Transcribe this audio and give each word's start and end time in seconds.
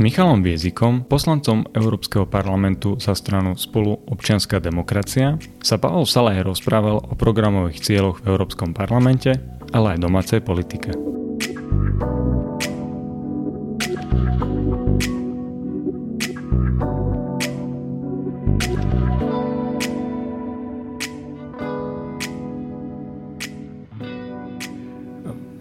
Michalom 0.00 0.40
Viezikom, 0.40 1.04
poslancom 1.04 1.68
Európskeho 1.76 2.24
parlamentu 2.24 2.96
za 2.96 3.12
stranu 3.12 3.52
Spolu 3.60 4.00
občianská 4.08 4.56
demokracia, 4.56 5.36
sa 5.60 5.76
Pavel 5.76 6.08
Salaj 6.08 6.40
rozprával 6.40 7.04
o 7.04 7.12
programových 7.12 7.84
cieľoch 7.84 8.24
v 8.24 8.32
Európskom 8.32 8.72
parlamente, 8.72 9.36
ale 9.76 9.92
aj 9.92 9.98
domácej 10.00 10.40
politike. 10.40 10.96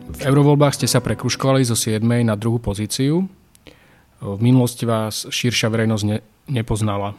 V 0.08 0.20
eurovoľbách 0.24 0.80
ste 0.80 0.88
sa 0.88 1.04
prekruškovali 1.04 1.68
zo 1.68 1.76
7. 1.76 2.00
na 2.24 2.40
druhú 2.40 2.64
pozíciu. 2.64 3.28
V 4.20 4.40
minulosti 4.44 4.84
vás 4.84 5.28
širšia 5.32 5.72
verejnosť 5.72 6.04
ne, 6.04 6.20
nepoznala. 6.52 7.16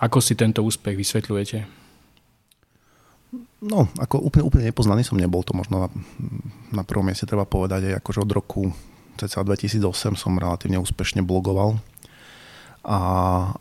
Ako 0.00 0.18
si 0.24 0.32
tento 0.32 0.64
úspech 0.64 0.96
vysvetľujete? 0.96 1.58
No, 3.62 3.86
ako 4.00 4.18
úplne, 4.18 4.42
úplne 4.42 4.64
nepoznaný 4.72 5.06
som 5.06 5.20
nebol, 5.20 5.46
to 5.46 5.54
možno 5.54 5.86
na, 5.86 5.88
na 6.74 6.82
prvom 6.82 7.06
mieste 7.06 7.28
treba 7.28 7.46
povedať, 7.46 7.94
aj 7.94 8.02
akože 8.02 8.18
od 8.26 8.32
roku 8.34 8.62
cca 9.20 9.44
2008 9.44 10.18
som 10.18 10.34
relatívne 10.34 10.82
úspešne 10.82 11.22
blogoval 11.22 11.78
a 12.82 12.98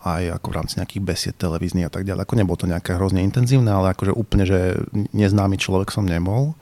aj 0.01 0.41
ako 0.41 0.47
v 0.49 0.57
rámci 0.57 0.81
nejakých 0.81 1.05
besied 1.05 1.35
televíznych 1.37 1.85
a 1.85 1.93
tak 1.93 2.09
ďalej. 2.09 2.25
Ako 2.25 2.39
nebolo 2.39 2.57
to 2.57 2.71
nejaké 2.71 2.97
hrozne 2.97 3.21
intenzívne, 3.21 3.69
ale 3.69 3.93
akože 3.93 4.15
úplne, 4.17 4.49
že 4.49 4.81
neznámy 5.13 5.61
človek 5.61 5.93
som 5.93 6.07
nebol 6.07 6.57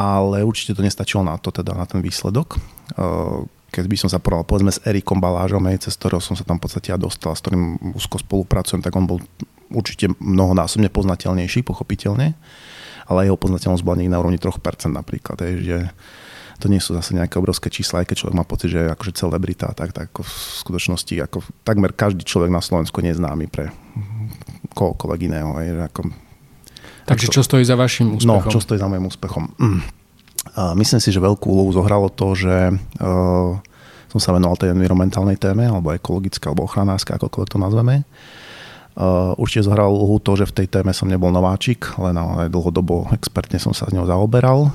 ale 0.00 0.46
určite 0.46 0.72
to 0.72 0.86
nestačilo 0.86 1.20
na 1.20 1.36
to, 1.36 1.52
teda 1.52 1.74
na 1.76 1.84
ten 1.84 2.00
výsledok. 2.00 2.56
Keď 3.70 3.84
by 3.86 3.96
som 3.96 4.10
sa 4.10 4.18
porovnal 4.18 4.46
povedzme 4.46 4.74
s 4.74 4.82
Erikom 4.82 5.22
Balážom, 5.22 5.62
cez 5.78 5.94
ktorého 5.94 6.18
som 6.18 6.34
sa 6.34 6.42
tam 6.42 6.58
v 6.58 6.66
podstate 6.66 6.90
ja 6.90 6.98
dostal, 6.98 7.34
s 7.34 7.42
ktorým 7.42 7.94
úzko 7.94 8.18
spolupracujem, 8.18 8.82
tak 8.82 8.94
on 8.98 9.06
bol 9.06 9.18
určite 9.70 10.10
mnohonásobne 10.18 10.90
poznateľnejší, 10.90 11.62
pochopiteľne, 11.62 12.34
ale 13.06 13.18
jeho 13.26 13.38
poznateľnosť 13.38 13.82
bola 13.86 14.02
niekde 14.02 14.14
na 14.14 14.20
úrovni 14.20 14.38
3% 14.42 14.90
napríklad, 14.90 15.38
že 15.62 15.94
to 16.60 16.68
nie 16.68 16.82
sú 16.82 16.92
zase 16.92 17.16
nejaké 17.16 17.40
obrovské 17.40 17.72
čísla, 17.72 18.04
aj 18.04 18.12
keď 18.12 18.16
človek 18.20 18.36
má 18.36 18.44
pocit, 18.44 18.74
že 18.74 18.84
je 18.84 18.92
akože 18.92 19.16
celebrita, 19.16 19.72
tak, 19.72 19.96
tak 19.96 20.12
ako 20.12 20.26
v 20.26 20.32
skutočnosti 20.60 21.14
ako 21.24 21.38
takmer 21.64 21.96
každý 21.96 22.26
človek 22.26 22.52
na 22.52 22.60
Slovensku 22.60 23.00
je 23.00 23.14
neznámy 23.14 23.48
pre 23.48 23.72
kohokoľvek 24.76 25.20
iného. 25.24 25.56
Aj, 25.56 25.88
ako 25.88 26.12
Takže 27.08 27.26
čo 27.32 27.42
stojí 27.42 27.66
za 27.66 27.74
vašim 27.74 28.14
úspechom? 28.14 28.44
No, 28.44 28.52
čo 28.52 28.62
stojí 28.62 28.78
za 28.78 28.86
môjim 28.86 29.08
úspechom? 29.08 29.50
Mm. 29.58 29.82
Myslím 30.76 31.00
si, 31.00 31.08
že 31.14 31.22
veľkú 31.22 31.46
úlohu 31.46 31.70
zohralo 31.72 32.12
to, 32.12 32.36
že 32.36 32.74
uh, 32.74 33.52
som 34.10 34.20
sa 34.20 34.34
venoval 34.34 34.58
tej 34.58 34.74
environmentálnej 34.74 35.38
téme, 35.38 35.64
alebo 35.64 35.94
ekologická, 35.94 36.50
alebo 36.50 36.66
ochranárska, 36.66 37.16
akokoľvek 37.16 37.52
to 37.54 37.58
nazveme. 37.62 37.96
Uh, 38.98 39.32
určite 39.38 39.64
zohral 39.70 39.88
úlohu 39.94 40.18
to, 40.18 40.34
že 40.36 40.50
v 40.50 40.56
tej 40.60 40.66
téme 40.68 40.90
som 40.90 41.06
nebol 41.06 41.30
nováčik, 41.30 41.94
len 41.96 42.18
aj 42.18 42.50
dlhodobo 42.50 43.08
expertne 43.14 43.56
som 43.62 43.72
sa 43.72 43.86
s 43.88 43.94
ňou 43.94 44.04
zaoberal. 44.04 44.74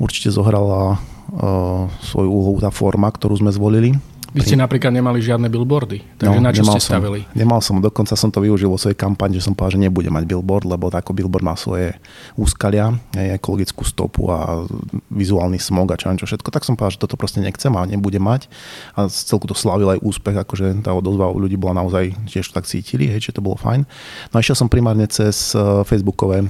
Určite 0.00 0.32
zohrala 0.32 0.96
uh, 0.96 1.84
svoju 2.00 2.30
úlohu 2.30 2.56
tá 2.64 2.72
forma, 2.72 3.12
ktorú 3.12 3.36
sme 3.36 3.52
zvolili, 3.52 3.92
vy 4.34 4.42
ste 4.42 4.58
napríklad 4.58 4.90
nemali 4.90 5.22
žiadne 5.22 5.46
billboardy, 5.46 6.18
takže 6.18 6.38
no, 6.38 6.44
na 6.44 6.50
čo 6.50 6.66
ste 6.66 6.82
som, 6.82 6.98
stavili? 6.98 7.22
Nemal 7.36 7.62
som, 7.62 7.78
dokonca 7.78 8.18
som 8.18 8.30
to 8.34 8.42
využil 8.42 8.66
vo 8.66 8.80
svojej 8.80 8.98
kampani, 8.98 9.38
že 9.38 9.46
som 9.46 9.54
povedal, 9.54 9.78
že 9.78 9.84
nebudem 9.86 10.10
mať 10.10 10.24
billboard, 10.26 10.66
lebo 10.66 10.90
ako 10.90 11.14
billboard 11.14 11.46
má 11.46 11.54
svoje 11.54 11.94
úskalia, 12.34 12.90
ekologickú 13.14 13.86
stopu 13.86 14.28
a 14.32 14.66
vizuálny 15.12 15.62
smog 15.62 15.94
a 15.94 15.96
čo, 15.96 16.10
čo 16.18 16.26
všetko, 16.26 16.50
tak 16.50 16.66
som 16.66 16.74
povedal, 16.74 16.98
že 16.98 17.02
toto 17.02 17.14
proste 17.14 17.38
nechcem 17.38 17.70
a 17.76 17.86
nebudem 17.86 18.22
mať. 18.22 18.50
A 18.98 19.06
celku 19.06 19.46
to 19.46 19.54
slavil 19.54 19.94
aj 19.94 20.02
úspech, 20.02 20.36
akože 20.36 20.82
tá 20.82 20.90
odozva 20.92 21.30
u 21.30 21.38
ľudí 21.38 21.54
bola 21.54 21.84
naozaj, 21.84 22.16
tiež 22.26 22.50
tak 22.50 22.66
cítili, 22.66 23.06
hej, 23.06 23.30
že 23.30 23.36
to 23.36 23.44
bolo 23.44 23.54
fajn. 23.56 23.86
No 24.32 24.34
a 24.36 24.42
išiel 24.42 24.58
som 24.58 24.72
primárne 24.72 25.06
cez 25.06 25.54
eh, 25.54 25.60
facebookové 25.86 26.46
eh, 26.46 26.48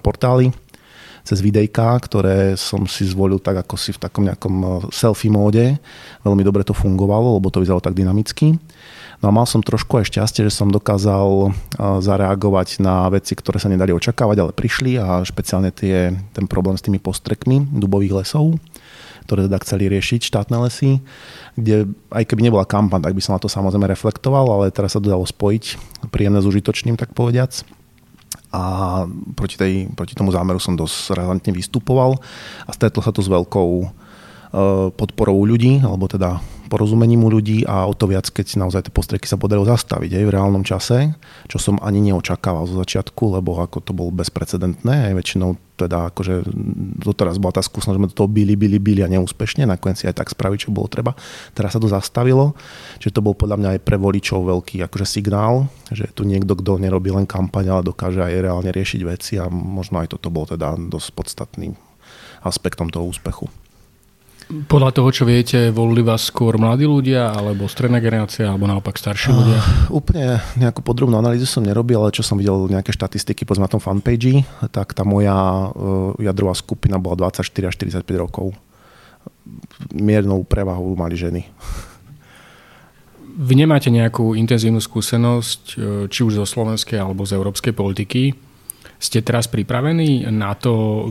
portály, 0.00 0.50
cez 1.24 1.38
videjka, 1.44 1.96
ktoré 2.00 2.56
som 2.56 2.84
si 2.88 3.06
zvolil 3.06 3.38
tak 3.40 3.62
ako 3.64 3.74
si 3.76 3.92
v 3.92 4.02
takom 4.02 4.24
nejakom 4.26 4.54
eh, 4.60 4.70
selfie 4.94 5.32
móde. 5.32 5.76
Veľmi 6.24 6.42
dobre 6.44 6.64
to 6.64 6.76
fungovalo, 6.76 7.38
lebo 7.40 7.52
to 7.52 7.60
vyzeralo 7.60 7.84
tak 7.84 7.96
dynamicky. 7.96 8.56
No 9.20 9.28
a 9.28 9.36
mal 9.36 9.44
som 9.44 9.60
trošku 9.60 10.00
aj 10.00 10.08
šťastie, 10.08 10.48
že 10.48 10.52
som 10.52 10.72
dokázal 10.72 11.48
eh, 11.48 11.52
zareagovať 12.00 12.80
na 12.80 13.08
veci, 13.12 13.36
ktoré 13.36 13.60
sa 13.60 13.68
nedali 13.68 13.92
očakávať, 13.92 14.36
ale 14.40 14.52
prišli 14.56 14.96
a 14.96 15.20
špeciálne 15.22 15.70
tie, 15.70 16.14
ten 16.32 16.44
problém 16.48 16.76
s 16.76 16.84
tými 16.84 16.98
postrekmi 16.98 17.68
dubových 17.68 18.24
lesov, 18.24 18.56
ktoré 19.28 19.46
teda 19.46 19.62
chceli 19.62 19.86
riešiť 19.92 20.20
štátne 20.26 20.56
lesy, 20.64 20.98
kde 21.54 21.92
aj 22.10 22.24
keby 22.26 22.50
nebola 22.50 22.66
kampaň, 22.66 23.04
tak 23.04 23.14
by 23.14 23.22
som 23.22 23.36
na 23.36 23.42
to 23.42 23.46
samozrejme 23.46 23.86
reflektoval, 23.86 24.48
ale 24.48 24.74
teraz 24.74 24.96
sa 24.96 25.00
to 25.02 25.12
dalo 25.12 25.22
spojiť 25.22 25.78
príjemné 26.10 26.40
s 26.40 26.48
užitočným, 26.48 26.96
tak 26.96 27.14
povediac 27.14 27.79
a 28.50 28.62
proti, 29.38 29.54
tej, 29.54 29.86
proti 29.94 30.18
tomu 30.18 30.34
zámeru 30.34 30.58
som 30.58 30.74
dosť 30.74 31.14
razantne 31.14 31.54
vystupoval 31.54 32.18
a 32.66 32.70
stretlo 32.74 32.98
sa 32.98 33.14
to 33.14 33.22
s 33.22 33.30
veľkou 33.30 33.70
podporou 34.96 35.46
ľudí, 35.46 35.78
alebo 35.82 36.10
teda 36.10 36.42
porozumením 36.70 37.26
u 37.26 37.28
ľudí 37.34 37.66
a 37.66 37.82
o 37.90 37.94
to 37.98 38.06
viac, 38.06 38.30
keď 38.30 38.62
naozaj 38.62 38.86
tie 38.86 38.94
postreky 38.94 39.26
sa 39.26 39.34
podarilo 39.34 39.66
zastaviť 39.66 40.22
aj 40.22 40.24
v 40.24 40.34
reálnom 40.38 40.62
čase, 40.62 41.18
čo 41.50 41.58
som 41.58 41.82
ani 41.82 41.98
neočakával 41.98 42.70
zo 42.70 42.78
začiatku, 42.78 43.34
lebo 43.34 43.58
ako 43.58 43.82
to 43.82 43.90
bolo 43.90 44.14
bezprecedentné, 44.14 45.10
aj 45.10 45.14
väčšinou 45.18 45.58
teda 45.74 46.14
akože 46.14 46.46
doteraz 47.02 47.42
bola 47.42 47.58
tá 47.58 47.62
skúsenosť, 47.64 47.96
že 47.96 48.00
sme 48.04 48.12
toho 48.14 48.30
byli, 48.30 48.54
byli, 48.54 48.78
byli 48.78 49.00
a 49.02 49.08
neúspešne, 49.10 49.66
nakoniec 49.66 49.98
si 49.98 50.06
aj 50.06 50.22
tak 50.22 50.30
spraviť, 50.30 50.68
čo 50.68 50.76
bolo 50.76 50.86
treba. 50.86 51.16
Teraz 51.56 51.74
sa 51.74 51.80
to 51.82 51.90
zastavilo, 51.90 52.54
čiže 53.02 53.18
to 53.18 53.24
bol 53.24 53.34
podľa 53.34 53.56
mňa 53.58 53.68
aj 53.74 53.80
pre 53.82 53.96
voličov 53.98 54.44
veľký 54.44 54.86
akože 54.86 55.06
signál, 55.08 55.66
že 55.90 56.06
tu 56.14 56.22
niekto, 56.22 56.54
kto 56.54 56.78
nerobí 56.78 57.10
len 57.10 57.26
kampaň, 57.26 57.74
ale 57.74 57.82
dokáže 57.90 58.22
aj 58.22 58.44
reálne 58.46 58.70
riešiť 58.70 59.00
veci 59.08 59.40
a 59.40 59.50
možno 59.50 59.98
aj 60.04 60.14
toto 60.14 60.30
bol 60.30 60.46
teda 60.46 60.78
dosť 60.78 61.08
podstatným 61.16 61.72
aspektom 62.44 62.92
toho 62.92 63.08
úspechu. 63.08 63.48
Podľa 64.50 64.90
toho, 64.90 65.08
čo 65.14 65.22
viete, 65.22 65.70
volili 65.70 66.02
vás 66.02 66.26
skôr 66.26 66.58
mladí 66.58 66.82
ľudia, 66.82 67.30
alebo 67.30 67.70
stredná 67.70 68.02
generácia, 68.02 68.50
alebo 68.50 68.66
naopak 68.66 68.98
starší 68.98 69.30
ľudia? 69.30 69.58
Uh, 69.62 70.02
úplne 70.02 70.42
nejakú 70.58 70.82
podrobnú 70.82 71.14
analýzu 71.14 71.46
som 71.46 71.62
nerobil, 71.62 72.02
ale 72.02 72.10
čo 72.10 72.26
som 72.26 72.34
videl 72.34 72.66
nejaké 72.66 72.90
štatistiky 72.90 73.46
na 73.46 73.70
tom 73.70 73.78
fanpage, 73.78 74.42
tak 74.74 74.90
tá 74.90 75.06
moja 75.06 75.70
uh, 75.70 76.18
jadrová 76.18 76.58
skupina 76.58 76.98
bola 76.98 77.30
24 77.30 77.70
až 77.70 77.74
45 77.78 78.02
rokov. 78.18 78.50
Miernou 79.94 80.42
prevahou 80.42 80.98
mali 80.98 81.14
ženy. 81.14 81.46
Vy 83.40 83.54
nemáte 83.54 83.86
nejakú 83.94 84.34
intenzívnu 84.34 84.82
skúsenosť, 84.82 85.62
e, 85.72 85.76
či 86.12 86.20
už 86.26 86.42
zo 86.42 86.46
slovenskej 86.46 87.00
alebo 87.00 87.24
z 87.24 87.38
európskej 87.38 87.72
politiky. 87.72 88.36
Ste 89.00 89.24
teraz 89.24 89.48
pripravení 89.48 90.28
na 90.28 90.52
to 90.52 91.08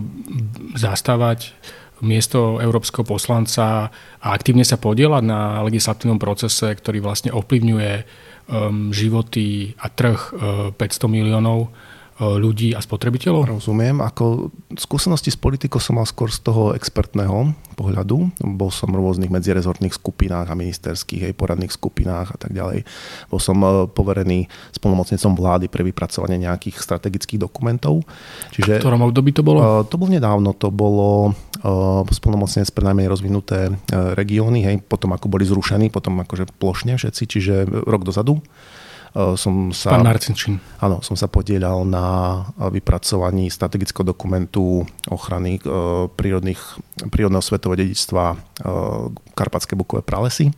zastávať 0.78 1.58
miesto 2.06 2.60
európskeho 2.60 3.04
poslanca 3.04 3.90
a 4.20 4.28
aktívne 4.32 4.64
sa 4.64 4.80
podielať 4.80 5.24
na 5.24 5.62
legislatívnom 5.66 6.20
procese, 6.20 6.72
ktorý 6.72 7.04
vlastne 7.04 7.32
ovplyvňuje 7.36 7.92
um, 8.50 8.92
životy 8.92 9.76
a 9.80 9.88
trh 9.92 10.20
uh, 10.36 10.76
500 10.76 11.10
miliónov 11.10 11.72
ľudí 12.20 12.76
a 12.76 12.84
spotrebiteľov? 12.84 13.48
Rozumiem. 13.48 14.04
Ako 14.04 14.52
skúsenosti 14.76 15.32
s 15.32 15.40
politikou 15.40 15.80
som 15.80 15.96
mal 15.96 16.04
skôr 16.04 16.28
z 16.28 16.44
toho 16.44 16.76
expertného 16.76 17.56
pohľadu. 17.80 18.28
Bol 18.44 18.70
som 18.76 18.92
v 18.92 19.00
rôznych 19.00 19.32
medzirezortných 19.32 19.96
skupinách 19.96 20.52
a 20.52 20.60
ministerských, 20.60 21.32
aj 21.32 21.40
poradných 21.40 21.72
skupinách 21.72 22.36
a 22.36 22.38
tak 22.38 22.52
ďalej. 22.52 22.84
Bol 23.32 23.40
som 23.40 23.56
e, 23.64 23.88
poverený 23.88 24.52
spolnomocnicom 24.76 25.32
vlády 25.32 25.72
pre 25.72 25.88
vypracovanie 25.88 26.44
nejakých 26.44 26.84
strategických 26.84 27.40
dokumentov. 27.40 28.04
Čiže, 28.52 28.84
v 28.84 28.84
ktorom 28.84 29.08
období 29.08 29.32
to 29.32 29.40
bolo? 29.40 29.64
E, 29.64 29.88
to 29.88 29.96
bolo 29.96 30.12
nedávno. 30.12 30.52
To 30.60 30.68
bolo 30.76 31.32
uh, 31.32 31.49
spolnomocnec 32.10 32.72
pre 32.72 32.84
najmenej 32.88 33.12
rozvinuté 33.12 33.74
regióny, 33.92 34.64
hej, 34.64 34.76
potom 34.86 35.12
ako 35.12 35.28
boli 35.28 35.44
zrušení, 35.44 35.92
potom 35.92 36.24
akože 36.24 36.48
plošne 36.56 36.96
všetci, 36.96 37.24
čiže 37.28 37.54
rok 37.68 38.08
dozadu. 38.08 38.40
Eh, 39.16 39.34
som 39.38 39.74
sa... 39.74 39.98
Pán 39.98 40.06
Marcinčín. 40.06 40.62
Áno, 40.78 41.02
som 41.02 41.18
sa 41.18 41.26
podielal 41.26 41.82
na 41.86 42.46
vypracovaní 42.70 43.50
strategického 43.50 44.06
dokumentu 44.06 44.86
ochrany 45.10 45.58
prírodných, 46.14 46.62
prírodného 47.10 47.44
svetového 47.44 47.82
dedičstva 47.86 48.24
Karpatské 49.34 49.74
bukové 49.74 50.06
pralesy. 50.06 50.54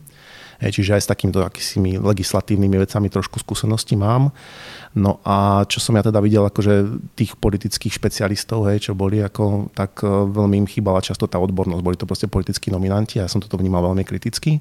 čiže 0.60 0.94
aj 0.94 1.02
s 1.02 1.10
takýmito 1.10 1.42
akýsimi 1.42 1.96
legislatívnymi 1.98 2.76
vecami 2.86 3.08
trošku 3.08 3.40
skúsenosti 3.40 3.96
mám. 3.96 4.30
No 4.92 5.24
a 5.24 5.64
čo 5.64 5.80
som 5.80 5.96
ja 5.96 6.04
teda 6.04 6.20
videl, 6.20 6.44
akože 6.44 7.00
tých 7.16 7.32
politických 7.40 7.96
špecialistov, 7.96 8.68
hej, 8.68 8.88
čo 8.88 8.92
boli, 8.92 9.24
ako, 9.24 9.72
tak 9.72 10.04
e, 10.04 10.08
veľmi 10.08 10.60
im 10.60 10.68
chýbala 10.68 11.00
často 11.00 11.24
tá 11.24 11.40
odbornosť. 11.40 11.80
Boli 11.80 11.96
to 11.96 12.04
proste 12.04 12.28
politickí 12.28 12.68
nominanti 12.68 13.16
a 13.16 13.24
ja 13.24 13.32
som 13.32 13.40
toto 13.40 13.56
vnímal 13.56 13.88
veľmi 13.88 14.04
kriticky. 14.04 14.60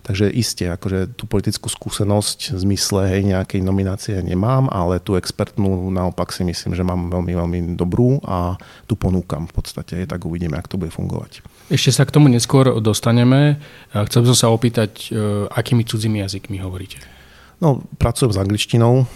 Takže 0.00 0.32
iste, 0.32 0.64
akože 0.72 1.20
tú 1.20 1.28
politickú 1.28 1.68
skúsenosť 1.68 2.56
v 2.56 2.58
zmysle 2.64 3.00
hej, 3.04 3.28
nejakej 3.36 3.60
nominácie 3.60 4.16
nemám, 4.24 4.72
ale 4.72 4.96
tú 4.96 5.12
expertnú 5.20 5.92
naopak 5.92 6.32
si 6.32 6.40
myslím, 6.48 6.72
že 6.72 6.80
mám 6.80 7.12
veľmi, 7.12 7.32
veľmi 7.36 7.58
dobrú 7.76 8.24
a 8.24 8.56
tu 8.88 8.96
ponúkam 8.96 9.44
v 9.44 9.52
podstate, 9.52 10.08
tak 10.08 10.24
uvidíme, 10.24 10.56
ako 10.56 10.72
to 10.72 10.80
bude 10.80 10.92
fungovať. 10.96 11.44
Ešte 11.68 11.92
sa 11.92 12.08
k 12.08 12.16
tomu 12.16 12.32
neskôr 12.32 12.80
dostaneme. 12.80 13.60
Chcel 13.92 14.24
by 14.24 14.26
som 14.32 14.38
sa 14.40 14.48
opýtať, 14.48 15.12
e, 15.12 15.44
akými 15.52 15.84
cudzími 15.84 16.24
jazykmi 16.24 16.64
hovoríte? 16.64 17.15
No, 17.56 17.80
pracujem 17.96 18.36
s 18.36 18.38
angličtinou. 18.38 19.08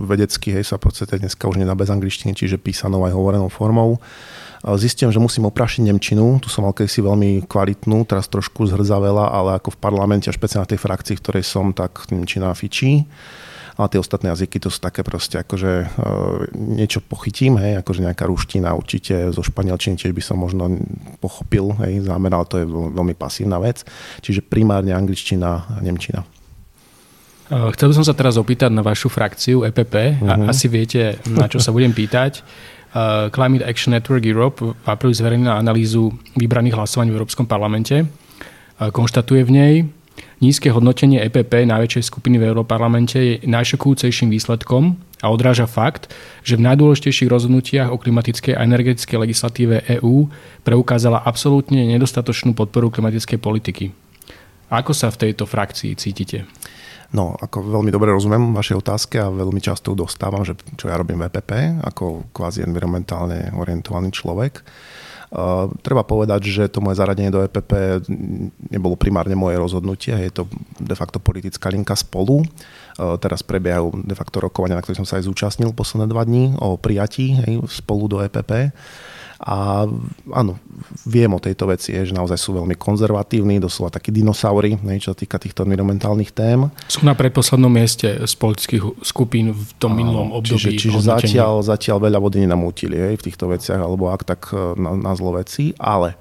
Vedecky 0.00 0.48
hej, 0.56 0.64
sa 0.64 0.80
podstate 0.80 1.20
dneska 1.20 1.44
už 1.44 1.60
nedá 1.60 1.76
bez 1.76 1.92
angličtiny, 1.92 2.32
čiže 2.32 2.56
písanou 2.56 3.04
aj 3.04 3.12
hovorenou 3.12 3.52
formou. 3.52 4.00
Zistím, 4.80 5.12
že 5.12 5.20
musím 5.20 5.50
oprašiť 5.50 5.90
Nemčinu, 5.90 6.38
tu 6.38 6.46
som 6.46 6.64
mal 6.64 6.72
kedysi 6.72 7.02
veľmi 7.02 7.50
kvalitnú, 7.50 8.06
teraz 8.06 8.30
trošku 8.30 8.64
zhrzavela, 8.70 9.28
ale 9.28 9.58
ako 9.58 9.74
v 9.74 9.80
parlamente 9.82 10.30
špeciálne 10.30 10.70
tej 10.70 10.78
frakcii, 10.78 11.18
v 11.18 11.22
ktorej 11.22 11.44
som, 11.44 11.74
tak 11.74 12.08
Nemčina 12.08 12.54
fičí. 12.54 13.04
Ale 13.76 13.88
tie 13.88 14.00
ostatné 14.00 14.28
jazyky 14.30 14.60
to 14.60 14.68
sú 14.68 14.84
také 14.84 15.00
proste, 15.00 15.40
akože 15.40 15.72
e, 15.72 15.86
niečo 16.54 17.00
pochytím, 17.00 17.56
hej, 17.56 17.80
akože 17.80 18.04
nejaká 18.04 18.28
ruština 18.28 18.68
určite 18.76 19.32
zo 19.32 19.40
španielčiny 19.40 19.96
tiež 19.96 20.12
by 20.12 20.20
som 20.20 20.36
možno 20.36 20.76
pochopil, 21.24 21.72
hej, 21.80 22.04
zameral, 22.04 22.44
to 22.44 22.60
je 22.60 22.68
veľmi 22.68 23.16
pasívna 23.16 23.56
vec. 23.56 23.80
Čiže 24.20 24.44
primárne 24.44 24.92
angličtina 24.92 25.50
a 25.72 25.80
nemčina. 25.80 26.22
Eh, 27.52 27.68
chcel 27.76 27.92
by 27.92 27.94
som 28.00 28.06
sa 28.08 28.16
teraz 28.16 28.40
opýtať 28.40 28.72
na 28.72 28.80
vašu 28.80 29.12
frakciu 29.12 29.68
EPP. 29.68 30.16
Uh-huh. 30.16 30.40
Mhm. 30.40 30.48
Asi 30.48 30.72
viete, 30.72 31.20
na 31.28 31.44
čo 31.52 31.60
sa 31.60 31.68
budem 31.68 31.92
pýtať. 31.92 32.40
Uh, 32.92 33.32
Climate 33.32 33.64
Action 33.64 33.96
Network 33.96 34.20
Europe 34.20 34.60
v 34.60 34.84
apríli 34.84 35.16
zverejnila 35.16 35.56
analýzu 35.56 36.12
vybraných 36.36 36.76
hlasovaní 36.76 37.08
v 37.08 37.24
Európskom 37.24 37.48
parlamente. 37.48 38.04
Uh, 38.04 38.92
konštatuje 38.92 39.48
v 39.48 39.50
nej, 39.52 39.74
nízke 40.44 40.68
hodnotenie 40.68 41.24
EPP 41.24 41.64
najväčšej 41.72 42.12
skupiny 42.12 42.36
v 42.36 42.52
Európarlamente 42.52 43.16
je 43.16 43.34
najšokujúcejším 43.48 44.28
výsledkom 44.28 45.00
a 45.24 45.32
odráža 45.32 45.64
fakt, 45.64 46.12
že 46.44 46.60
v 46.60 46.68
najdôležitejších 46.68 47.32
rozhodnutiach 47.32 47.88
o 47.88 47.96
klimatickej 47.96 48.60
a 48.60 48.60
energetickej 48.60 49.16
legislatíve 49.24 49.88
EÚ 49.96 50.28
preukázala 50.60 51.24
absolútne 51.24 51.88
nedostatočnú 51.96 52.52
podporu 52.52 52.92
klimatickej 52.92 53.38
politiky. 53.40 53.88
Ako 54.68 54.92
sa 54.92 55.08
v 55.08 55.16
tejto 55.16 55.48
frakcii 55.48 55.96
cítite? 55.96 56.44
No, 57.12 57.36
ako 57.36 57.76
veľmi 57.76 57.92
dobre 57.92 58.08
rozumiem 58.08 58.56
vašej 58.56 58.80
otázke 58.80 59.20
a 59.20 59.28
veľmi 59.28 59.60
často 59.60 59.92
dostávam, 59.92 60.48
že 60.48 60.56
čo 60.80 60.88
ja 60.88 60.96
robím 60.96 61.20
v 61.20 61.28
EPP, 61.28 61.84
ako 61.84 62.32
kvázi 62.32 62.64
environmentálne 62.64 63.52
orientovaný 63.52 64.08
človek. 64.16 64.64
Uh, 65.32 65.72
treba 65.80 66.04
povedať, 66.04 66.44
že 66.44 66.68
to 66.68 66.84
moje 66.84 67.00
zaradenie 67.00 67.32
do 67.32 67.40
EPP 67.40 68.04
nebolo 68.68 69.00
primárne 69.00 69.32
moje 69.32 69.56
rozhodnutie, 69.56 70.12
je 70.12 70.28
to 70.28 70.44
de 70.76 70.92
facto 70.92 71.16
politická 71.16 71.72
linka 71.72 71.96
spolu. 71.96 72.44
Uh, 73.00 73.16
teraz 73.16 73.40
prebiehajú 73.40 74.04
de 74.04 74.12
facto 74.12 74.44
rokovania, 74.44 74.76
na 74.76 74.84
ktorých 74.84 75.00
som 75.04 75.08
sa 75.08 75.16
aj 75.16 75.28
zúčastnil 75.28 75.72
posledné 75.72 76.08
dva 76.12 76.28
dní 76.28 76.52
o 76.60 76.76
prijatí 76.76 77.44
hej, 77.48 77.64
spolu 77.68 78.12
do 78.12 78.20
EPP. 78.20 78.76
A 79.42 79.90
áno, 80.30 80.54
viem 81.02 81.26
o 81.34 81.42
tejto 81.42 81.66
veci, 81.66 81.90
že 81.90 82.14
naozaj 82.14 82.38
sú 82.38 82.54
veľmi 82.54 82.78
konzervatívni, 82.78 83.58
doslova 83.58 83.90
takí 83.90 84.14
dinosaury, 84.14 84.78
čo 85.02 85.10
sa 85.10 85.18
týka 85.18 85.42
týchto 85.42 85.66
environmentálnych 85.66 86.30
tém. 86.30 86.70
Sú 86.86 87.02
na 87.02 87.18
predposlednom 87.18 87.66
mieste 87.66 88.22
z 88.22 88.34
politických 88.38 89.02
skupín 89.02 89.50
v 89.50 89.70
tom 89.82 89.98
minulom 89.98 90.30
období. 90.30 90.78
Čiže, 90.78 90.78
čiže 90.78 90.98
zatiaľ, 91.02 91.58
zatiaľ 91.66 91.98
veľa 92.06 92.22
vody 92.22 92.46
nenamútili 92.46 92.94
hej, 92.94 93.18
v 93.18 93.26
týchto 93.26 93.50
veciach, 93.50 93.82
alebo 93.82 94.14
ak 94.14 94.22
tak 94.22 94.54
e, 94.54 94.78
na, 94.78 94.94
na 94.94 95.12
zlo 95.18 95.34
veci, 95.34 95.74
ale 95.74 96.14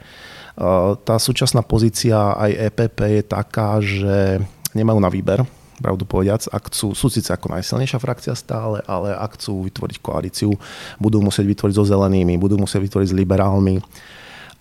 uh, 0.57 0.97
tá 0.97 1.21
súčasná 1.21 1.61
pozícia 1.61 2.33
aj 2.33 2.73
EPP 2.73 2.99
je 3.21 3.23
taká, 3.29 3.77
že 3.77 4.41
nemajú 4.73 4.97
na 4.97 5.13
výber, 5.13 5.45
pravdu 5.81 6.05
povediac, 6.05 6.45
ak 6.47 6.69
chcú, 6.69 6.93
sú 6.93 7.07
síce 7.09 7.33
ako 7.33 7.51
najsilnejšia 7.57 7.99
frakcia 7.99 8.33
stále, 8.37 8.85
ale 8.85 9.17
ak 9.17 9.35
chcú 9.41 9.65
vytvoriť 9.67 9.97
koalíciu, 9.99 10.53
budú 11.01 11.19
musieť 11.19 11.49
vytvoriť 11.49 11.75
so 11.75 11.85
zelenými, 11.85 12.37
budú 12.37 12.61
musieť 12.61 12.85
vytvoriť 12.85 13.07
s 13.09 13.17
liberálmi 13.17 13.81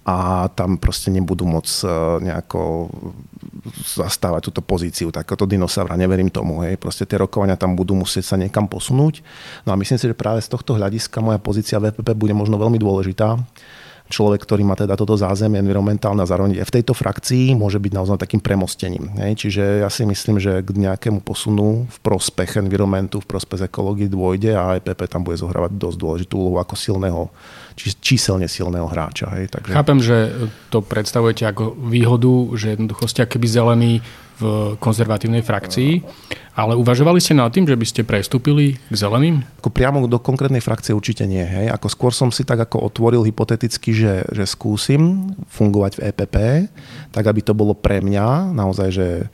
a 0.01 0.49
tam 0.57 0.81
proste 0.81 1.13
nebudú 1.13 1.45
môcť 1.45 1.75
e, 1.85 1.87
nejako 2.25 2.89
zastávať 3.85 4.49
túto 4.49 4.65
pozíciu. 4.65 5.13
Takéto 5.13 5.45
dinosaura, 5.45 6.01
neverím 6.01 6.33
tomu, 6.33 6.65
hej, 6.65 6.81
proste 6.81 7.05
tie 7.05 7.21
rokovania 7.21 7.61
tam 7.61 7.77
budú 7.77 7.93
musieť 7.93 8.33
sa 8.33 8.37
niekam 8.41 8.65
posunúť. 8.65 9.21
No 9.69 9.77
a 9.77 9.79
myslím 9.79 10.01
si, 10.01 10.09
že 10.09 10.17
práve 10.17 10.41
z 10.41 10.49
tohto 10.49 10.73
hľadiska 10.73 11.21
moja 11.21 11.37
pozícia 11.37 11.77
VPP 11.77 12.17
bude 12.17 12.33
možno 12.33 12.57
veľmi 12.57 12.81
dôležitá, 12.81 13.37
človek, 14.11 14.43
ktorý 14.43 14.67
má 14.67 14.75
teda 14.75 14.99
toto 14.99 15.15
zázemie 15.15 15.63
environmentálne 15.63 16.21
a 16.21 16.29
zároveň 16.29 16.59
v 16.61 16.75
tejto 16.75 16.93
frakcii 16.93 17.55
môže 17.55 17.79
byť 17.79 17.93
naozaj 17.95 18.19
takým 18.19 18.43
premostením. 18.43 19.15
Čiže 19.17 19.87
ja 19.87 19.89
si 19.89 20.03
myslím, 20.03 20.43
že 20.43 20.61
k 20.61 20.71
nejakému 20.75 21.23
posunu 21.23 21.87
v 21.87 21.99
prospech 22.03 22.59
environmentu, 22.59 23.23
v 23.23 23.31
prospech 23.31 23.71
ekológie 23.71 24.11
dôjde 24.11 24.59
a 24.59 24.77
EPP 24.83 25.07
tam 25.07 25.23
bude 25.23 25.39
zohrávať 25.39 25.79
dosť 25.79 25.97
dôležitú 25.97 26.35
úlohu 26.35 26.59
ako 26.59 26.75
silného, 26.75 27.31
či, 27.79 27.95
číselne 27.97 28.51
silného 28.51 28.91
hráča. 28.91 29.31
Hej? 29.39 29.55
Takže... 29.55 29.73
Chápem, 29.73 29.99
že 30.03 30.35
to 30.75 30.83
predstavujete 30.83 31.47
ako 31.47 31.79
výhodu, 31.79 32.59
že 32.59 32.75
jednoducho 32.75 33.07
ste 33.07 33.23
keby 33.25 33.47
zelený 33.47 33.93
v 34.41 34.75
konzervatívnej 34.81 35.45
frakcii, 35.45 36.01
ale 36.57 36.75
uvažovali 36.77 37.21
ste 37.21 37.37
nad 37.37 37.53
tým, 37.53 37.69
že 37.69 37.77
by 37.77 37.87
ste 37.87 38.03
prestúpili 38.09 38.81
k 38.89 38.95
zeleným? 38.97 39.45
Ako 39.61 39.71
priamo 39.71 40.05
do 40.09 40.19
konkrétnej 40.19 40.65
frakcie 40.65 40.97
určite 40.97 41.29
nie. 41.29 41.45
Hej. 41.45 41.71
Ako 41.77 41.87
skôr 41.93 42.13
som 42.17 42.33
si 42.33 42.43
tak 42.43 42.59
ako 42.59 42.91
otvoril 42.91 43.23
hypoteticky, 43.25 43.93
že, 43.93 44.27
že 44.33 44.45
skúsim 44.49 45.33
fungovať 45.53 46.01
v 46.01 46.03
EPP, 46.11 46.37
tak 47.13 47.25
aby 47.29 47.41
to 47.45 47.53
bolo 47.53 47.77
pre 47.77 48.01
mňa 48.01 48.51
naozaj 48.57 48.89
že 48.91 49.09
e, 49.21 49.27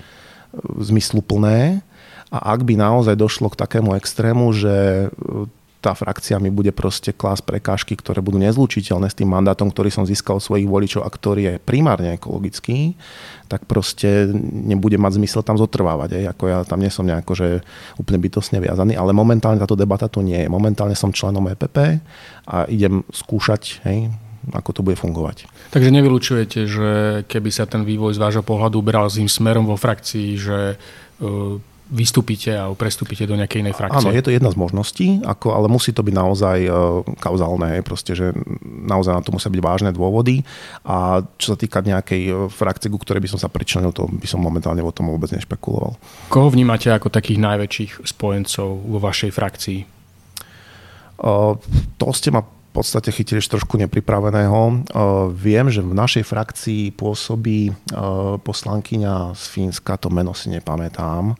zmysluplné. 0.82 1.80
A 2.30 2.38
ak 2.52 2.66
by 2.66 2.74
naozaj 2.74 3.14
došlo 3.14 3.48
k 3.54 3.58
takému 3.64 3.94
extrému, 3.96 4.50
že 4.52 5.06
e, 5.06 5.46
tá 5.86 5.94
frakcia 5.94 6.42
mi 6.42 6.50
bude 6.50 6.74
proste 6.74 7.14
klás 7.14 7.38
prekážky, 7.38 7.94
ktoré 7.94 8.18
budú 8.18 8.42
nezlučiteľné 8.42 9.06
s 9.06 9.14
tým 9.14 9.30
mandátom, 9.30 9.70
ktorý 9.70 9.94
som 9.94 10.02
získal 10.02 10.42
od 10.42 10.42
svojich 10.42 10.66
voličov 10.66 11.06
a 11.06 11.14
ktorý 11.14 11.42
je 11.46 11.54
primárne 11.62 12.18
ekologický, 12.18 12.98
tak 13.46 13.70
proste 13.70 14.26
nebude 14.42 14.98
mať 14.98 15.22
zmysel 15.22 15.46
tam 15.46 15.54
zotrvávať. 15.54 16.18
Aj. 16.18 16.34
Ako 16.34 16.44
ja 16.50 16.58
tam 16.66 16.82
nie 16.82 16.90
som 16.90 17.06
nejako, 17.06 17.38
že 17.38 17.46
úplne 18.02 18.18
bytosne 18.18 18.58
viazaný, 18.58 18.98
ale 18.98 19.14
momentálne 19.14 19.62
táto 19.62 19.78
debata 19.78 20.10
tu 20.10 20.26
nie 20.26 20.42
je. 20.42 20.50
Momentálne 20.50 20.98
som 20.98 21.14
členom 21.14 21.46
EPP 21.54 22.02
a 22.50 22.66
idem 22.66 23.06
skúšať, 23.14 23.86
hej, 23.86 24.10
ako 24.50 24.70
to 24.74 24.80
bude 24.82 24.98
fungovať. 24.98 25.46
Takže 25.70 25.94
nevylučujete, 25.94 26.58
že 26.66 26.88
keby 27.30 27.50
sa 27.54 27.70
ten 27.70 27.86
vývoj 27.86 28.18
z 28.18 28.22
vášho 28.26 28.42
pohľadu 28.42 28.82
uberal 28.82 29.06
tým 29.06 29.30
smerom 29.30 29.70
vo 29.70 29.78
frakcii, 29.78 30.28
že 30.34 30.58
uh, 30.74 31.75
vystúpite 31.86 32.50
a 32.50 32.66
prestúpite 32.74 33.22
do 33.30 33.38
nejakej 33.38 33.62
inej 33.62 33.78
frakcie. 33.78 34.02
Áno, 34.02 34.10
je 34.10 34.22
to 34.22 34.34
jedna 34.34 34.50
z 34.50 34.58
možností, 34.58 35.22
ako, 35.22 35.54
ale 35.54 35.70
musí 35.70 35.94
to 35.94 36.02
byť 36.02 36.14
naozaj 36.14 36.58
uh, 36.66 37.06
kauzálne, 37.22 37.78
proste, 37.87 38.18
že 38.18 38.34
naozaj 38.66 39.14
na 39.14 39.22
to 39.22 39.30
musia 39.30 39.50
byť 39.54 39.62
vážne 39.62 39.90
dôvody 39.94 40.42
a 40.82 41.22
čo 41.38 41.54
sa 41.54 41.56
týka 41.58 41.87
nejakej 41.87 42.22
uh, 42.30 42.37
frakcie, 42.50 42.90
ku 42.90 42.99
ktorej 42.99 43.22
by 43.22 43.30
som 43.30 43.38
sa 43.38 43.46
pričlenil, 43.46 43.94
to 43.94 44.11
by 44.11 44.26
som 44.26 44.42
momentálne 44.42 44.82
o 44.82 44.90
tom 44.90 45.14
vôbec 45.14 45.30
nešpekuloval. 45.30 45.94
Koho 46.26 46.49
vnímate 46.50 46.90
ako 46.90 47.06
takých 47.06 47.38
najväčších 47.38 47.90
spojencov 48.02 48.68
vo 48.82 48.99
vašej 48.99 49.30
frakcii? 49.30 49.80
Uh, 51.22 51.54
to 52.02 52.11
ste 52.11 52.34
ma 52.34 52.42
podstate 52.76 53.09
chytili 53.09 53.40
trošku 53.40 53.80
nepripraveného. 53.80 54.61
E, 54.68 54.75
viem, 55.33 55.73
že 55.73 55.80
v 55.80 55.97
našej 55.97 56.25
frakcii 56.28 56.92
pôsobí 56.92 57.73
e, 57.73 57.75
poslankyňa 58.45 59.33
z 59.33 59.45
Fínska, 59.49 59.97
to 59.97 60.12
meno 60.12 60.37
si 60.37 60.52
nepamätám, 60.52 61.33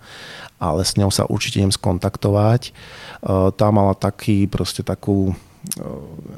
ale 0.57 0.81
s 0.81 0.97
ňou 0.97 1.12
sa 1.12 1.28
určite 1.28 1.61
idem 1.61 1.75
skontaktovať. 1.75 2.62
E, 2.69 2.73
tá 3.52 3.69
mala 3.69 3.93
taký, 3.93 4.49
proste 4.49 4.81
takú 4.81 5.37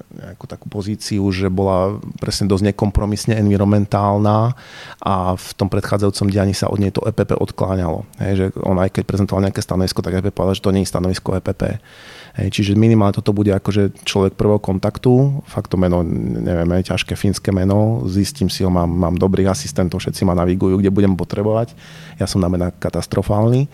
nejakú 0.08 0.48
takú 0.48 0.66
pozíciu, 0.72 1.20
že 1.28 1.52
bola 1.52 2.00
presne 2.16 2.48
dosť 2.48 2.72
nekompromisne 2.72 3.36
environmentálna 3.36 4.56
a 5.04 5.14
v 5.36 5.48
tom 5.52 5.68
predchádzajúcom 5.68 6.32
dianí 6.32 6.56
sa 6.56 6.72
od 6.72 6.80
nej 6.80 6.88
to 6.88 7.04
EPP 7.04 7.36
odkláňalo. 7.36 8.08
Hej, 8.24 8.32
že 8.34 8.46
on 8.64 8.80
aj 8.80 8.88
keď 8.96 9.02
prezentoval 9.04 9.44
nejaké 9.44 9.60
stanovisko, 9.60 10.00
tak 10.00 10.16
EPP 10.18 10.32
povedal, 10.32 10.56
že 10.56 10.64
to 10.64 10.72
nie 10.72 10.82
je 10.84 10.92
stanovisko 10.92 11.36
EPP. 11.38 11.76
Hej, 12.38 12.54
čiže 12.54 12.78
minimálne 12.78 13.18
toto 13.18 13.34
bude 13.34 13.50
akože 13.50 14.06
človek 14.06 14.38
prvého 14.38 14.62
kontaktu, 14.62 15.42
fakt 15.50 15.74
to 15.74 15.76
meno, 15.76 16.06
neviem, 16.06 16.70
je 16.78 16.94
ťažké 16.94 17.18
fínske 17.18 17.50
meno, 17.50 18.06
zistím 18.06 18.46
si 18.46 18.62
ho, 18.62 18.70
mám, 18.70 18.86
mám 18.86 19.18
dobrých 19.18 19.50
asistentov, 19.50 19.98
všetci 19.98 20.22
ma 20.22 20.38
navigujú, 20.38 20.78
kde 20.78 20.94
budem 20.94 21.18
potrebovať. 21.18 21.74
Ja 22.22 22.30
som 22.30 22.38
na 22.38 22.46
mena 22.46 22.70
katastrofálny 22.70 23.66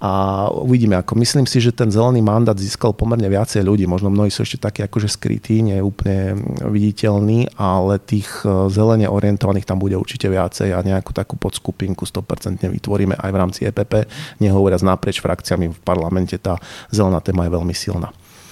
A 0.00 0.48
uvidíme, 0.48 0.96
ako 0.96 1.12
myslím 1.20 1.44
si, 1.44 1.60
že 1.60 1.76
ten 1.76 1.92
zelený 1.92 2.24
mandát 2.24 2.56
získal 2.56 2.96
pomerne 2.96 3.28
viacej 3.28 3.60
ľudí. 3.60 3.84
Možno 3.84 4.08
mnohí 4.08 4.32
sú 4.32 4.48
ešte 4.48 4.56
takí 4.56 4.80
akože 4.80 5.12
skrytí, 5.12 5.60
nie 5.60 5.76
úplne 5.84 6.40
viditeľný, 6.64 7.52
ale 7.60 8.00
tých 8.00 8.48
e, 8.48 8.72
zelene 8.72 9.12
orientovaných 9.12 9.68
tam 9.68 9.76
bude 9.76 10.00
určite 10.00 10.32
viacej 10.32 10.72
a 10.72 10.80
nejakú 10.80 11.12
takú 11.12 11.36
podskupinku 11.36 12.08
100% 12.08 12.64
vytvoríme 12.64 13.12
aj 13.12 13.30
v 13.30 13.36
rámci 13.36 13.60
EPP. 13.68 14.08
Nehovoriac 14.40 14.80
naprieč 14.80 15.20
frakciami 15.20 15.68
v 15.68 15.80
parlamente, 15.84 16.40
tá 16.40 16.56
zelená 16.88 17.20
téma 17.20 17.44
je 17.44 17.60
veľmi 17.60 17.76
silná. 17.76 18.08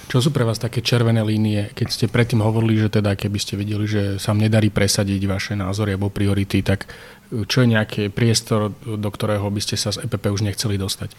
Čo 0.09 0.25
sú 0.25 0.29
pre 0.33 0.41
vás 0.41 0.57
také 0.57 0.81
červené 0.81 1.21
línie, 1.21 1.69
keď 1.77 1.87
ste 1.93 2.05
predtým 2.09 2.41
hovorili, 2.41 2.81
že 2.81 2.97
teda 2.97 3.13
keby 3.13 3.37
ste 3.37 3.53
videli, 3.53 3.85
že 3.85 4.17
sa 4.17 4.33
nedarí 4.33 4.73
presadiť 4.73 5.21
vaše 5.29 5.53
názory 5.53 5.93
alebo 5.93 6.09
priority, 6.09 6.65
tak 6.65 6.89
čo 7.29 7.57
je 7.61 7.67
nejaký 7.69 8.03
priestor, 8.09 8.73
do 8.85 9.09
ktorého 9.09 9.45
by 9.49 9.61
ste 9.61 9.77
sa 9.77 9.93
z 9.93 10.05
EPP 10.05 10.33
už 10.33 10.41
nechceli 10.41 10.81
dostať? 10.81 11.13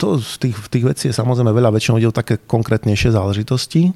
to 0.00 0.18
z 0.18 0.48
tých, 0.48 0.56
tých 0.72 0.84
vecí 0.84 1.04
je 1.10 1.14
samozrejme 1.14 1.52
veľa, 1.52 1.74
väčšinou 1.74 2.00
ide 2.00 2.08
o 2.08 2.14
také 2.14 2.40
konkrétnejšie 2.40 3.12
záležitosti. 3.12 3.92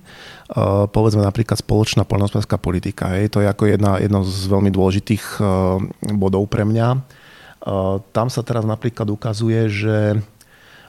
Uh, 0.53 0.85
povedzme 0.85 1.25
napríklad 1.25 1.59
spoločná 1.59 2.05
poľnohospodárska 2.05 2.61
politika. 2.61 3.17
Hej. 3.17 3.33
To 3.37 3.39
je 3.41 3.49
ako 3.49 3.73
jedna, 3.73 3.97
jedno 3.97 4.21
z 4.21 4.53
veľmi 4.53 4.69
dôležitých 4.69 5.41
uh, 5.41 5.81
bodov 6.13 6.45
pre 6.53 6.69
mňa. 6.69 6.89
Uh, 6.93 8.03
tam 8.13 8.29
sa 8.29 8.45
teraz 8.45 8.69
napríklad 8.69 9.09
ukazuje, 9.09 9.73
že 9.73 9.97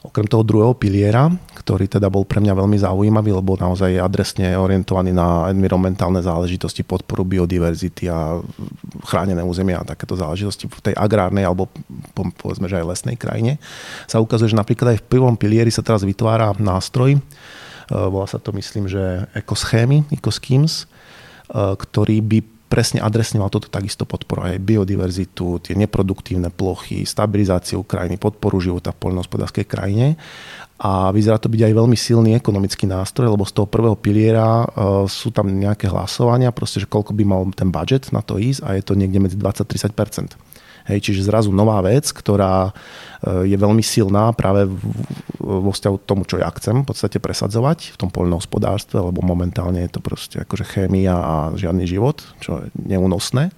Okrem 0.04 0.28
toho 0.28 0.44
druhého 0.44 0.76
piliera, 0.76 1.32
ktorý 1.56 1.88
teda 1.88 2.12
bol 2.12 2.28
pre 2.28 2.44
mňa 2.44 2.60
veľmi 2.60 2.76
zaujímavý, 2.76 3.40
lebo 3.40 3.56
naozaj 3.56 3.96
je 3.96 4.04
adresne 4.04 4.52
orientovaný 4.52 5.16
na 5.16 5.48
environmentálne 5.48 6.20
záležitosti, 6.20 6.84
podporu 6.84 7.24
biodiverzity 7.24 8.12
a 8.12 8.36
chránené 9.08 9.40
územia 9.40 9.80
a 9.80 9.88
takéto 9.88 10.20
záležitosti 10.20 10.68
v 10.68 10.92
tej 10.92 10.96
agrárnej 11.00 11.48
alebo 11.48 11.72
povedzme, 12.36 12.68
že 12.68 12.84
aj 12.84 12.90
lesnej 12.92 13.16
krajine, 13.16 13.64
sa 14.04 14.20
ukazuje, 14.20 14.52
že 14.52 14.60
napríklad 14.60 15.00
aj 15.00 15.00
v 15.00 15.08
prvom 15.08 15.40
pilieri 15.40 15.72
sa 15.72 15.80
teraz 15.80 16.04
vytvára 16.04 16.52
nástroj, 16.60 17.16
e, 17.16 17.20
volá 17.88 18.28
sa 18.28 18.44
to 18.44 18.52
myslím, 18.60 18.92
že 18.92 19.24
ekoschémy, 19.40 20.12
ecoschemes, 20.12 20.84
e, 20.84 21.80
ktorý 21.80 22.20
by 22.20 22.53
presne 22.74 23.06
adresne 23.06 23.38
toto 23.54 23.70
takisto 23.70 24.02
podporovať 24.02 24.58
aj 24.58 24.66
biodiverzitu, 24.66 25.62
tie 25.62 25.78
neproduktívne 25.78 26.50
plochy, 26.50 27.06
stabilizáciu 27.06 27.86
krajiny, 27.86 28.18
podporu 28.18 28.58
života 28.58 28.90
v 28.90 28.98
poľnohospodárskej 28.98 29.70
krajine. 29.70 30.18
A 30.82 31.14
vyzerá 31.14 31.38
to 31.38 31.54
byť 31.54 31.70
aj 31.70 31.74
veľmi 31.78 31.94
silný 31.94 32.34
ekonomický 32.34 32.90
nástroj, 32.90 33.30
lebo 33.30 33.46
z 33.46 33.54
toho 33.54 33.70
prvého 33.70 33.94
piliera 33.94 34.66
uh, 34.66 35.06
sú 35.06 35.30
tam 35.30 35.54
nejaké 35.54 35.86
hlasovania, 35.86 36.50
proste, 36.50 36.82
že 36.82 36.90
koľko 36.90 37.14
by 37.14 37.24
mal 37.24 37.46
ten 37.54 37.70
budget 37.70 38.10
na 38.10 38.26
to 38.26 38.42
ísť 38.42 38.66
a 38.66 38.74
je 38.74 38.82
to 38.82 38.98
niekde 38.98 39.22
medzi 39.22 39.38
20-30 39.38 39.94
Hej, 40.84 41.00
čiže 41.00 41.24
zrazu 41.24 41.56
nová 41.56 41.80
vec, 41.80 42.12
ktorá 42.12 42.70
e, 42.70 43.48
je 43.48 43.56
veľmi 43.56 43.80
silná 43.80 44.36
práve 44.36 44.68
vo 45.40 45.72
vzťahu 45.72 45.96
k 45.96 46.08
tomu, 46.08 46.28
čo 46.28 46.44
ja 46.44 46.52
chcem 46.52 46.84
v 46.84 46.88
podstate 46.88 47.24
presadzovať 47.24 47.96
v 47.96 48.00
tom 48.00 48.12
poľnohospodárstve, 48.12 49.00
lebo 49.00 49.24
momentálne 49.24 49.80
je 49.88 49.92
to 49.96 50.04
proste 50.04 50.44
akože 50.44 50.68
chémia 50.68 51.16
a 51.16 51.36
žiadny 51.56 51.88
život, 51.88 52.20
čo 52.44 52.64
je 52.64 52.68
neúnosné. 52.76 53.56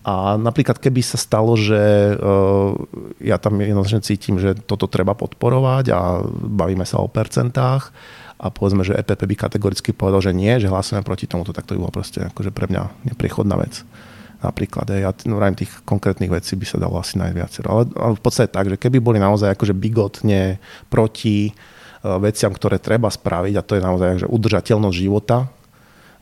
A 0.00 0.40
napríklad 0.40 0.80
keby 0.80 1.04
sa 1.04 1.20
stalo, 1.20 1.60
že 1.60 2.16
uh, 2.16 2.72
ja 3.20 3.36
tam 3.36 3.60
jednoznačne 3.60 4.00
cítim, 4.00 4.40
že 4.40 4.56
toto 4.56 4.88
treba 4.88 5.12
podporovať 5.12 5.92
a 5.92 6.24
bavíme 6.24 6.88
sa 6.88 7.04
o 7.04 7.12
percentách 7.12 7.92
a 8.40 8.48
povedzme, 8.48 8.80
že 8.80 8.96
EPP 8.96 9.28
by 9.28 9.36
kategoricky 9.36 9.92
povedal, 9.92 10.24
že 10.24 10.32
nie, 10.32 10.56
že 10.56 10.72
hlasujeme 10.72 11.04
proti 11.04 11.28
tomuto, 11.28 11.52
tak 11.52 11.68
to 11.68 11.76
by 11.76 11.84
bolo 11.84 11.92
proste 11.92 12.32
akože 12.32 12.48
pre 12.48 12.72
mňa 12.72 13.12
nepriechodná 13.12 13.60
vec 13.60 13.84
napríklad. 14.40 14.88
Hej, 14.88 15.04
ja 15.04 15.12
vrajím 15.12 15.60
tých 15.60 15.72
konkrétnych 15.84 16.32
vecí 16.32 16.56
by 16.56 16.66
sa 16.66 16.80
dalo 16.80 16.96
asi 17.00 17.20
najviac. 17.20 17.52
Ale, 17.64 17.88
ale 17.92 18.14
v 18.16 18.22
podstate 18.22 18.48
tak, 18.50 18.72
že 18.72 18.80
keby 18.80 18.98
boli 18.98 19.18
naozaj 19.20 19.52
akože 19.52 19.76
bigotne 19.76 20.56
proti 20.88 21.52
uh, 21.52 22.16
veciam, 22.18 22.52
ktoré 22.52 22.80
treba 22.80 23.12
spraviť, 23.12 23.54
a 23.60 23.62
to 23.64 23.76
je 23.76 23.82
naozaj 23.84 24.08
že 24.24 24.28
udržateľnosť 24.28 24.96
života, 24.96 25.48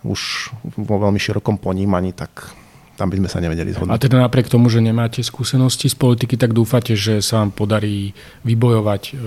už 0.06 0.54
vo 0.78 0.96
veľmi 1.02 1.18
širokom 1.18 1.58
ponímaní, 1.58 2.14
tak 2.14 2.54
tam 2.98 3.14
by 3.14 3.22
sme 3.22 3.30
sa 3.30 3.38
nevedeli 3.38 3.70
zhodnúť. 3.70 3.94
A 3.94 4.02
teda 4.02 4.18
napriek 4.18 4.50
tomu, 4.50 4.66
že 4.66 4.82
nemáte 4.82 5.22
skúsenosti 5.22 5.86
z 5.86 5.94
politiky, 5.94 6.34
tak 6.34 6.50
dúfate, 6.50 6.98
že 6.98 7.22
sa 7.22 7.46
vám 7.46 7.54
podarí 7.54 8.10
vybojovať 8.42 9.02
uh, 9.14 9.18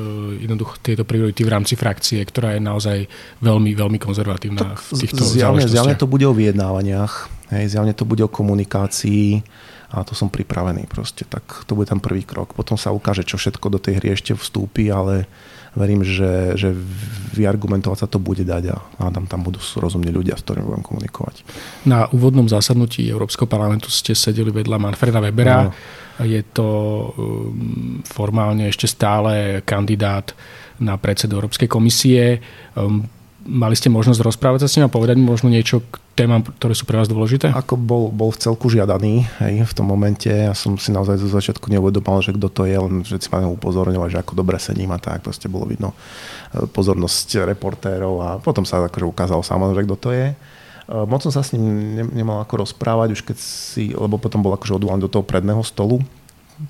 jednoducho 0.43 0.75
tieto 0.83 1.07
priority 1.07 1.47
v 1.47 1.51
rámci 1.55 1.79
frakcie, 1.79 2.19
ktorá 2.19 2.59
je 2.59 2.61
naozaj 2.63 2.97
veľmi, 3.39 3.71
veľmi 3.71 3.95
konzervatívna 3.95 4.75
tak 4.75 4.83
v 4.91 5.07
týchto 5.07 5.23
zjavne, 5.23 5.63
zjavne 5.63 5.95
to 5.95 6.07
bude 6.07 6.27
o 6.27 6.35
vyjednávaniach 6.35 7.40
Hej, 7.51 7.75
zjavne 7.75 7.91
to 7.91 8.07
bude 8.07 8.23
o 8.23 8.31
komunikácii 8.31 9.43
a 9.91 10.07
to 10.07 10.15
som 10.15 10.31
pripravený 10.31 10.87
proste. 10.87 11.27
Tak 11.27 11.67
to 11.67 11.75
bude 11.75 11.91
ten 11.91 11.99
prvý 11.99 12.23
krok. 12.23 12.55
Potom 12.55 12.79
sa 12.79 12.95
ukáže, 12.95 13.27
čo 13.27 13.35
všetko 13.35 13.67
do 13.67 13.79
tej 13.79 13.99
hry 13.99 14.15
ešte 14.15 14.31
vstúpi, 14.31 14.87
ale 14.87 15.27
verím, 15.75 16.03
že, 16.03 16.55
že 16.59 16.75
vyargumentovať 17.35 17.97
sa 18.03 18.07
to 18.07 18.19
bude 18.19 18.43
dať 18.43 18.63
a 18.71 18.77
hádam, 19.03 19.27
tam 19.27 19.43
budú 19.43 19.59
rozumní 19.79 20.11
ľudia, 20.11 20.35
s 20.35 20.43
ktorými 20.43 20.67
budem 20.67 20.83
komunikovať. 20.83 21.43
Na 21.87 22.07
úvodnom 22.11 22.47
zásadnutí 22.47 23.07
Európskeho 23.07 23.47
parlamentu 23.47 23.87
ste 23.87 24.15
sedeli 24.15 24.51
vedľa 24.51 24.79
Manfreda 24.79 25.23
Webera. 25.23 25.67
No. 25.67 25.71
Je 26.27 26.43
to 26.43 26.67
um, 26.67 28.03
formálne 28.03 28.67
ešte 28.67 28.87
stále 28.87 29.63
kandidát 29.63 30.35
na 30.79 30.99
predsedu 30.99 31.39
Európskej 31.39 31.71
komisie. 31.71 32.43
Mali 33.41 33.73
ste 33.73 33.89
možnosť 33.89 34.21
rozprávať 34.21 34.65
sa 34.65 34.69
s 34.69 34.75
ním 34.77 34.85
a 34.85 34.93
povedať 34.93 35.17
mu 35.17 35.33
možno 35.33 35.49
niečo 35.49 35.81
k 35.81 35.97
témam, 36.13 36.45
ktoré 36.45 36.77
sú 36.77 36.85
pre 36.85 37.01
vás 37.01 37.09
dôležité? 37.09 37.49
Ako 37.49 37.73
bol, 37.73 38.13
bol 38.13 38.29
v 38.29 38.37
celku 38.37 38.69
žiadaný 38.69 39.25
hej, 39.41 39.65
v 39.65 39.73
tom 39.73 39.89
momente. 39.89 40.29
Ja 40.29 40.53
som 40.53 40.77
si 40.77 40.93
naozaj 40.93 41.17
zo 41.17 41.25
začiatku 41.25 41.65
neuvedomal, 41.73 42.21
že 42.21 42.37
kto 42.37 42.47
to 42.53 42.69
je, 42.69 42.77
len 42.77 43.01
že 43.01 43.17
si 43.17 43.33
ma 43.33 43.41
upozorňovať, 43.49 44.09
že 44.13 44.21
ako 44.21 44.37
dobre 44.37 44.61
sedím 44.61 44.93
a 44.93 45.01
tak. 45.01 45.25
Proste 45.25 45.49
bolo 45.49 45.65
vidno 45.65 45.97
e, 46.53 46.69
pozornosť 46.69 47.49
reportérov 47.49 48.13
a 48.21 48.29
potom 48.37 48.61
sa 48.61 48.85
akože 48.85 49.09
ukázalo 49.09 49.41
samozrejme, 49.41 49.89
kto 49.89 49.97
to 49.97 50.09
je. 50.13 50.27
E, 50.29 50.35
moc 51.09 51.25
som 51.25 51.33
sa 51.33 51.41
s 51.41 51.57
ním 51.57 51.97
nemal 52.13 52.45
ako 52.45 52.61
rozprávať, 52.61 53.17
už 53.17 53.21
keď 53.25 53.37
si, 53.41 53.89
lebo 53.89 54.21
potom 54.21 54.45
bol 54.45 54.53
akože 54.53 54.77
odvolaný 54.77 55.09
do 55.09 55.13
toho 55.17 55.25
predného 55.25 55.65
stolu, 55.65 55.97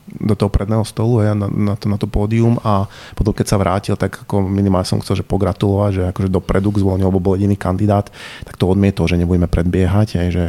do 0.08 0.34
toho 0.38 0.52
predného 0.52 0.84
stolu 0.84 1.24
ja, 1.24 1.34
na, 1.34 1.48
na, 1.48 1.76
to, 1.76 1.88
na 1.88 1.98
to 1.98 2.06
pódium 2.06 2.60
a 2.62 2.86
potom 3.16 3.32
keď 3.32 3.46
sa 3.48 3.58
vrátil, 3.58 3.96
tak 3.96 4.28
ako 4.28 4.46
minimálne 4.46 4.88
som 4.88 5.00
chcel 5.00 5.22
že 5.22 5.26
pogratulovať, 5.26 5.92
že 5.92 6.04
akože 6.12 6.30
dopredu 6.30 6.70
k 6.72 6.82
zvoleniu, 6.84 7.10
lebo 7.10 7.24
bol 7.24 7.36
jediný 7.36 7.56
kandidát, 7.56 8.10
tak 8.46 8.56
to 8.56 8.70
odmietol, 8.70 9.10
že 9.10 9.20
nebudeme 9.20 9.50
predbiehať, 9.50 10.22
aj, 10.22 10.30
že 10.32 10.46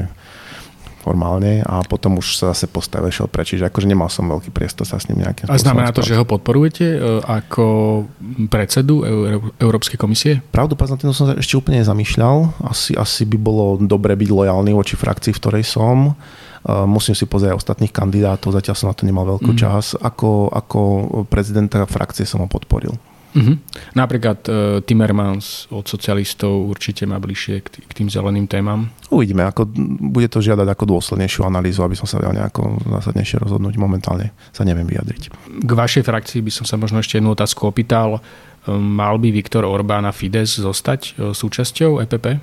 formálne 1.03 1.67
a 1.67 1.83
potom 1.83 2.23
už 2.23 2.39
sa 2.39 2.55
zase 2.55 2.71
postavil, 2.71 3.11
šiel 3.11 3.27
preč, 3.27 3.59
čiže 3.59 3.67
akože 3.67 3.91
nemal 3.91 4.07
som 4.07 4.31
veľký 4.31 4.55
priestor 4.55 4.87
sa 4.87 5.03
s 5.03 5.11
ním 5.11 5.27
nejakým 5.27 5.51
A 5.51 5.59
znamená 5.59 5.91
to, 5.91 6.07
že 6.07 6.15
ho 6.15 6.23
podporujete 6.23 6.87
e, 6.87 6.99
ako 7.27 7.65
predsedu 8.47 9.03
Európskej 9.59 9.99
komisie? 9.99 10.39
Pravdu 10.55 10.79
povedané, 10.79 11.11
som 11.11 11.27
sa 11.27 11.35
ešte 11.35 11.59
úplne 11.59 11.83
nezamýšľal. 11.83 12.63
Asi, 12.71 12.95
asi 12.95 13.27
by 13.27 13.35
bolo 13.35 13.83
dobre 13.83 14.15
byť 14.15 14.31
lojálny 14.31 14.71
voči 14.71 14.95
frakcii, 14.95 15.35
v 15.35 15.41
ktorej 15.43 15.65
som 15.67 16.15
musím 16.67 17.19
si 17.19 17.27
pozrieť 17.27 17.59
ostatných 17.59 17.91
kandidátov, 17.91 18.55
zatiaľ 18.55 18.77
som 18.79 18.89
na 18.91 18.97
to 18.97 19.07
nemal 19.07 19.27
veľký 19.27 19.53
mm. 19.55 19.59
čas. 19.59 19.99
Ako, 19.99 20.51
ako 20.51 20.81
prezidenta 21.27 21.83
frakcie 21.91 22.23
som 22.23 22.43
ho 22.43 22.49
podporil. 22.51 22.95
Mm-hmm. 23.33 23.57
Napríklad 23.97 24.39
uh, 24.45 24.55
Timmermans 24.85 25.65
od 25.73 25.89
socialistov 25.89 26.69
určite 26.69 27.09
má 27.09 27.17
bližšie 27.17 27.65
k, 27.65 27.69
t- 27.73 27.81
k 27.81 27.93
tým 27.97 28.09
zeleným 28.13 28.45
témam. 28.45 28.93
Uvidíme, 29.09 29.49
ako 29.49 29.73
bude 30.13 30.29
to 30.29 30.45
žiadať 30.45 30.69
ako 30.69 30.85
dôslednejšiu 30.85 31.49
analýzu, 31.49 31.81
aby 31.81 31.97
som 31.97 32.05
sa 32.05 32.21
vedel 32.21 32.37
nejako 32.37 32.85
zásadnejšie 32.85 33.41
rozhodnúť. 33.41 33.81
Momentálne 33.81 34.37
sa 34.53 34.69
neviem 34.69 34.85
vyjadriť. 34.85 35.33
K 35.65 35.71
vašej 35.73 36.05
frakcii 36.05 36.45
by 36.45 36.53
som 36.53 36.69
sa 36.69 36.77
možno 36.77 37.01
ešte 37.01 37.17
jednu 37.17 37.33
otázku 37.33 37.65
opýtal. 37.65 38.21
Mal 38.69 39.17
by 39.17 39.29
Viktor 39.33 39.65
Orbán 39.65 40.05
a 40.05 40.13
Fides 40.13 40.61
zostať 40.61 41.33
súčasťou 41.33 42.05
EPP? 42.05 42.37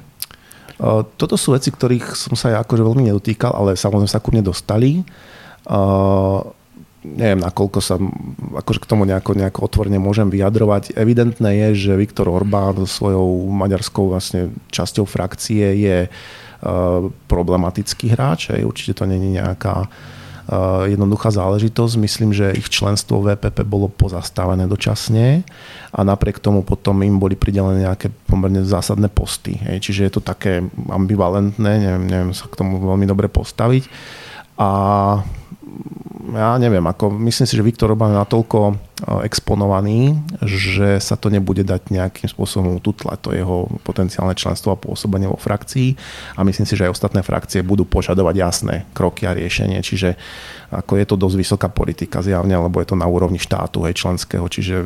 Toto 1.20 1.36
sú 1.36 1.52
veci, 1.52 1.76
ktorých 1.76 2.16
som 2.16 2.40
sa 2.40 2.56
ja 2.56 2.58
akože 2.64 2.80
veľmi 2.80 3.12
nedotýkal, 3.12 3.52
ale 3.52 3.76
samozrejme 3.76 4.08
sa 4.08 4.24
ku 4.24 4.32
mne 4.32 4.48
dostali. 4.48 5.04
Uh, 5.68 6.40
neviem, 7.04 7.44
nakoľko 7.44 7.80
sa 7.84 8.00
akože 8.64 8.80
k 8.80 8.90
tomu 8.90 9.04
nejako, 9.04 9.36
nejako 9.36 9.68
otvorene 9.68 10.00
môžem 10.00 10.32
vyjadrovať. 10.32 10.96
Evidentné 10.96 11.68
je, 11.68 11.92
že 11.92 12.00
Viktor 12.00 12.32
Orbán 12.32 12.80
so 12.80 12.88
svojou 12.88 13.28
maďarskou 13.52 14.08
vlastne 14.08 14.56
časťou 14.72 15.04
frakcie 15.04 15.84
je 15.84 16.08
uh, 16.08 17.12
problematický 17.28 18.16
hráč. 18.16 18.56
Určite 18.56 19.04
to 19.04 19.04
není 19.04 19.36
nejaká 19.36 19.84
Eh, 19.84 20.19
jednoduchá 20.90 21.30
záležitosť. 21.30 21.94
Myslím, 22.02 22.34
že 22.34 22.56
ich 22.58 22.70
členstvo 22.74 23.22
v 23.22 23.36
VPP 23.36 23.62
bolo 23.66 23.86
pozastavené 23.86 24.66
dočasne 24.66 25.46
a 25.94 26.00
napriek 26.02 26.42
tomu 26.42 26.66
potom 26.66 27.06
im 27.06 27.22
boli 27.22 27.38
pridelené 27.38 27.86
nejaké 27.86 28.10
pomerne 28.26 28.66
zásadné 28.66 29.10
posty. 29.14 29.62
Hej. 29.62 29.90
Čiže 29.90 30.02
je 30.10 30.12
to 30.18 30.22
také 30.26 30.66
ambivalentné, 30.90 31.72
neviem, 31.86 32.06
neviem 32.10 32.34
sa 32.34 32.50
k 32.50 32.58
tomu 32.58 32.82
veľmi 32.82 33.06
dobre 33.06 33.30
postaviť. 33.30 33.86
A 34.60 34.70
ja 36.20 36.60
neviem, 36.60 36.84
ako 36.84 37.16
myslím 37.24 37.48
si, 37.48 37.56
že 37.56 37.64
Viktor 37.64 37.96
Orbán 37.96 38.12
je 38.12 38.20
natoľko 38.20 38.76
exponovaný, 39.24 40.20
že 40.44 41.00
sa 41.00 41.16
to 41.16 41.32
nebude 41.32 41.64
dať 41.64 41.88
nejakým 41.96 42.28
spôsobom 42.28 42.76
ututlať 42.84 43.18
to 43.24 43.30
jeho 43.32 43.72
potenciálne 43.88 44.36
členstvo 44.36 44.76
a 44.76 44.82
pôsobenie 44.82 45.32
vo 45.32 45.40
frakcii. 45.40 45.96
A 46.36 46.44
myslím 46.44 46.68
si, 46.68 46.76
že 46.76 46.92
aj 46.92 47.00
ostatné 47.00 47.24
frakcie 47.24 47.64
budú 47.64 47.88
požadovať 47.88 48.36
jasné 48.36 48.76
kroky 48.92 49.24
a 49.24 49.32
riešenie, 49.32 49.80
čiže 49.80 50.20
ako 50.70 51.02
je 51.02 51.06
to 51.10 51.16
dosť 51.18 51.36
vysoká 51.36 51.68
politika 51.68 52.22
zjavne, 52.22 52.54
lebo 52.54 52.78
je 52.78 52.94
to 52.94 52.98
na 52.98 53.10
úrovni 53.10 53.42
štátu, 53.42 53.82
hej, 53.90 53.98
členského, 53.98 54.46
čiže 54.46 54.86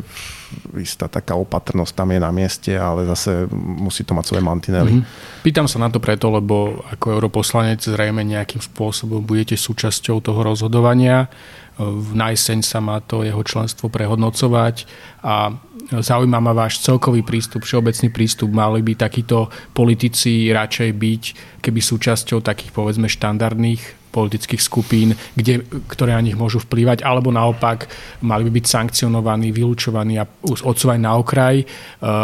istá 0.80 1.12
taká 1.12 1.36
opatrnosť 1.36 1.92
tam 1.92 2.14
je 2.14 2.20
na 2.22 2.32
mieste, 2.32 2.72
ale 2.78 3.04
zase 3.10 3.52
musí 3.52 4.08
to 4.08 4.16
mať 4.16 4.26
svoje 4.32 4.44
mantinely. 4.46 5.02
Mm-hmm. 5.02 5.42
Pýtam 5.44 5.68
sa 5.68 5.82
na 5.82 5.90
to 5.92 6.00
preto, 6.00 6.30
lebo 6.32 6.86
ako 6.94 7.20
europoslanec 7.20 7.84
zrejme 7.84 8.24
nejakým 8.24 8.62
spôsobom 8.62 9.20
budete 9.20 9.60
súčasťou 9.60 10.24
toho 10.24 10.40
rozhodovania. 10.46 11.28
Na 12.14 12.30
jeseň 12.30 12.62
sa 12.62 12.78
má 12.78 13.02
to 13.02 13.26
jeho 13.26 13.42
členstvo 13.42 13.90
prehodnocovať 13.90 14.86
a 15.26 15.58
zaujíma 15.90 16.38
ma 16.38 16.54
váš 16.54 16.86
celkový 16.86 17.26
prístup, 17.26 17.66
všeobecný 17.66 18.14
prístup. 18.14 18.54
Mali 18.54 18.86
by 18.86 18.94
takíto 18.94 19.50
politici 19.74 20.54
radšej 20.54 20.90
byť, 20.94 21.24
keby 21.66 21.80
súčasťou 21.82 22.46
takých 22.46 22.78
povedzme 22.78 23.10
štandardných 23.10 24.03
politických 24.14 24.62
skupín, 24.62 25.18
kde, 25.34 25.66
ktoré 25.90 26.14
na 26.14 26.22
nich 26.22 26.38
môžu 26.38 26.62
vplývať, 26.62 27.02
alebo 27.02 27.34
naopak 27.34 27.90
mali 28.22 28.46
by 28.46 28.62
byť 28.62 28.66
sankcionovaní, 28.70 29.50
vylúčovaní 29.50 30.22
a 30.22 30.30
odsúvaní 30.46 31.02
na 31.02 31.18
okraj, 31.18 31.60
e, 31.60 31.66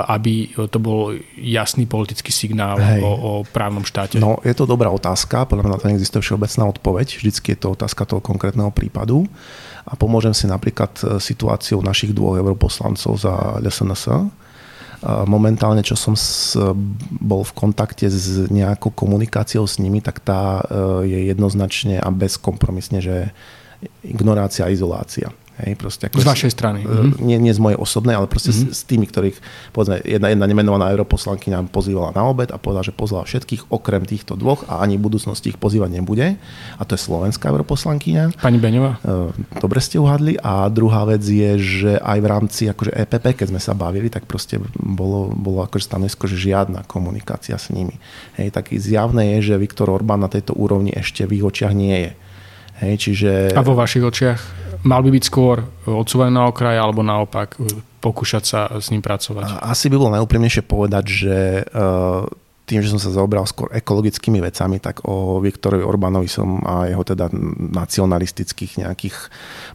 aby 0.06 0.54
to 0.70 0.78
bol 0.78 1.18
jasný 1.34 1.90
politický 1.90 2.30
signál 2.30 2.78
o, 3.02 3.10
o 3.10 3.32
právnom 3.42 3.82
štáte? 3.82 4.22
No, 4.22 4.38
je 4.46 4.54
to 4.54 4.70
dobrá 4.70 4.94
otázka, 4.94 5.50
podľa 5.50 5.66
mňa 5.66 5.74
na 5.74 5.80
to 5.82 5.88
neexistuje 5.90 6.22
všeobecná 6.22 6.64
odpoveď, 6.70 7.08
vždycky 7.18 7.58
je 7.58 7.60
to 7.66 7.74
otázka 7.74 8.06
toho 8.06 8.22
konkrétneho 8.22 8.70
prípadu. 8.70 9.26
A 9.90 9.98
pomôžem 9.98 10.38
si 10.38 10.46
napríklad 10.46 10.94
e, 11.02 11.18
situáciou 11.18 11.82
našich 11.82 12.14
dvoch 12.14 12.38
europoslancov 12.38 13.18
za 13.18 13.58
LSNS, 13.58 14.30
Momentálne, 15.04 15.80
čo 15.80 15.96
som 15.96 16.12
s, 16.12 16.60
bol 17.24 17.48
v 17.48 17.54
kontakte 17.56 18.12
s 18.12 18.52
nejakou 18.52 18.92
komunikáciou 18.92 19.64
s 19.64 19.80
nimi, 19.80 20.04
tak 20.04 20.20
tá 20.20 20.60
e, 20.60 21.08
je 21.08 21.20
jednoznačne 21.32 22.04
a 22.04 22.12
bezkompromisne, 22.12 23.00
že 23.00 23.32
ignorácia 24.04 24.68
a 24.68 24.74
izolácia. 24.74 25.32
Hej, 25.60 25.76
proste 25.76 26.08
ako 26.08 26.24
z 26.24 26.30
vašej 26.32 26.52
strany. 26.56 26.88
Uh, 26.88 27.12
nie, 27.20 27.36
nie 27.36 27.52
z 27.52 27.60
mojej 27.60 27.76
osobnej, 27.76 28.16
ale 28.16 28.32
proste 28.32 28.56
mm-hmm. 28.56 28.72
s, 28.72 28.80
s 28.80 28.88
tými, 28.88 29.04
ktorých, 29.12 29.38
povedzme, 29.76 30.00
jedna, 30.08 30.32
jedna 30.32 30.46
nemenovaná 30.48 30.88
europoslankyňa 30.96 31.68
pozývala 31.68 32.16
na 32.16 32.24
obed 32.24 32.48
a 32.48 32.56
povedala, 32.56 32.88
že 32.88 32.96
pozvala 32.96 33.28
všetkých 33.28 33.68
okrem 33.68 34.08
týchto 34.08 34.40
dvoch 34.40 34.64
a 34.72 34.80
ani 34.80 34.96
v 34.96 35.12
budúcnosti 35.12 35.52
ich 35.52 35.60
pozývať 35.60 36.00
nebude. 36.00 36.40
A 36.80 36.82
to 36.88 36.96
je 36.96 37.02
slovenská 37.04 37.52
europoslankyňa. 37.52 38.40
Pani 38.40 38.56
Beňová. 38.56 39.04
Uh, 39.04 39.36
dobre 39.60 39.84
ste 39.84 40.00
uhadli. 40.00 40.40
A 40.40 40.72
druhá 40.72 41.04
vec 41.04 41.28
je, 41.28 41.52
že 41.60 41.92
aj 42.00 42.18
v 42.24 42.28
rámci 42.32 42.62
akože 42.72 42.96
EPP, 42.96 43.44
keď 43.44 43.48
sme 43.52 43.60
sa 43.60 43.76
bavili, 43.76 44.08
tak 44.08 44.24
proste 44.24 44.64
bolo, 44.80 45.28
bolo 45.36 45.60
akože 45.68 45.92
stanovisko, 45.92 46.32
že 46.32 46.40
žiadna 46.40 46.88
komunikácia 46.88 47.60
s 47.60 47.68
nimi. 47.76 48.00
Hej, 48.40 48.56
tak 48.56 48.72
zjavné 48.72 49.36
je, 49.38 49.52
že 49.52 49.60
Viktor 49.60 49.92
Orbán 49.92 50.24
na 50.24 50.32
tejto 50.32 50.56
úrovni 50.56 50.96
ešte 50.96 51.28
v 51.28 51.44
ich 51.44 51.44
očiach 51.44 51.76
nie 51.76 52.08
je. 52.08 52.12
Hej, 52.80 52.94
čiže... 52.96 53.32
A 53.52 53.60
vo 53.60 53.76
vašich 53.76 54.08
očiach? 54.08 54.69
Mal 54.80 55.02
by 55.04 55.10
byť 55.12 55.24
skôr 55.28 55.68
odsúvaný 55.84 56.32
na 56.32 56.48
okraj 56.48 56.80
alebo 56.80 57.04
naopak 57.04 57.60
e, 57.60 57.84
pokúšať 58.00 58.44
sa 58.44 58.60
s 58.80 58.92
ním 58.96 59.04
pracovať? 59.04 59.60
Asi 59.60 59.92
by 59.92 59.96
bolo 60.00 60.16
najúprimnejšie 60.16 60.64
povedať, 60.64 61.04
že 61.04 61.38
e, 61.68 61.84
tým, 62.70 62.80
že 62.86 62.94
som 62.94 63.02
sa 63.02 63.12
zaobral 63.12 63.44
skôr 63.50 63.74
ekologickými 63.74 64.40
vecami, 64.40 64.78
tak 64.78 65.04
o 65.04 65.42
Viktorovi 65.42 65.82
Orbánovi 65.82 66.30
som 66.30 66.62
a 66.62 66.86
jeho 66.86 67.02
teda 67.02 67.28
nacionalistických 67.58 68.86
nejakých 68.86 69.18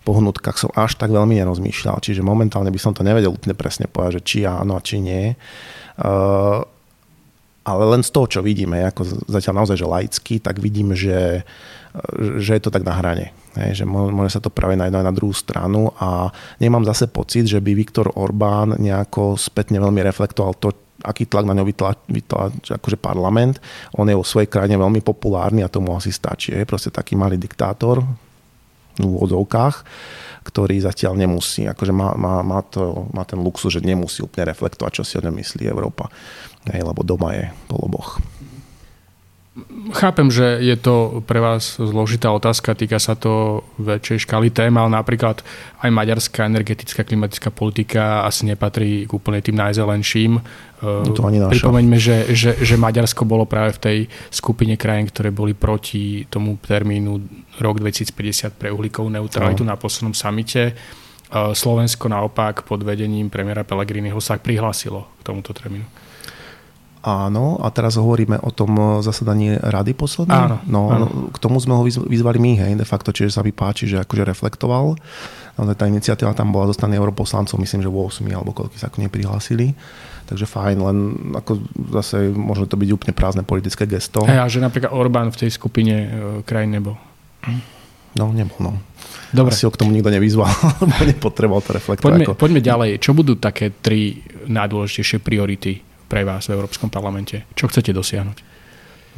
pohnutkách 0.07 0.57
som 0.57 0.71
až 0.79 0.95
tak 0.95 1.11
veľmi 1.11 1.35
nerozmýšľal. 1.37 1.99
Čiže 1.99 2.23
momentálne 2.23 2.71
by 2.71 2.79
som 2.79 2.95
to 2.95 3.03
nevedel 3.03 3.35
úplne 3.35 3.59
presne 3.59 3.91
povedať, 3.91 4.23
že 4.23 4.23
či 4.23 4.39
áno 4.47 4.79
a 4.79 4.85
či 4.85 5.03
nie. 5.03 5.35
Ale 7.65 7.83
len 7.91 8.07
z 8.07 8.11
toho, 8.15 8.31
čo 8.31 8.41
vidíme, 8.47 8.87
ako 8.87 9.27
zatiaľ 9.27 9.65
naozaj, 9.65 9.77
že 9.81 9.91
laicky, 9.91 10.35
tak 10.39 10.63
vidím, 10.63 10.95
že, 10.95 11.43
že 12.43 12.59
je 12.59 12.63
to 12.63 12.75
tak 12.75 12.83
na 12.83 12.99
hrane. 12.99 13.31
Hej, 13.55 13.83
že 13.83 13.85
môže 13.87 14.35
sa 14.35 14.43
to 14.43 14.51
práve 14.51 14.75
na 14.75 14.91
jednu 14.91 14.99
aj 14.99 15.07
na 15.07 15.15
druhú 15.15 15.31
stranu 15.31 15.95
a 15.95 16.35
nemám 16.59 16.83
zase 16.91 17.07
pocit, 17.07 17.47
že 17.47 17.63
by 17.63 17.71
Viktor 17.71 18.11
Orbán 18.19 18.75
nejako 18.83 19.39
spätne 19.39 19.79
veľmi 19.79 20.03
reflektoval 20.03 20.59
to, 20.59 20.75
aký 21.07 21.31
tlak 21.31 21.47
na 21.47 21.55
ňo 21.55 21.63
vytla, 21.63 21.95
vytla 22.11 22.51
akože 22.51 22.99
parlament. 22.99 23.63
On 23.95 24.11
je 24.11 24.19
vo 24.19 24.27
svojej 24.27 24.51
krajine 24.51 24.75
veľmi 24.75 25.07
populárny 25.07 25.63
a 25.63 25.71
tomu 25.71 25.95
asi 25.95 26.11
stačí. 26.11 26.51
Je 26.51 26.67
proste 26.67 26.91
taký 26.91 27.15
malý 27.15 27.39
diktátor 27.39 28.03
v 28.99 29.05
úvodzovkách, 29.07 29.77
ktorý 30.47 30.83
zatiaľ 30.83 31.19
nemusí, 31.19 31.67
akože 31.67 31.95
má, 31.95 32.15
má, 32.15 32.43
má, 32.43 32.63
to, 32.63 33.07
má 33.15 33.23
ten 33.27 33.39
luxus, 33.39 33.75
že 33.75 33.83
nemusí 33.83 34.23
úplne 34.23 34.51
reflektovať, 34.51 35.03
čo 35.03 35.03
si 35.07 35.15
o 35.19 35.25
ňom 35.25 35.35
myslí 35.35 35.67
Európa 35.67 36.11
hej, 36.73 36.81
lebo 36.81 37.05
doma 37.05 37.37
je 37.37 37.45
poloboch. 37.69 38.23
Chápem, 39.95 40.35
že 40.35 40.59
je 40.67 40.75
to 40.75 41.23
pre 41.31 41.39
vás 41.39 41.79
zložitá 41.79 42.27
otázka, 42.35 42.75
týka 42.75 42.99
sa 42.99 43.15
to 43.15 43.63
väčšej 43.79 44.27
škály 44.27 44.51
tém, 44.51 44.75
ale 44.75 44.91
napríklad 44.91 45.47
aj 45.79 45.95
maďarská 45.95 46.51
energetická 46.51 47.07
klimatická 47.07 47.55
politika 47.55 48.27
asi 48.27 48.51
nepatrí 48.51 49.07
k 49.07 49.15
úplne 49.15 49.39
tým 49.39 49.55
najzelenším. 49.55 50.43
No 50.83 51.15
to 51.15 51.23
ani 51.23 51.39
Pripomeňme, 51.39 51.95
že, 52.03 52.35
že, 52.35 52.59
že 52.59 52.75
Maďarsko 52.75 53.23
bolo 53.23 53.47
práve 53.47 53.79
v 53.79 53.81
tej 53.81 53.99
skupine 54.35 54.75
krajín, 54.75 55.07
ktoré 55.07 55.31
boli 55.31 55.55
proti 55.55 56.27
tomu 56.27 56.59
termínu 56.59 57.23
rok 57.63 57.79
2050 57.79 58.59
pre 58.59 58.75
uhlíkovú 58.75 59.07
neutralitu 59.07 59.63
no. 59.63 59.71
na 59.71 59.79
poslednom 59.79 60.19
samite. 60.19 60.75
Slovensko 61.31 62.11
naopak 62.11 62.67
pod 62.67 62.83
vedením 62.83 63.31
premiéra 63.31 63.63
Pellegriniho 63.63 64.19
sa 64.19 64.35
prihlásilo 64.35 65.07
k 65.23 65.31
tomuto 65.31 65.55
termínu. 65.55 65.87
Áno, 67.05 67.61
a 67.61 67.69
teraz 67.69 68.01
hovoríme 68.01 68.41
o 68.41 68.49
tom 68.49 68.73
eh, 68.81 68.85
zasadaní 69.05 69.61
rady 69.61 69.93
poslednej. 69.93 70.41
Áno, 70.41 70.57
no, 70.65 70.89
áno. 70.89 71.07
K 71.29 71.37
tomu 71.37 71.61
sme 71.61 71.77
ho 71.77 71.85
vyzvali 71.85 72.41
my, 72.41 72.53
hej, 72.65 72.73
de 72.81 72.87
facto, 72.89 73.13
čiže 73.13 73.37
sa 73.37 73.45
mi 73.45 73.53
páči, 73.53 73.85
že 73.85 74.01
akože 74.01 74.25
reflektoval. 74.25 74.97
Tá 75.55 75.85
iniciatíva 75.85 76.33
tam 76.33 76.51
bola 76.51 76.73
zo 76.73 76.75
strany 76.75 76.97
europoslancov, 76.97 77.61
myslím, 77.61 77.85
že 77.85 77.93
8 77.93 78.27
alebo 78.33 78.57
koľko 78.57 78.75
sa 78.81 78.89
ako 78.89 79.05
neprihlásili. 79.05 79.77
Takže 80.25 80.49
fajn, 80.49 80.77
len 80.81 80.99
ako 81.37 81.61
zase 81.93 82.33
môže 82.33 82.65
to 82.65 82.81
byť 82.81 82.91
úplne 82.97 83.13
prázdne 83.13 83.45
politické 83.45 83.85
gesto. 83.85 84.25
Hej, 84.25 84.41
a 84.41 84.49
že 84.49 84.65
napríklad 84.65 84.97
Orbán 84.97 85.29
v 85.29 85.47
tej 85.47 85.51
skupine 85.53 85.95
e, 85.95 86.09
krajín 86.49 86.73
nebol. 86.73 86.97
No, 88.17 88.33
nebol, 88.33 88.57
no. 88.57 88.73
Dobre. 89.37 89.53
Asi 89.53 89.69
ho 89.69 89.71
k 89.71 89.85
tomu 89.85 89.93
nikto 89.93 90.09
nevyzval, 90.09 90.49
lebo 90.81 90.95
nepotreboval 91.05 91.61
to 91.61 91.77
reflektovať. 91.77 92.03
Poďme, 92.09 92.25
ako... 92.25 92.41
poďme 92.41 92.61
ďalej. 92.65 92.91
Čo 93.05 93.13
budú 93.13 93.37
také 93.37 93.69
tri 93.69 94.25
najdôležitejšie 94.49 95.21
priority 95.21 95.94
pre 96.15 96.23
vás 96.23 96.47
v 96.47 96.55
Európskom 96.55 96.95
parlamente? 96.95 97.43
Čo 97.59 97.67
chcete 97.67 97.91
dosiahnuť? 97.91 98.55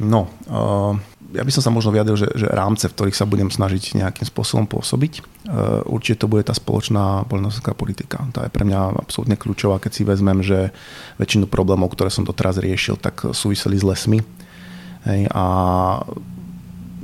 No, 0.01 0.25
uh, 0.49 0.97
ja 1.29 1.45
by 1.45 1.51
som 1.53 1.61
sa 1.61 1.69
možno 1.69 1.93
vyjadril, 1.93 2.17
že, 2.17 2.29
že 2.33 2.49
rámce, 2.49 2.89
v 2.89 2.93
ktorých 2.97 3.17
sa 3.17 3.29
budem 3.29 3.53
snažiť 3.53 4.01
nejakým 4.01 4.25
spôsobom 4.25 4.65
pôsobiť, 4.65 5.21
uh, 5.21 5.85
určite 5.85 6.25
to 6.25 6.29
bude 6.29 6.49
tá 6.49 6.57
spoločná 6.57 7.21
poľnohospodárska 7.29 7.77
politika. 7.77 8.25
Tá 8.33 8.49
je 8.49 8.53
pre 8.53 8.65
mňa 8.65 8.97
absolútne 8.97 9.37
kľúčová, 9.37 9.77
keď 9.77 9.91
si 9.93 10.09
vezmem, 10.09 10.41
že 10.41 10.73
väčšinu 11.21 11.45
problémov, 11.45 11.93
ktoré 11.93 12.09
som 12.09 12.25
doteraz 12.25 12.57
riešil, 12.57 12.97
tak 12.97 13.29
súviseli 13.29 13.77
s 13.77 13.85
lesmi. 13.85 14.19
Hej, 15.05 15.29
a 15.29 15.45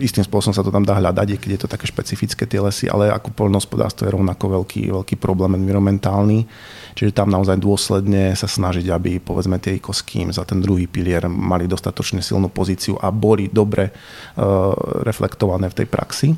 istým 0.02 0.26
spôsobom 0.26 0.56
sa 0.58 0.66
to 0.66 0.74
tam 0.74 0.82
dá 0.82 0.98
hľadať, 0.98 1.38
keď 1.38 1.50
je 1.54 1.62
to 1.62 1.70
také 1.70 1.86
špecifické 1.86 2.50
tie 2.50 2.58
lesy, 2.58 2.90
ale 2.90 3.14
ako 3.14 3.30
poľnohospodárstvo 3.38 4.10
je 4.10 4.16
rovnako 4.16 4.62
veľký, 4.62 4.90
veľký 4.90 5.16
problém 5.22 5.54
environmentálny. 5.60 6.50
Čiže 6.94 7.14
tam 7.14 7.30
naozaj 7.30 7.62
dôsledne 7.62 8.34
sa 8.34 8.50
snažiť, 8.50 8.90
aby 8.90 9.22
povedzme 9.22 9.58
tie 9.62 9.78
ekoským 9.78 10.34
za 10.34 10.46
ten 10.46 10.62
druhý 10.62 10.90
pilier 10.90 11.26
mali 11.30 11.70
dostatočne 11.70 12.22
silnú 12.22 12.50
pozíciu 12.50 12.98
a 13.02 13.10
boli 13.10 13.50
dobre 13.50 13.90
uh, 13.90 14.74
reflektované 15.02 15.70
v 15.70 15.78
tej 15.84 15.88
praxi. 15.90 16.30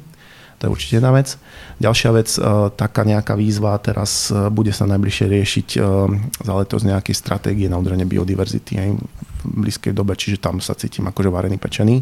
To 0.56 0.62
je 0.68 0.72
určite 0.72 1.04
jedna 1.04 1.12
vec. 1.12 1.36
Ďalšia 1.84 2.12
vec, 2.16 2.30
uh, 2.40 2.72
taká 2.72 3.04
nejaká 3.04 3.36
výzva 3.36 3.76
teraz 3.84 4.32
uh, 4.32 4.48
bude 4.48 4.72
sa 4.72 4.88
najbližšie 4.88 5.26
riešiť 5.28 5.68
záležitosť 6.44 6.86
nejakej 6.88 7.16
stratégie 7.16 7.68
na 7.68 7.76
udržanie 7.76 8.08
biodiverzity 8.08 8.72
aj 8.80 8.90
v 8.96 9.04
blízkej 9.44 9.94
dobe, 9.94 10.16
čiže 10.16 10.42
tam 10.42 10.64
sa 10.64 10.74
cítim 10.74 11.06
akože 11.06 11.30
varený 11.30 11.60
pečený. 11.60 12.02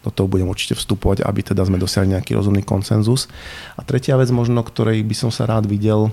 Do 0.00 0.08
toho 0.08 0.28
budem 0.28 0.48
určite 0.48 0.72
vstupovať, 0.72 1.20
aby 1.24 1.40
teda 1.44 1.60
sme 1.64 1.76
dosiahli 1.76 2.16
nejaký 2.16 2.32
rozumný 2.32 2.64
konsenzus. 2.64 3.28
A 3.76 3.84
tretia 3.84 4.16
vec 4.16 4.32
možno, 4.32 4.64
ktorej 4.64 5.04
by 5.04 5.14
som 5.16 5.28
sa 5.28 5.44
rád 5.44 5.68
videl, 5.68 6.08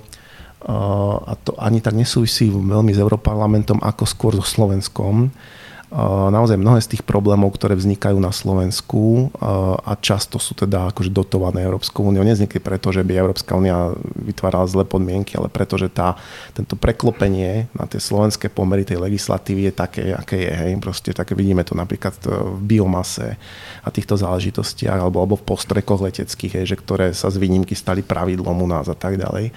a 0.68 1.34
to 1.40 1.54
ani 1.62 1.80
tak 1.80 1.96
nesúvisí 1.96 2.50
veľmi 2.50 2.92
s 2.92 3.00
Európarlamentom, 3.00 3.80
ako 3.80 4.04
skôr 4.04 4.34
so 4.36 4.44
Slovenskom, 4.44 5.32
naozaj 6.32 6.60
mnohé 6.60 6.84
z 6.84 6.96
tých 6.98 7.04
problémov, 7.08 7.56
ktoré 7.56 7.72
vznikajú 7.72 8.20
na 8.20 8.36
Slovensku 8.36 9.32
a 9.88 9.96
často 10.04 10.36
sú 10.36 10.52
teda 10.52 10.92
akože 10.92 11.16
dotované 11.16 11.64
Európskou 11.64 12.12
úniou, 12.12 12.28
nevznikli 12.28 12.60
preto, 12.60 12.92
že 12.92 13.08
by 13.08 13.16
Európska 13.16 13.56
únia 13.56 13.96
vytvárala 14.20 14.68
zlé 14.68 14.84
podmienky, 14.84 15.40
ale 15.40 15.48
preto, 15.48 15.80
že 15.80 15.88
tá, 15.88 16.20
tento 16.52 16.76
preklopenie 16.76 17.72
na 17.72 17.88
tie 17.88 18.04
slovenské 18.04 18.52
pomery 18.52 18.84
tej 18.84 19.00
legislatívy 19.00 19.72
je 19.72 19.74
také, 19.74 20.04
aké 20.12 20.38
je. 20.44 20.52
Hej. 20.52 20.72
Proste 20.84 21.16
také 21.16 21.40
vidíme 21.40 21.64
to 21.64 21.72
napríklad 21.72 22.20
v 22.28 22.60
biomase 22.68 23.40
a 23.80 23.88
týchto 23.88 24.20
záležitostiach, 24.20 25.00
alebo, 25.00 25.24
alebo 25.24 25.40
v 25.40 25.48
postrekoch 25.48 26.04
leteckých, 26.04 26.62
hej, 26.62 26.76
že 26.76 26.80
ktoré 26.84 27.16
sa 27.16 27.32
z 27.32 27.40
výnimky 27.40 27.80
stali 27.80 28.04
pravidlom 28.04 28.60
u 28.60 28.68
nás 28.68 28.92
a 28.92 28.98
tak 28.98 29.16
ďalej. 29.16 29.56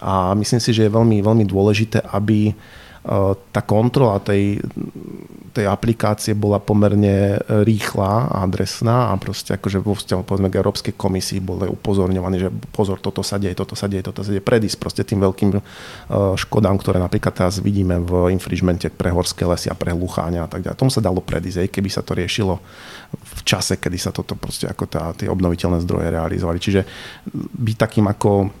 A 0.00 0.32
myslím 0.32 0.60
si, 0.64 0.72
že 0.72 0.88
je 0.88 0.96
veľmi, 0.96 1.20
veľmi 1.20 1.44
dôležité, 1.44 2.00
aby 2.16 2.56
tá 3.54 3.62
kontrola 3.62 4.18
tej, 4.18 4.58
tej 5.56 5.72
aplikácie 5.72 6.36
bola 6.36 6.60
pomerne 6.60 7.40
rýchla 7.48 8.28
a 8.28 8.44
adresná 8.44 9.08
a 9.08 9.16
proste 9.16 9.56
akože 9.56 9.80
vo 9.80 9.96
vzťahu 9.96 10.20
povedzme 10.20 10.52
k 10.52 10.58
Európskej 10.60 10.94
komisii 10.94 11.40
boli 11.40 11.64
upozorňovaní, 11.64 12.36
že 12.36 12.52
pozor, 12.76 13.00
toto 13.00 13.24
sa 13.24 13.40
deje, 13.40 13.56
toto 13.56 13.72
sa 13.72 13.88
deje, 13.88 14.04
toto 14.04 14.20
sa 14.20 14.28
deje, 14.28 14.44
predísť 14.44 14.76
proste 14.76 15.02
tým 15.08 15.24
veľkým 15.24 15.50
e, 15.56 15.60
škodám, 16.36 16.76
ktoré 16.76 17.00
napríklad 17.00 17.32
teraz 17.32 17.64
vidíme 17.64 17.96
v 18.04 18.36
infringemente 18.36 18.92
pre 18.92 19.08
horské 19.08 19.48
lesy 19.48 19.72
a 19.72 19.78
pre 19.78 19.96
hlucháňa 19.96 20.44
a 20.44 20.48
tak 20.52 20.60
ďalej. 20.68 20.76
Tomu 20.76 20.92
sa 20.92 21.00
dalo 21.00 21.24
predísť, 21.24 21.64
aj 21.64 21.70
keby 21.72 21.88
sa 21.88 22.04
to 22.04 22.12
riešilo 22.12 22.60
v 23.16 23.40
čase, 23.48 23.80
kedy 23.80 23.96
sa 23.96 24.12
toto 24.12 24.36
proste 24.36 24.68
ako 24.68 24.84
tá, 24.84 25.16
tie 25.16 25.32
obnoviteľné 25.32 25.80
zdroje 25.80 26.12
realizovali. 26.12 26.58
Čiže 26.60 26.80
byť 27.56 27.76
takým 27.80 28.04
ako 28.12 28.52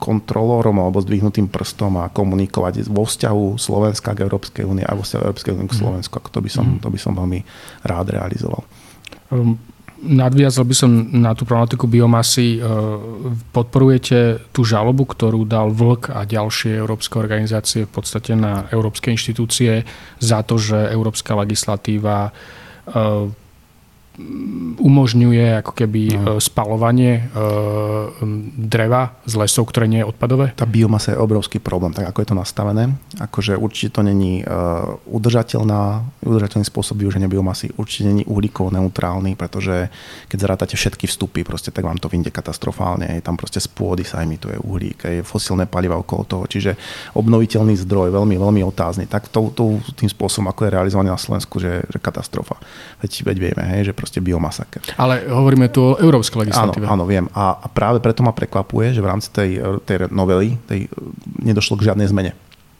kontrolorom 0.00 0.80
alebo 0.80 1.04
zdvihnutým 1.04 1.52
prstom 1.52 2.00
a 2.00 2.08
komunikovať 2.08 2.88
vo 2.88 3.04
vzťahu 3.04 3.60
Slovenska 3.60 4.16
k 4.16 4.24
Európskej 4.24 4.64
únie 4.64 4.84
a 4.84 4.96
vo 4.96 5.04
vzťahu 5.04 5.22
Európskej 5.28 5.52
únie 5.52 5.68
k 5.68 5.76
mhm. 5.76 5.80
Slovensku. 5.84 6.16
To 6.24 6.40
by 6.40 6.50
som, 6.50 6.64
mhm. 6.64 6.80
to 6.80 6.88
by 6.88 6.98
som 6.98 7.12
veľmi 7.12 7.40
rád 7.84 8.16
realizoval. 8.16 8.64
Um, 9.28 9.60
nadviazal 10.00 10.64
by 10.64 10.74
som 10.76 10.90
na 11.12 11.36
tú 11.36 11.44
problematiku 11.44 11.84
biomasy. 11.84 12.56
Uh, 12.58 13.36
podporujete 13.52 14.48
tú 14.56 14.64
žalobu, 14.64 15.04
ktorú 15.04 15.44
dal 15.44 15.68
VLK 15.68 16.16
a 16.16 16.24
ďalšie 16.24 16.80
európske 16.80 17.20
organizácie 17.20 17.84
v 17.84 17.92
podstate 17.92 18.32
na 18.32 18.72
európske 18.72 19.12
inštitúcie 19.12 19.84
za 20.16 20.40
to, 20.48 20.56
že 20.56 20.76
európska 20.94 21.36
legislatíva 21.36 22.32
uh, 22.32 23.28
umožňuje 24.78 25.62
ako 25.62 25.72
keby 25.74 26.02
no. 26.14 26.42
spalovanie 26.42 27.22
e, 27.22 27.42
dreva 28.58 29.14
z 29.26 29.34
lesov, 29.38 29.70
ktoré 29.70 29.86
nie 29.86 30.02
je 30.02 30.10
odpadové? 30.10 30.54
Tá 30.54 30.66
biomasa 30.66 31.14
je 31.14 31.22
obrovský 31.22 31.58
problém, 31.62 31.94
tak 31.94 32.06
ako 32.10 32.18
je 32.22 32.28
to 32.30 32.36
nastavené. 32.38 32.94
Akože 33.18 33.54
určite 33.54 33.98
to 33.98 34.02
není 34.02 34.42
e, 34.42 34.44
udržateľná, 35.06 36.02
udržateľný 36.22 36.66
spôsob 36.66 36.98
využenia 36.98 37.30
biomasy, 37.30 37.70
určite 37.78 38.10
není 38.10 38.24
uhlíkovo 38.26 38.74
neutrálny, 38.74 39.38
pretože 39.38 39.90
keď 40.26 40.38
zrátate 40.38 40.74
všetky 40.74 41.06
vstupy, 41.06 41.46
proste, 41.46 41.70
tak 41.70 41.86
vám 41.86 41.98
to 41.98 42.10
vyjde 42.10 42.34
katastrofálne. 42.34 43.18
Je 43.18 43.22
tam 43.22 43.38
proste 43.38 43.62
z 43.62 43.70
pôdy 43.70 44.02
sa 44.02 44.22
emituje 44.26 44.58
uhlík, 44.58 44.98
je 45.04 45.22
fosilné 45.22 45.70
paliva 45.70 45.94
okolo 45.94 46.22
toho, 46.26 46.44
čiže 46.50 46.74
obnoviteľný 47.14 47.78
zdroj, 47.86 48.10
veľmi, 48.10 48.34
veľmi 48.34 48.62
otázny. 48.66 49.06
Tak 49.06 49.30
to, 49.30 49.54
to, 49.54 49.78
tým 49.94 50.10
spôsobom, 50.10 50.50
ako 50.50 50.66
je 50.66 50.74
realizovaný 50.74 51.08
na 51.14 51.20
Slovensku, 51.20 51.62
že, 51.62 51.86
že 51.86 51.98
katastrofa. 52.02 52.58
Veď, 53.04 53.22
veď 53.26 53.36
vieme, 53.38 53.62
hej, 53.76 53.90
že 53.90 53.92
proste 53.92 54.07
biomasaker. 54.16 54.96
Ale 54.96 55.28
hovoríme 55.28 55.68
tu 55.68 55.92
o 55.92 56.00
európskej 56.00 56.48
legislatíve. 56.48 56.88
Áno, 56.88 57.04
áno, 57.04 57.04
viem. 57.04 57.28
A, 57.36 57.60
a 57.60 57.66
práve 57.68 58.00
preto 58.00 58.24
ma 58.24 58.32
prekvapuje, 58.32 58.96
že 58.96 59.04
v 59.04 59.08
rámci 59.12 59.28
tej, 59.28 59.60
tej 59.84 60.08
novely 60.08 60.56
tej, 60.64 60.88
nedošlo 61.44 61.76
k 61.76 61.92
žiadnej 61.92 62.08
zmene. 62.08 62.32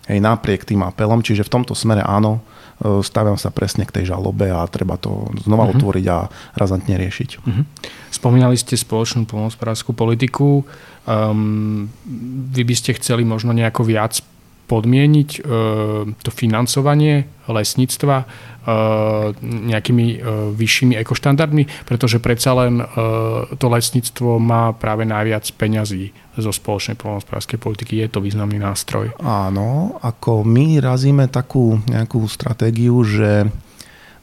Hej, 0.09 0.25
napriek 0.25 0.65
tým 0.65 0.81
apelom, 0.89 1.21
čiže 1.21 1.45
v 1.45 1.53
tomto 1.53 1.77
smere 1.77 2.01
áno, 2.01 2.41
e, 2.81 3.05
staviam 3.05 3.37
sa 3.37 3.53
presne 3.53 3.85
k 3.85 4.01
tej 4.01 4.09
žalobe 4.09 4.49
a 4.49 4.65
treba 4.65 4.97
to 4.97 5.29
znova 5.45 5.69
uh-huh. 5.69 5.77
otvoriť 5.77 6.05
a 6.09 6.33
razantne 6.57 6.97
riešiť. 6.97 7.31
Uh-huh. 7.45 7.69
Spomínali 8.09 8.57
ste 8.57 8.73
spoločnú 8.73 9.29
polnospodárskú 9.29 9.93
politiku. 9.93 10.65
Um, 11.05 11.93
vy 12.49 12.65
by 12.65 12.75
ste 12.77 12.97
chceli 12.97 13.29
možno 13.29 13.53
nejako 13.53 13.85
viac 13.85 14.25
podmieniť 14.69 15.31
uh, 15.41 16.05
to 16.21 16.31
financovanie 16.31 17.25
lesníctva 17.49 18.17
uh, 18.23 19.33
nejakými 19.43 20.07
uh, 20.21 20.53
vyššími 20.53 20.95
ekoštandardmi, 21.01 21.89
pretože 21.89 22.21
predsa 22.21 22.53
len 22.61 22.85
to 23.57 23.67
lesníctvo 23.73 24.37
má 24.37 24.77
práve 24.77 25.09
najviac 25.09 25.49
peňazí 25.57 26.13
zo 26.37 26.53
spoločnej 26.53 27.01
poľnohospodárskej 27.01 27.59
politiky. 27.59 28.05
Je 28.05 28.13
to 28.13 28.21
významný 28.21 28.61
nástroj. 28.61 29.17
Áno, 29.25 29.97
ako 30.05 30.45
my 30.45 30.79
razíme 30.85 31.27
takú 31.33 31.81
nejakú 31.89 32.23
stratégiu, 32.29 33.01
že 33.03 33.49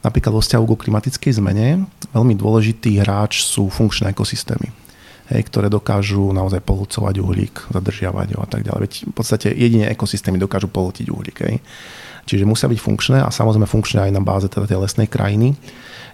napríklad 0.06 0.38
vo 0.38 0.42
vzťahu 0.44 0.64
ku 0.70 0.76
klimatickej 0.78 1.42
zmene 1.42 1.84
veľmi 2.14 2.38
dôležitý 2.38 3.02
hráč 3.02 3.42
sú 3.42 3.66
funkčné 3.66 4.14
ekosystémy 4.14 4.85
hej, 5.30 5.42
ktoré 5.46 5.66
dokážu 5.66 6.30
naozaj 6.30 6.62
pohlcovať 6.62 7.14
uhlík, 7.18 7.54
zadržiavať 7.74 8.28
ho 8.36 8.40
a 8.42 8.48
tak 8.48 8.62
ďalej. 8.62 8.80
Veď 8.86 8.92
v 9.10 9.14
podstate 9.14 9.48
jedine 9.50 9.90
ekosystémy 9.90 10.38
dokážu 10.38 10.70
pohltiť 10.70 11.06
uhlík. 11.10 11.38
Hej. 11.42 11.56
Čiže 12.26 12.46
musia 12.46 12.66
byť 12.66 12.80
funkčné 12.82 13.18
a 13.22 13.30
samozrejme 13.30 13.70
funkčné 13.70 14.10
aj 14.10 14.12
na 14.14 14.22
báze 14.22 14.50
teda 14.50 14.66
tej 14.66 14.82
lesnej 14.82 15.06
krajiny. 15.06 15.54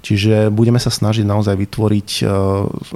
Čiže 0.02 0.50
budeme 0.52 0.82
sa 0.82 0.90
snažiť 0.90 1.24
naozaj 1.24 1.54
vytvoriť 1.56 2.10
e, 2.20 2.24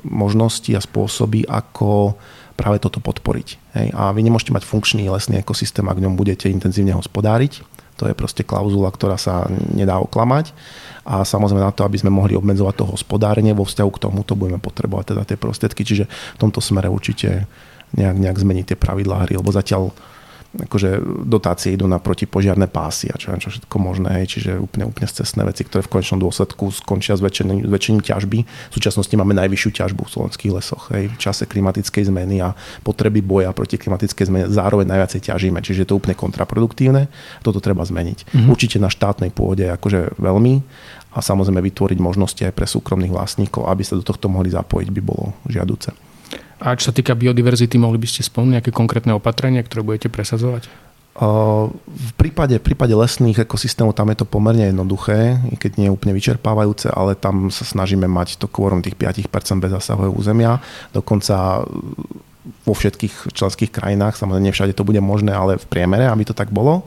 možnosti 0.04 0.70
a 0.74 0.82
spôsoby, 0.82 1.46
ako 1.46 2.18
práve 2.58 2.82
toto 2.82 2.98
podporiť. 2.98 3.48
Hej. 3.78 3.88
A 3.94 4.10
vy 4.10 4.20
nemôžete 4.26 4.52
mať 4.52 4.68
funkčný 4.68 5.06
lesný 5.08 5.40
ekosystém, 5.40 5.86
ak 5.86 5.96
v 5.96 6.04
ňom 6.08 6.18
budete 6.18 6.50
intenzívne 6.50 6.96
hospodáriť. 6.98 7.62
To 7.96 8.04
je 8.04 8.14
proste 8.14 8.44
klauzula, 8.44 8.92
ktorá 8.92 9.16
sa 9.16 9.48
nedá 9.72 9.96
oklamať. 10.00 10.52
A 11.06 11.24
samozrejme 11.24 11.64
na 11.64 11.72
to, 11.72 11.86
aby 11.86 11.96
sme 11.96 12.12
mohli 12.12 12.36
obmedzovať 12.36 12.74
to 12.76 12.84
hospodárenie 12.84 13.56
vo 13.56 13.64
vzťahu 13.64 13.90
k 13.94 14.02
tomuto 14.04 14.36
budeme 14.36 14.60
potrebovať 14.60 15.14
teda 15.16 15.22
tie 15.24 15.38
prostriedky, 15.40 15.82
čiže 15.86 16.04
v 16.08 16.38
tomto 16.40 16.60
smere 16.60 16.92
určite 16.92 17.48
nejak, 17.94 18.16
nejak 18.18 18.36
zmeniť 18.36 18.64
tie 18.74 18.78
pravidlá 18.78 19.24
hry, 19.24 19.38
lebo 19.38 19.54
zatiaľ 19.54 19.94
akože 20.64 21.04
dotácie 21.28 21.76
idú 21.76 21.84
na 21.84 22.00
protipožiarné 22.00 22.70
pásy 22.70 23.12
a 23.12 23.20
čo, 23.20 23.34
čo 23.36 23.52
všetko 23.52 23.76
možné, 23.76 24.22
hej, 24.22 24.38
čiže 24.38 24.50
úplne, 24.56 24.88
úplne 24.88 25.04
cestné 25.04 25.44
veci, 25.44 25.68
ktoré 25.68 25.84
v 25.84 25.92
konečnom 25.92 26.22
dôsledku 26.22 26.72
skončia 26.72 27.18
s 27.18 27.20
väčšením, 27.20 27.68
väčšením 27.68 28.02
ťažby. 28.02 28.38
V 28.44 28.74
súčasnosti 28.74 29.12
máme 29.12 29.36
najvyššiu 29.36 29.70
ťažbu 29.76 30.02
v 30.08 30.10
slovenských 30.10 30.52
lesoch 30.52 30.88
hej, 30.96 31.12
v 31.12 31.18
čase 31.20 31.44
klimatickej 31.44 32.08
zmeny 32.08 32.40
a 32.40 32.56
potreby 32.80 33.20
boja 33.20 33.52
proti 33.52 33.76
klimatickej 33.76 34.24
zmene 34.28 34.46
zároveň 34.48 34.88
najviacej 34.88 35.20
ťažíme, 35.28 35.60
čiže 35.60 35.84
je 35.84 35.88
to 35.92 35.98
úplne 35.98 36.16
kontraproduktívne. 36.16 37.12
Toto 37.44 37.60
treba 37.60 37.84
zmeniť. 37.84 38.18
Mm-hmm. 38.32 38.50
Určite 38.50 38.76
na 38.80 38.88
štátnej 38.88 39.34
pôde 39.34 39.68
akože 39.68 40.16
veľmi 40.16 40.54
a 41.16 41.18
samozrejme 41.24 41.64
vytvoriť 41.64 41.98
možnosti 42.00 42.42
aj 42.44 42.52
pre 42.52 42.68
súkromných 42.68 43.12
vlastníkov, 43.12 43.64
aby 43.68 43.82
sa 43.84 43.96
do 43.96 44.04
tohto 44.04 44.28
mohli 44.28 44.52
zapojiť, 44.52 44.88
by 44.92 45.00
bolo 45.00 45.32
žiaduce. 45.48 45.96
A 46.56 46.72
čo 46.76 46.88
sa 46.88 46.96
týka 46.96 47.12
biodiverzity, 47.12 47.76
mohli 47.76 48.00
by 48.00 48.08
ste 48.08 48.24
spomnúť 48.24 48.60
nejaké 48.60 48.70
konkrétne 48.72 49.12
opatrenia, 49.12 49.60
ktoré 49.60 49.84
budete 49.84 50.08
presadzovať? 50.08 50.68
V 51.16 52.12
prípade, 52.20 52.60
v 52.60 52.64
prípade 52.64 52.92
lesných 52.92 53.48
ekosystémov 53.48 53.96
tam 53.96 54.12
je 54.12 54.20
to 54.20 54.28
pomerne 54.28 54.68
jednoduché, 54.68 55.40
keď 55.56 55.80
nie 55.80 55.88
je 55.88 55.94
úplne 55.96 56.12
vyčerpávajúce, 56.12 56.92
ale 56.92 57.16
tam 57.16 57.48
sa 57.48 57.64
snažíme 57.64 58.04
mať 58.04 58.36
to 58.36 58.52
kvorum 58.52 58.84
tých 58.84 59.00
5% 59.00 59.32
bez 59.56 59.72
zásahového 59.72 60.12
územia. 60.12 60.60
Dokonca 60.92 61.64
vo 62.68 62.74
všetkých 62.76 63.32
členských 63.32 63.72
krajinách, 63.72 64.20
samozrejme 64.20 64.52
všade 64.52 64.76
to 64.76 64.84
bude 64.84 65.00
možné, 65.00 65.32
ale 65.32 65.56
v 65.56 65.66
priemere, 65.72 66.04
aby 66.04 66.28
to 66.28 66.36
tak 66.36 66.52
bolo. 66.52 66.84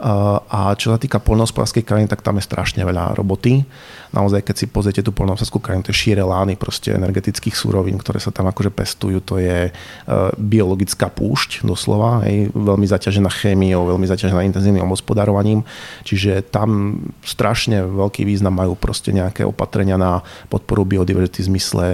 A 0.00 0.72
čo 0.80 0.96
sa 0.96 0.98
týka 0.98 1.20
poľnohospodárskej 1.20 1.84
krajiny, 1.84 2.08
tak 2.08 2.24
tam 2.24 2.40
je 2.40 2.48
strašne 2.48 2.80
veľa 2.88 3.12
roboty. 3.20 3.68
Naozaj, 4.16 4.48
keď 4.48 4.56
si 4.56 4.66
pozriete 4.66 5.04
tú 5.04 5.12
poľnohospodárskú 5.12 5.60
krajinu, 5.60 5.84
to 5.84 5.92
je 5.92 6.00
šíre 6.00 6.24
lány 6.24 6.56
proste 6.56 6.96
energetických 6.96 7.52
súrovín, 7.52 8.00
ktoré 8.00 8.16
sa 8.16 8.32
tam 8.32 8.48
akože 8.48 8.72
pestujú. 8.72 9.20
To 9.28 9.36
je 9.36 9.68
e, 9.68 9.72
biologická 10.40 11.12
púšť 11.12 11.62
doslova, 11.68 12.24
hej, 12.24 12.48
veľmi 12.56 12.88
zaťažená 12.88 13.28
chémiou, 13.28 13.84
veľmi 13.92 14.08
zaťažená 14.08 14.40
intenzívnym 14.48 14.88
hospodárovaním. 14.88 15.68
Čiže 16.08 16.48
tam 16.48 16.98
strašne 17.20 17.84
veľký 17.84 18.24
význam 18.24 18.56
majú 18.56 18.80
proste 18.80 19.12
nejaké 19.12 19.44
opatrenia 19.44 20.00
na 20.00 20.24
podporu 20.48 20.88
biodiverzity 20.88 21.44
v 21.44 21.48
zmysle 21.54 21.86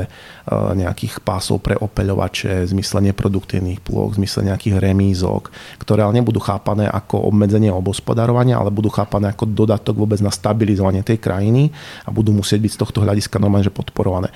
nejakých 0.55 1.27
pásov 1.27 1.59
pre 1.59 1.75
opeľovače, 1.75 2.65
v 2.65 2.71
zmysle 2.79 3.03
neproduktívnych 3.11 3.83
plôch, 3.83 4.15
v 4.15 4.23
zmysle 4.23 4.47
nejakých 4.47 4.79
remízok, 4.79 5.51
ktoré 5.83 6.07
ale 6.07 6.23
nebudú 6.23 6.39
chápané 6.39 6.87
ako 6.87 7.27
obmedzenie 7.35 7.75
obos 7.75 7.99
hospodárovania, 7.99 8.61
ale 8.61 8.71
budú 8.71 8.93
chápané 8.93 9.33
ako 9.33 9.51
dodatok 9.51 9.97
vôbec 9.97 10.21
na 10.21 10.31
stabilizovanie 10.31 11.01
tej 11.03 11.19
krajiny 11.19 11.73
a 12.05 12.13
budú 12.13 12.31
musieť 12.31 12.63
byť 12.63 12.73
z 12.77 12.81
tohto 12.85 12.99
hľadiska 13.03 13.41
normálne 13.41 13.67
že 13.67 13.75
podporované. 13.75 14.31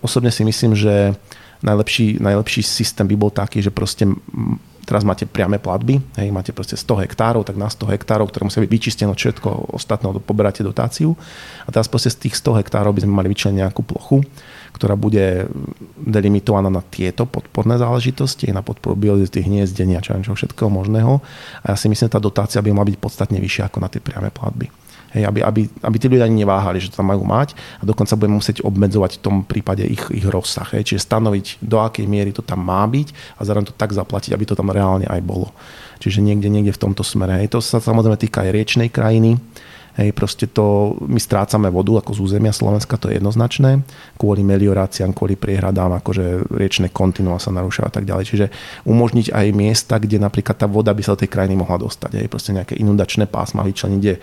Osobne 0.00 0.32
si 0.32 0.46
myslím, 0.46 0.72
že 0.72 1.12
najlepší, 1.60 2.22
najlepší 2.22 2.62
systém 2.64 3.04
by 3.04 3.16
bol 3.18 3.28
taký, 3.28 3.60
že 3.60 3.74
proste 3.74 4.08
teraz 4.88 5.04
máte 5.04 5.28
priame 5.28 5.60
platby, 5.60 6.00
hej, 6.18 6.32
máte 6.32 6.50
proste 6.50 6.74
100 6.74 7.04
hektárov, 7.06 7.44
tak 7.44 7.54
na 7.54 7.68
100 7.70 7.94
hektárov, 7.94 8.26
ktoré 8.32 8.48
musia 8.48 8.64
byť 8.64 8.72
vyčistené 8.72 9.12
všetko 9.12 9.76
ostatné, 9.76 10.10
poberáte 10.24 10.64
dotáciu. 10.66 11.14
A 11.62 11.70
teraz 11.70 11.86
proste 11.86 12.10
z 12.10 12.26
tých 12.26 12.34
100 12.40 12.64
hektárov 12.64 12.90
by 12.90 13.04
sme 13.04 13.14
mali 13.14 13.28
vyčleniť 13.30 13.58
nejakú 13.60 13.82
plochu, 13.86 14.24
ktorá 14.74 14.94
bude 14.94 15.50
delimitovaná 15.98 16.70
na 16.72 16.80
tieto 16.80 17.26
podporné 17.26 17.76
záležitosti, 17.76 18.50
na 18.50 18.62
podporu 18.64 18.96
biodiverzity, 18.96 19.46
hniezdenia, 19.46 20.00
čo, 20.00 20.16
čo 20.22 20.34
všetkého 20.34 20.70
možného. 20.70 21.20
A 21.66 21.74
ja 21.74 21.76
si 21.76 21.90
myslím, 21.90 22.08
že 22.08 22.16
tá 22.16 22.22
dotácia 22.22 22.62
by 22.62 22.70
mala 22.70 22.88
byť 22.88 22.98
podstatne 22.98 23.38
vyššia 23.38 23.68
ako 23.68 23.78
na 23.82 23.88
tie 23.92 24.00
priame 24.00 24.30
platby. 24.30 24.70
Hej, 25.10 25.26
aby, 25.26 25.42
aby, 25.42 25.66
aby 25.66 25.96
tí 25.98 26.06
ľudia 26.06 26.22
ani 26.22 26.46
neváhali, 26.46 26.78
že 26.78 26.94
to 26.94 27.02
tam 27.02 27.10
majú 27.10 27.26
mať 27.26 27.58
a 27.78 27.82
dokonca 27.82 28.14
budeme 28.14 28.38
musieť 28.38 28.62
obmedzovať 28.62 29.18
v 29.18 29.22
tom 29.26 29.36
prípade 29.42 29.82
ich, 29.82 30.06
ich 30.14 30.22
rozsah. 30.22 30.70
Hej, 30.70 30.86
čiže 30.94 31.02
stanoviť, 31.02 31.58
do 31.66 31.82
akej 31.82 32.06
miery 32.06 32.30
to 32.30 32.46
tam 32.46 32.62
má 32.62 32.86
byť 32.86 33.10
a 33.34 33.40
zároveň 33.42 33.66
to 33.66 33.74
tak 33.74 33.90
zaplatiť, 33.90 34.30
aby 34.30 34.44
to 34.46 34.54
tam 34.54 34.70
reálne 34.70 35.10
aj 35.10 35.18
bolo. 35.26 35.50
Čiže 35.98 36.22
niekde, 36.22 36.46
niekde 36.46 36.70
v 36.70 36.82
tomto 36.86 37.02
smere. 37.02 37.42
Hej, 37.42 37.50
to 37.50 37.58
sa 37.58 37.82
samozrejme 37.82 38.22
týka 38.22 38.46
aj 38.46 38.54
riečnej 38.54 38.86
krajiny, 38.86 39.34
Hej, 39.98 40.14
proste 40.14 40.46
to, 40.46 40.94
my 41.02 41.18
strácame 41.18 41.66
vodu 41.66 41.98
ako 41.98 42.14
z 42.14 42.20
územia 42.22 42.54
Slovenska, 42.54 42.94
to 42.94 43.10
je 43.10 43.18
jednoznačné, 43.18 43.82
kvôli 44.14 44.46
melioráciám, 44.46 45.10
kvôli 45.10 45.34
priehradám, 45.34 45.98
akože 45.98 46.46
riečne 46.54 46.94
kontinua 46.94 47.42
sa 47.42 47.50
narúšajú 47.50 47.90
a 47.90 47.92
tak 47.92 48.06
ďalej. 48.06 48.24
Čiže 48.30 48.46
umožniť 48.86 49.34
aj 49.34 49.46
miesta, 49.50 49.98
kde 49.98 50.22
napríklad 50.22 50.54
tá 50.54 50.70
voda 50.70 50.94
by 50.94 51.02
sa 51.02 51.18
do 51.18 51.26
tej 51.26 51.34
krajiny 51.34 51.58
mohla 51.58 51.74
dostať. 51.82 52.22
Hej, 52.22 52.30
proste 52.30 52.54
nejaké 52.54 52.78
inundačné 52.78 53.26
pásma 53.26 53.66
vyčleniť, 53.66 53.98
kde 53.98 54.14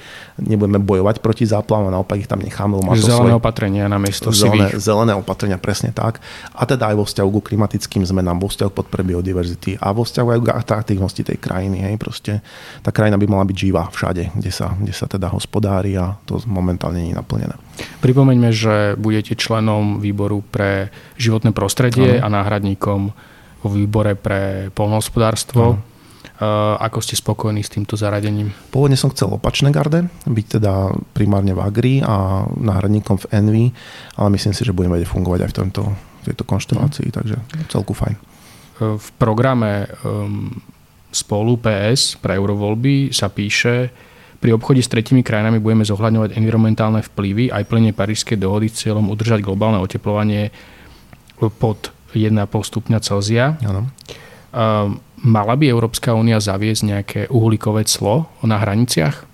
nebudeme 0.48 0.80
bojovať 0.80 1.20
proti 1.20 1.44
záplavom, 1.44 1.92
a 1.92 2.00
naopak 2.00 2.24
ich 2.24 2.32
tam 2.32 2.40
necháme. 2.40 2.80
Má 2.80 2.96
zelené 2.96 3.36
svoje, 3.36 3.36
opatrenia 3.36 3.92
na 3.92 4.00
miesto 4.00 4.32
zelené, 4.32 4.72
zelené 4.80 5.20
opatrenia, 5.20 5.60
presne 5.60 5.92
tak. 5.92 6.24
A 6.56 6.64
teda 6.64 6.96
aj 6.96 6.96
vo 6.96 7.04
vzťahu 7.04 7.28
k 7.44 7.54
klimatickým 7.54 8.08
zmenám, 8.08 8.40
vo 8.40 8.48
vzťahu 8.48 8.72
podpore 8.72 9.04
biodiverzity 9.04 9.84
a 9.84 9.92
vo 9.92 10.08
vzťahu 10.08 10.28
aj 10.32 10.40
k 10.40 10.48
atraktívnosti 10.56 11.28
tej 11.28 11.38
krajiny. 11.44 11.84
Hej, 11.92 12.00
proste 12.00 12.40
tá 12.82 12.96
krajina 12.96 13.20
by 13.20 13.28
mala 13.28 13.44
byť 13.44 13.58
živá 13.60 13.92
všade, 13.92 14.32
kde 14.32 14.52
sa, 14.56 14.72
kde 14.80 14.96
sa 14.96 15.12
teda 15.12 15.28
hospodári 15.28 15.57
hospodári 15.58 15.98
a 15.98 16.14
to 16.30 16.38
momentálne 16.46 17.02
nie 17.02 17.12
je 17.12 17.18
naplnené. 17.18 17.58
Pripomeňme, 18.06 18.54
že 18.54 18.94
budete 18.94 19.34
členom 19.34 19.98
výboru 19.98 20.46
pre 20.46 20.94
životné 21.18 21.50
prostredie 21.50 22.22
ano. 22.22 22.30
a 22.30 22.34
náhradníkom 22.38 23.02
vo 23.66 23.70
výbore 23.74 24.14
pre 24.14 24.70
polnohospodárstvo. 24.78 25.82
Uh, 26.38 26.78
ako 26.78 27.02
ste 27.02 27.18
spokojní 27.18 27.66
s 27.66 27.74
týmto 27.74 27.98
zaradením? 27.98 28.54
Pôvodne 28.70 28.94
som 28.94 29.10
chcel 29.10 29.34
opačné 29.34 29.74
garde, 29.74 30.06
byť 30.30 30.62
teda 30.62 30.94
primárne 31.18 31.58
v 31.58 31.66
Agri 31.66 31.96
a 32.06 32.46
náhradníkom 32.46 33.26
v 33.26 33.30
Envy, 33.34 33.66
ale 34.14 34.38
myslím 34.38 34.54
si, 34.54 34.62
že 34.62 34.70
budeme 34.70 35.02
vedieť 35.02 35.10
fungovať 35.10 35.40
aj 35.42 35.50
v 35.50 35.58
tomto, 35.58 35.84
tejto 36.30 36.44
konštelácii, 36.46 37.10
takže 37.10 37.42
celku 37.74 37.98
fajn. 37.98 38.14
V 38.78 39.08
programe 39.18 39.90
um, 40.06 40.54
spolu 41.10 41.58
PS 41.58 42.22
pre 42.22 42.38
eurovoľby 42.38 43.10
sa 43.10 43.34
píše, 43.34 43.90
pri 44.38 44.54
obchode 44.54 44.86
s 44.86 44.90
tretimi 44.92 45.26
krajinami 45.26 45.58
budeme 45.58 45.82
zohľadňovať 45.82 46.38
environmentálne 46.38 47.02
vplyvy 47.02 47.50
aj 47.50 47.64
plne 47.66 47.92
Parížskej 47.92 48.38
dohody 48.38 48.70
s 48.70 48.86
cieľom 48.86 49.10
udržať 49.10 49.42
globálne 49.42 49.82
oteplovanie 49.82 50.54
pod 51.38 51.90
1,5 52.14 52.46
stupňa 52.50 52.98
Celzia. 53.02 53.58
Ano. 53.66 53.90
Mala 55.18 55.54
by 55.58 55.66
Európska 55.66 56.14
únia 56.14 56.38
zaviesť 56.38 56.82
nejaké 56.86 57.22
uhlíkové 57.34 57.90
clo 57.90 58.30
na 58.46 58.62
hraniciach? 58.62 59.26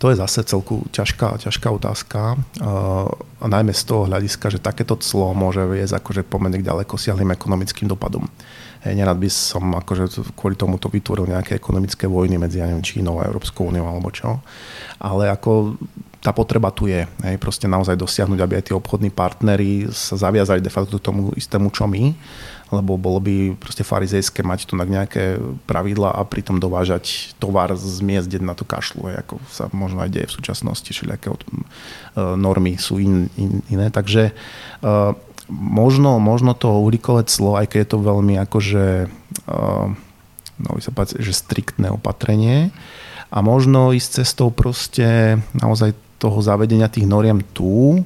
To 0.00 0.10
je 0.10 0.18
zase 0.18 0.42
celku 0.48 0.82
ťažká, 0.90 1.38
ťažká 1.38 1.68
otázka. 1.70 2.34
A 2.58 3.44
najmä 3.46 3.70
z 3.70 3.82
toho 3.86 4.10
hľadiska, 4.10 4.50
že 4.50 4.58
takéto 4.58 4.98
clo 4.98 5.30
môže 5.30 5.62
viesť 5.62 6.02
akože 6.02 6.26
pomerne 6.26 6.58
k 6.58 6.66
ďaleko 6.66 6.98
siahlým 6.98 7.30
ekonomickým 7.30 7.86
dopadom. 7.86 8.26
Hej, 8.82 8.98
nerad 8.98 9.14
by 9.14 9.30
som 9.30 9.78
akože 9.78 10.34
kvôli 10.34 10.58
tomu 10.58 10.74
to 10.74 10.90
vytvoril 10.90 11.30
nejaké 11.30 11.54
ekonomické 11.54 12.10
vojny 12.10 12.34
medzi 12.34 12.58
ja 12.58 12.66
neviem, 12.66 12.82
Čínou 12.82 13.22
a 13.22 13.30
Európskou 13.30 13.70
úniou 13.70 13.86
alebo 13.86 14.10
čo. 14.10 14.42
Ale 14.98 15.30
ako 15.30 15.78
tá 16.22 16.30
potreba 16.30 16.70
tu 16.74 16.90
je. 16.90 17.06
Hej, 17.22 17.38
proste 17.38 17.70
naozaj 17.70 17.98
dosiahnuť, 17.98 18.38
aby 18.42 18.58
aj 18.58 18.64
tí 18.70 18.72
obchodní 18.74 19.10
partnery 19.14 19.90
sa 19.90 20.18
zaviazali 20.18 20.62
de 20.62 20.70
facto 20.70 20.98
tomu 20.98 21.34
istému, 21.34 21.70
čo 21.70 21.86
my 21.86 22.14
lebo 22.72 22.96
bolo 22.96 23.20
by 23.20 23.52
proste 23.60 23.84
farizejské 23.84 24.40
mať 24.40 24.64
tu 24.64 24.74
nejaké 24.80 25.36
pravidla 25.68 26.16
a 26.16 26.24
pritom 26.24 26.56
dovážať 26.56 27.36
tovar 27.36 27.68
z 27.76 28.00
miest, 28.00 28.32
kde 28.32 28.40
na 28.40 28.56
to 28.56 28.64
kašľú, 28.64 29.12
ako 29.12 29.36
sa 29.52 29.68
možno 29.76 30.00
aj 30.00 30.08
deje 30.08 30.26
v 30.32 30.36
súčasnosti, 30.40 30.88
všelijaké 30.88 31.28
e, 31.28 31.36
normy 32.16 32.80
sú 32.80 32.96
in, 32.96 33.28
in, 33.36 33.60
iné. 33.68 33.92
Takže 33.92 34.32
uh, 34.80 35.12
možno, 35.50 36.18
možno 36.22 36.54
to 36.54 36.82
uhlíkové 36.82 37.26
clo, 37.26 37.58
aj 37.58 37.72
keď 37.72 37.78
je 37.82 37.90
to 37.90 37.98
veľmi 37.98 38.34
akože, 38.42 38.86
uh, 39.48 39.86
no, 40.60 40.68
sa 40.78 40.92
povedať, 40.94 41.22
že 41.22 41.32
striktné 41.34 41.90
opatrenie. 41.90 42.70
A 43.32 43.40
možno 43.40 43.96
ísť 43.96 44.22
cestou 44.22 44.52
proste 44.52 45.40
naozaj 45.56 45.96
toho 46.20 46.38
zavedenia 46.44 46.92
tých 46.92 47.08
noriem 47.08 47.40
tu, 47.56 48.04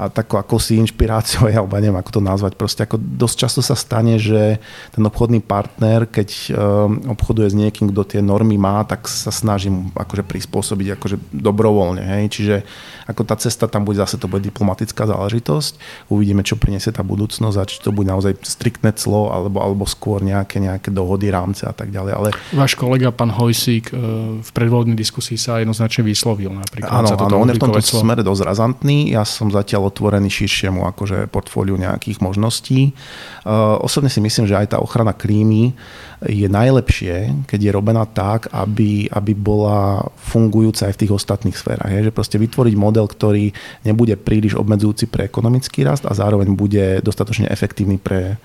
a 0.00 0.08
takou 0.08 0.40
ako 0.40 0.56
si 0.56 0.80
inšpiráciou, 0.80 1.44
ja 1.52 1.60
neviem, 1.60 2.00
ako 2.00 2.16
to 2.16 2.22
nazvať, 2.24 2.56
proste 2.56 2.88
ako 2.88 2.96
dosť 2.96 3.36
často 3.36 3.60
sa 3.60 3.76
stane, 3.76 4.16
že 4.16 4.56
ten 4.96 5.04
obchodný 5.04 5.44
partner, 5.44 6.08
keď 6.08 6.56
um, 6.56 7.12
obchoduje 7.12 7.52
s 7.52 7.54
niekým, 7.54 7.92
kto 7.92 8.16
tie 8.16 8.20
normy 8.24 8.56
má, 8.56 8.80
tak 8.88 9.04
sa 9.04 9.28
snaží 9.28 9.68
mu 9.68 9.92
akože 9.92 10.24
prispôsobiť 10.24 10.96
akože 10.96 11.16
dobrovoľne. 11.36 12.00
Hej? 12.00 12.24
Čiže 12.32 12.56
ako 13.12 13.22
tá 13.28 13.36
cesta 13.36 13.68
tam 13.68 13.84
bude 13.84 14.00
zase, 14.00 14.16
to 14.16 14.30
bude 14.30 14.40
diplomatická 14.40 15.04
záležitosť. 15.04 15.76
Uvidíme, 16.08 16.40
čo 16.40 16.56
priniesie 16.56 16.96
tá 16.96 17.04
budúcnosť 17.04 17.56
a 17.60 17.68
či 17.68 17.76
to 17.84 17.92
bude 17.92 18.08
naozaj 18.08 18.40
striktné 18.40 18.96
clo 18.96 19.28
alebo, 19.28 19.60
alebo 19.60 19.84
skôr 19.84 20.24
nejaké, 20.24 20.62
nejaké 20.62 20.88
dohody, 20.88 21.28
rámce 21.28 21.68
a 21.68 21.74
tak 21.76 21.92
ďalej. 21.92 22.12
Ale... 22.16 22.28
Váš 22.56 22.78
kolega, 22.78 23.12
pán 23.12 23.34
Hojsík, 23.34 23.92
e, 23.92 23.94
v 24.40 24.50
predvolebnej 24.56 24.96
diskusii 24.96 25.36
sa 25.36 25.60
jednoznačne 25.60 26.06
vyslovil 26.06 26.54
napríklad. 26.54 26.88
Áno, 26.88 27.08
áno 27.12 27.36
on 27.42 27.50
je 27.52 27.58
v 27.58 27.62
tomto 27.62 27.82
smere 27.82 28.24
dosť 28.24 28.42
razantný. 28.46 29.12
Ja 29.12 29.26
som 29.26 29.50
zatiaľ 29.50 29.89
otvorený 29.90 30.30
širšiemu 30.30 30.86
akože 30.94 31.26
portfóliu 31.26 31.74
nejakých 31.74 32.22
možností. 32.22 32.94
Uh, 33.42 33.76
osobne 33.82 34.06
si 34.06 34.22
myslím, 34.22 34.46
že 34.46 34.54
aj 34.54 34.76
tá 34.76 34.78
ochrana 34.78 35.10
klímy 35.10 35.74
je 36.24 36.46
najlepšie, 36.46 37.48
keď 37.48 37.60
je 37.60 37.70
robená 37.72 38.04
tak, 38.04 38.52
aby, 38.52 39.08
aby 39.08 39.32
bola 39.32 40.04
fungujúca 40.20 40.86
aj 40.86 40.94
v 40.94 41.00
tých 41.06 41.14
ostatných 41.16 41.56
sférach. 41.56 41.88
Je, 41.88 42.12
že 42.12 42.12
proste 42.12 42.36
vytvoriť 42.36 42.74
model, 42.76 43.08
ktorý 43.08 43.50
nebude 43.88 44.14
príliš 44.20 44.54
obmedzujúci 44.54 45.08
pre 45.08 45.26
ekonomický 45.26 45.82
rast 45.88 46.04
a 46.04 46.12
zároveň 46.12 46.52
bude 46.52 47.00
dostatočne 47.00 47.48
efektívny 47.48 47.96
pre 47.96 48.36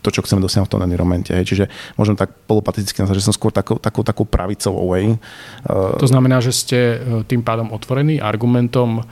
to, 0.00 0.08
čo 0.08 0.24
chceme 0.24 0.40
dosiahnuť 0.40 0.68
v 0.68 0.72
tom 0.72 0.84
environmente. 0.84 1.30
Hej. 1.36 1.44
Čiže 1.52 1.64
môžem 2.00 2.16
tak 2.16 2.32
polopaticky 2.48 2.96
nazvať, 3.04 3.20
že 3.20 3.26
som 3.28 3.36
skôr 3.36 3.52
takou, 3.52 3.76
takou, 3.76 4.00
takou 4.00 4.24
pravicovou 4.24 4.96
way. 4.96 5.20
To 6.00 6.08
znamená, 6.08 6.40
že 6.40 6.52
ste 6.56 6.78
e, 6.80 6.96
tým 7.28 7.44
pádom 7.44 7.68
otvorení 7.68 8.24
argumentom 8.24 9.04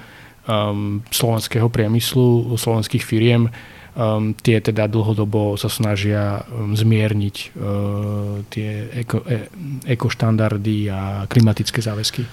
um, 0.49 1.05
slovenského 1.13 1.69
priemyslu, 1.69 2.57
slovenských 2.57 3.05
firiem, 3.05 3.53
um, 3.93 4.33
tie 4.33 4.59
teda 4.65 4.89
dlhodobo 4.89 5.61
sa 5.61 5.69
snažia 5.69 6.43
um, 6.49 6.73
zmierniť 6.73 7.37
uh, 7.37 8.43
tie 8.49 8.89
eko, 9.05 9.21
e, 9.29 9.47
ekoštandardy 9.85 10.89
a 10.89 11.29
klimatické 11.29 11.85
záväzky? 11.85 12.25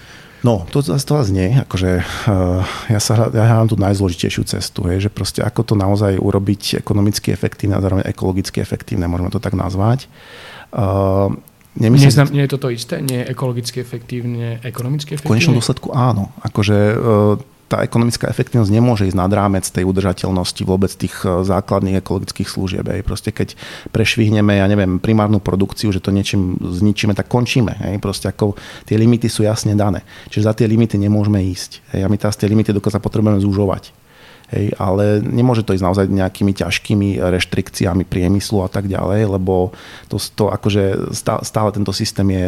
No, 0.45 0.61
to 0.69 0.85
zase 0.85 1.09
to 1.09 1.17
nie. 1.33 1.57
Akože, 1.57 2.05
uh, 2.05 2.61
ja, 2.87 2.99
sa, 3.01 3.33
ja 3.33 3.43
hľadám 3.49 3.69
tú 3.73 3.77
najzložitejšiu 3.81 4.43
cestu, 4.45 4.85
je, 4.93 5.09
že 5.09 5.11
proste 5.11 5.41
ako 5.41 5.61
to 5.65 5.73
naozaj 5.73 6.21
urobiť 6.21 6.79
ekonomicky 6.85 7.33
efektívne 7.33 7.75
a 7.75 7.83
zároveň 7.83 8.05
ekologicky 8.05 8.61
efektívne, 8.61 9.09
môžeme 9.09 9.33
to 9.33 9.41
tak 9.41 9.57
nazvať. 9.57 10.05
Uh, 10.69 11.33
Nemyslím, 11.75 12.07
Neznam, 12.07 12.31
nie 12.31 12.47
je 12.47 12.51
toto 12.55 12.71
isté? 12.71 13.03
Nie 13.03 13.27
je 13.27 13.35
ekologicky 13.35 13.83
efektívne, 13.83 14.63
ekonomicky 14.63 15.19
efektívne? 15.19 15.27
V 15.27 15.33
konečnom 15.35 15.59
dôsledku 15.59 15.91
áno. 15.91 16.31
Akože 16.39 16.77
uh, 16.95 17.35
tá 17.65 17.81
ekonomická 17.81 18.29
efektivnosť 18.29 18.69
nemôže 18.69 19.09
ísť 19.09 19.17
nad 19.17 19.31
rámec 19.33 19.65
tej 19.65 19.89
udržateľnosti 19.89 20.61
vôbec 20.61 20.93
tých 20.93 21.17
e, 21.25 21.41
základných 21.41 21.97
ekologických 21.97 22.45
služieb. 22.45 22.85
Hej. 22.85 23.01
Proste 23.01 23.33
keď 23.33 23.57
prešvihneme, 23.89 24.61
ja 24.61 24.69
neviem, 24.69 25.01
primárnu 25.01 25.41
produkciu, 25.41 25.89
že 25.89 25.97
to 25.97 26.13
niečím 26.13 26.61
zničíme, 26.61 27.17
tak 27.17 27.25
končíme. 27.25 27.73
Hej. 27.89 27.97
Proste 27.97 28.29
ako 28.29 28.53
tie 28.85 29.01
limity 29.01 29.25
sú 29.25 29.41
jasne 29.41 29.73
dané. 29.73 30.05
Čiže 30.29 30.45
za 30.45 30.53
tie 30.53 30.69
limity 30.69 31.01
nemôžeme 31.01 31.41
ísť. 31.41 31.81
Hej. 31.97 32.05
A 32.05 32.07
my 32.07 32.17
teraz 32.21 32.37
tie 32.37 32.45
limity 32.45 32.69
dokonca 32.69 33.01
potrebujeme 33.01 33.41
zúžovať. 33.41 34.04
Hej, 34.53 34.77
ale 34.77 35.25
nemôže 35.25 35.65
to 35.65 35.73
ísť 35.73 35.81
naozaj 35.81 36.05
nejakými 36.05 36.53
ťažkými 36.53 37.17
reštrikciami 37.17 38.05
priemyslu 38.05 38.61
a 38.61 38.69
tak 38.69 38.85
ďalej, 38.85 39.25
lebo 39.25 39.73
to, 40.05 40.21
to 40.21 40.53
akože 40.53 41.09
stále 41.41 41.69
tento 41.73 41.89
systém 41.89 42.29
je 42.29 42.45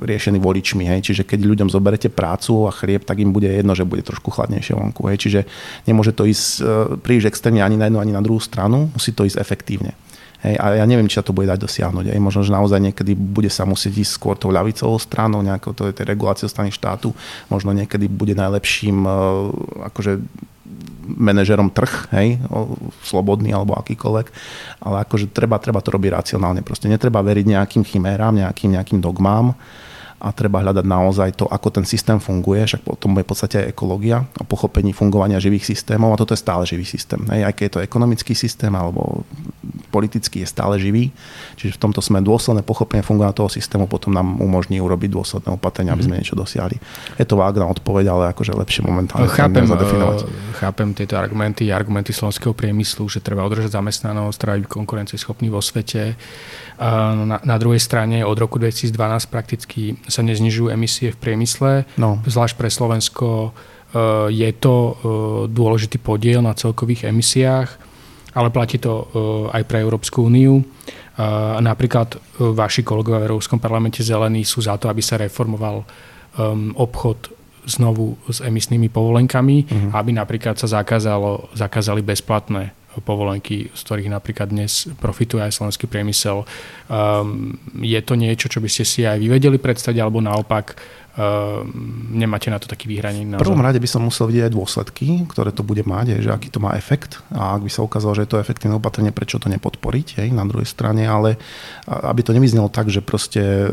riešený 0.00 0.40
voličmi. 0.40 0.88
Hej. 0.88 1.12
Čiže 1.12 1.22
keď 1.28 1.40
ľuďom 1.44 1.68
zoberete 1.68 2.08
prácu 2.08 2.64
a 2.64 2.72
chlieb, 2.72 3.04
tak 3.04 3.20
im 3.20 3.34
bude 3.34 3.50
jedno, 3.50 3.76
že 3.76 3.84
bude 3.84 4.00
trošku 4.00 4.32
chladnejšie 4.32 4.72
vonku. 4.72 5.04
Hej. 5.12 5.28
Čiže 5.28 5.40
nemôže 5.84 6.16
to 6.16 6.24
ísť 6.24 6.46
e, 6.58 6.62
príliš 7.02 7.28
extrémne 7.28 7.60
ani 7.60 7.76
na 7.76 7.92
jednu, 7.92 8.00
ani 8.00 8.16
na 8.16 8.24
druhú 8.24 8.40
stranu. 8.40 8.88
Musí 8.96 9.12
to 9.12 9.28
ísť 9.28 9.36
efektívne. 9.36 9.92
Hej, 10.38 10.54
a 10.54 10.78
ja 10.78 10.86
neviem, 10.86 11.10
či 11.10 11.18
sa 11.18 11.26
to 11.26 11.34
bude 11.34 11.50
dať 11.50 11.58
dosiahnuť. 11.58 12.14
Hej. 12.14 12.20
Možno, 12.22 12.46
že 12.46 12.54
naozaj 12.54 12.78
niekedy 12.78 13.12
bude 13.18 13.50
sa 13.50 13.66
musieť 13.66 14.00
ísť 14.06 14.12
skôr 14.14 14.34
tou 14.38 14.54
ľavicovou 14.54 14.96
stranou, 15.02 15.42
nejakou 15.42 15.74
tej 15.74 16.06
reguláciou 16.06 16.46
strany 16.46 16.70
štátu. 16.70 17.10
Možno 17.50 17.74
niekedy 17.74 18.06
bude 18.06 18.38
najlepším 18.38 19.02
e, 19.02 19.10
akože 19.92 20.22
manažerom 21.08 21.72
trh, 21.72 22.12
hej, 22.12 22.36
slobodný 23.02 23.56
alebo 23.56 23.74
akýkoľvek, 23.80 24.26
ale 24.84 24.96
akože 25.08 25.32
treba, 25.32 25.56
treba 25.56 25.80
to 25.80 25.96
robiť 25.96 26.10
racionálne. 26.12 26.60
Proste 26.60 26.92
netreba 26.92 27.24
veriť 27.24 27.46
nejakým 27.48 27.82
chiméram, 27.82 28.36
nejakým, 28.36 28.76
nejakým 28.76 29.00
dogmám, 29.00 29.56
a 30.18 30.34
treba 30.34 30.58
hľadať 30.58 30.82
naozaj 30.82 31.38
to, 31.38 31.46
ako 31.46 31.70
ten 31.70 31.86
systém 31.86 32.18
funguje, 32.18 32.66
však 32.66 32.82
potom 32.82 33.14
je 33.18 33.22
v 33.22 33.30
podstate 33.30 33.56
aj 33.62 33.66
ekológia 33.70 34.26
o 34.42 34.44
pochopení 34.44 34.90
fungovania 34.90 35.38
živých 35.38 35.70
systémov 35.70 36.10
a 36.10 36.18
toto 36.18 36.34
je 36.34 36.42
stále 36.42 36.66
živý 36.66 36.82
systém. 36.82 37.22
Hej, 37.30 37.46
aj 37.46 37.54
keď 37.54 37.64
je 37.64 37.74
to 37.78 37.84
ekonomický 37.86 38.34
systém 38.34 38.74
alebo 38.74 39.22
politický 39.94 40.42
je 40.42 40.48
stále 40.50 40.74
živý, 40.76 41.14
čiže 41.54 41.78
v 41.78 41.82
tomto 41.86 42.02
sme 42.02 42.18
dôsledné 42.18 42.66
pochopenie 42.66 43.06
fungovania 43.06 43.32
toho 43.32 43.46
systému 43.46 43.86
potom 43.86 44.10
nám 44.10 44.42
umožní 44.42 44.82
urobiť 44.82 45.10
dôsledné 45.14 45.54
opatrenia, 45.54 45.94
aby 45.94 46.02
sme 46.02 46.14
mhm. 46.18 46.20
niečo 46.26 46.34
dosiahli. 46.34 46.76
Je 47.14 47.24
to 47.24 47.38
vágna 47.38 47.70
odpoveď, 47.70 48.10
ale 48.10 48.24
akože 48.34 48.58
lepšie 48.58 48.82
momentálne 48.82 49.30
chápem, 49.30 49.70
zadefinovať. 49.70 50.18
Eh, 50.26 50.28
chápem 50.58 50.88
tieto 50.98 51.14
argumenty, 51.14 51.70
argumenty 51.70 52.10
slovenského 52.10 52.58
priemyslu, 52.58 53.06
že 53.06 53.22
treba 53.22 53.46
udržať 53.46 53.78
zamestnanosť, 53.78 54.36
treba 54.36 54.58
byť 54.58 54.66
konkurencieschopný 54.66 55.46
vo 55.46 55.62
svete. 55.62 56.18
Na, 56.78 57.42
na 57.42 57.56
druhej 57.58 57.82
strane 57.82 58.22
od 58.22 58.38
roku 58.38 58.62
2012 58.62 58.94
prakticky 59.26 59.98
sa 60.06 60.22
neznižujú 60.22 60.70
emisie 60.70 61.10
v 61.10 61.18
priemysle. 61.18 61.82
No. 61.98 62.22
Zvlášť 62.22 62.54
pre 62.54 62.70
Slovensko 62.70 63.26
e, 63.26 63.50
je 64.30 64.50
to 64.54 64.74
e, 64.78 64.92
dôležitý 65.50 65.98
podiel 65.98 66.38
na 66.38 66.54
celkových 66.54 67.10
emisiách, 67.10 67.68
ale 68.30 68.54
platí 68.54 68.78
to 68.78 68.94
e, 68.94 69.04
aj 69.58 69.62
pre 69.66 69.82
Európsku 69.82 70.30
úniu. 70.30 70.62
Napríklad 71.58 72.14
vaši 72.38 72.86
kolegovia 72.86 73.26
v 73.26 73.34
Európskom 73.34 73.58
parlamente 73.58 74.06
zelení 74.06 74.46
sú 74.46 74.62
za 74.62 74.78
to, 74.78 74.86
aby 74.86 75.02
sa 75.02 75.18
reformoval 75.18 75.82
obchod 76.78 77.34
znovu 77.66 78.14
s 78.30 78.38
emisnými 78.38 78.86
povolenkami, 78.86 79.66
uh-huh. 79.66 79.98
aby 79.98 80.14
napríklad 80.14 80.54
sa 80.54 80.70
zakázalo, 80.70 81.50
zakázali 81.58 82.06
bezplatné 82.06 82.77
povolenky, 83.00 83.70
z 83.72 83.80
ktorých 83.84 84.10
napríklad 84.12 84.48
dnes 84.50 84.88
profituje 84.98 85.44
aj 85.44 85.54
slovenský 85.54 85.86
priemysel. 85.88 86.44
Um, 86.88 87.56
je 87.78 88.00
to 88.04 88.14
niečo, 88.14 88.46
čo 88.48 88.58
by 88.62 88.68
ste 88.68 88.84
si 88.84 89.04
aj 89.04 89.18
vyvedeli 89.20 89.60
predstaviť, 89.60 89.98
alebo 90.00 90.22
naopak 90.22 90.78
um, 91.18 91.68
nemáte 92.14 92.48
na 92.48 92.58
to 92.62 92.70
taký 92.70 92.88
vyhranený 92.88 93.36
názor? 93.36 93.44
V 93.44 93.48
prvom 93.52 93.64
rade 93.64 93.82
by 93.82 93.88
som 93.88 94.06
musel 94.06 94.28
vidieť 94.30 94.48
aj 94.48 94.56
dôsledky, 94.56 95.06
ktoré 95.28 95.50
to 95.50 95.66
bude 95.66 95.82
mať, 95.82 96.22
že 96.22 96.30
aký 96.30 96.48
to 96.48 96.62
má 96.62 96.78
efekt. 96.78 97.20
A 97.34 97.58
ak 97.58 97.66
by 97.66 97.70
sa 97.72 97.84
ukázalo, 97.84 98.14
že 98.14 98.24
je 98.24 98.32
to 98.36 98.42
efektívne 98.42 98.78
opatrenie, 98.78 99.10
prečo 99.10 99.42
to 99.42 99.50
nepodporiť 99.50 100.22
hej, 100.22 100.28
na 100.30 100.46
druhej 100.46 100.68
strane, 100.68 101.04
ale 101.04 101.36
aby 101.86 102.20
to 102.22 102.34
nevyznelo 102.36 102.70
tak, 102.70 102.88
že 102.88 103.02
proste 103.02 103.72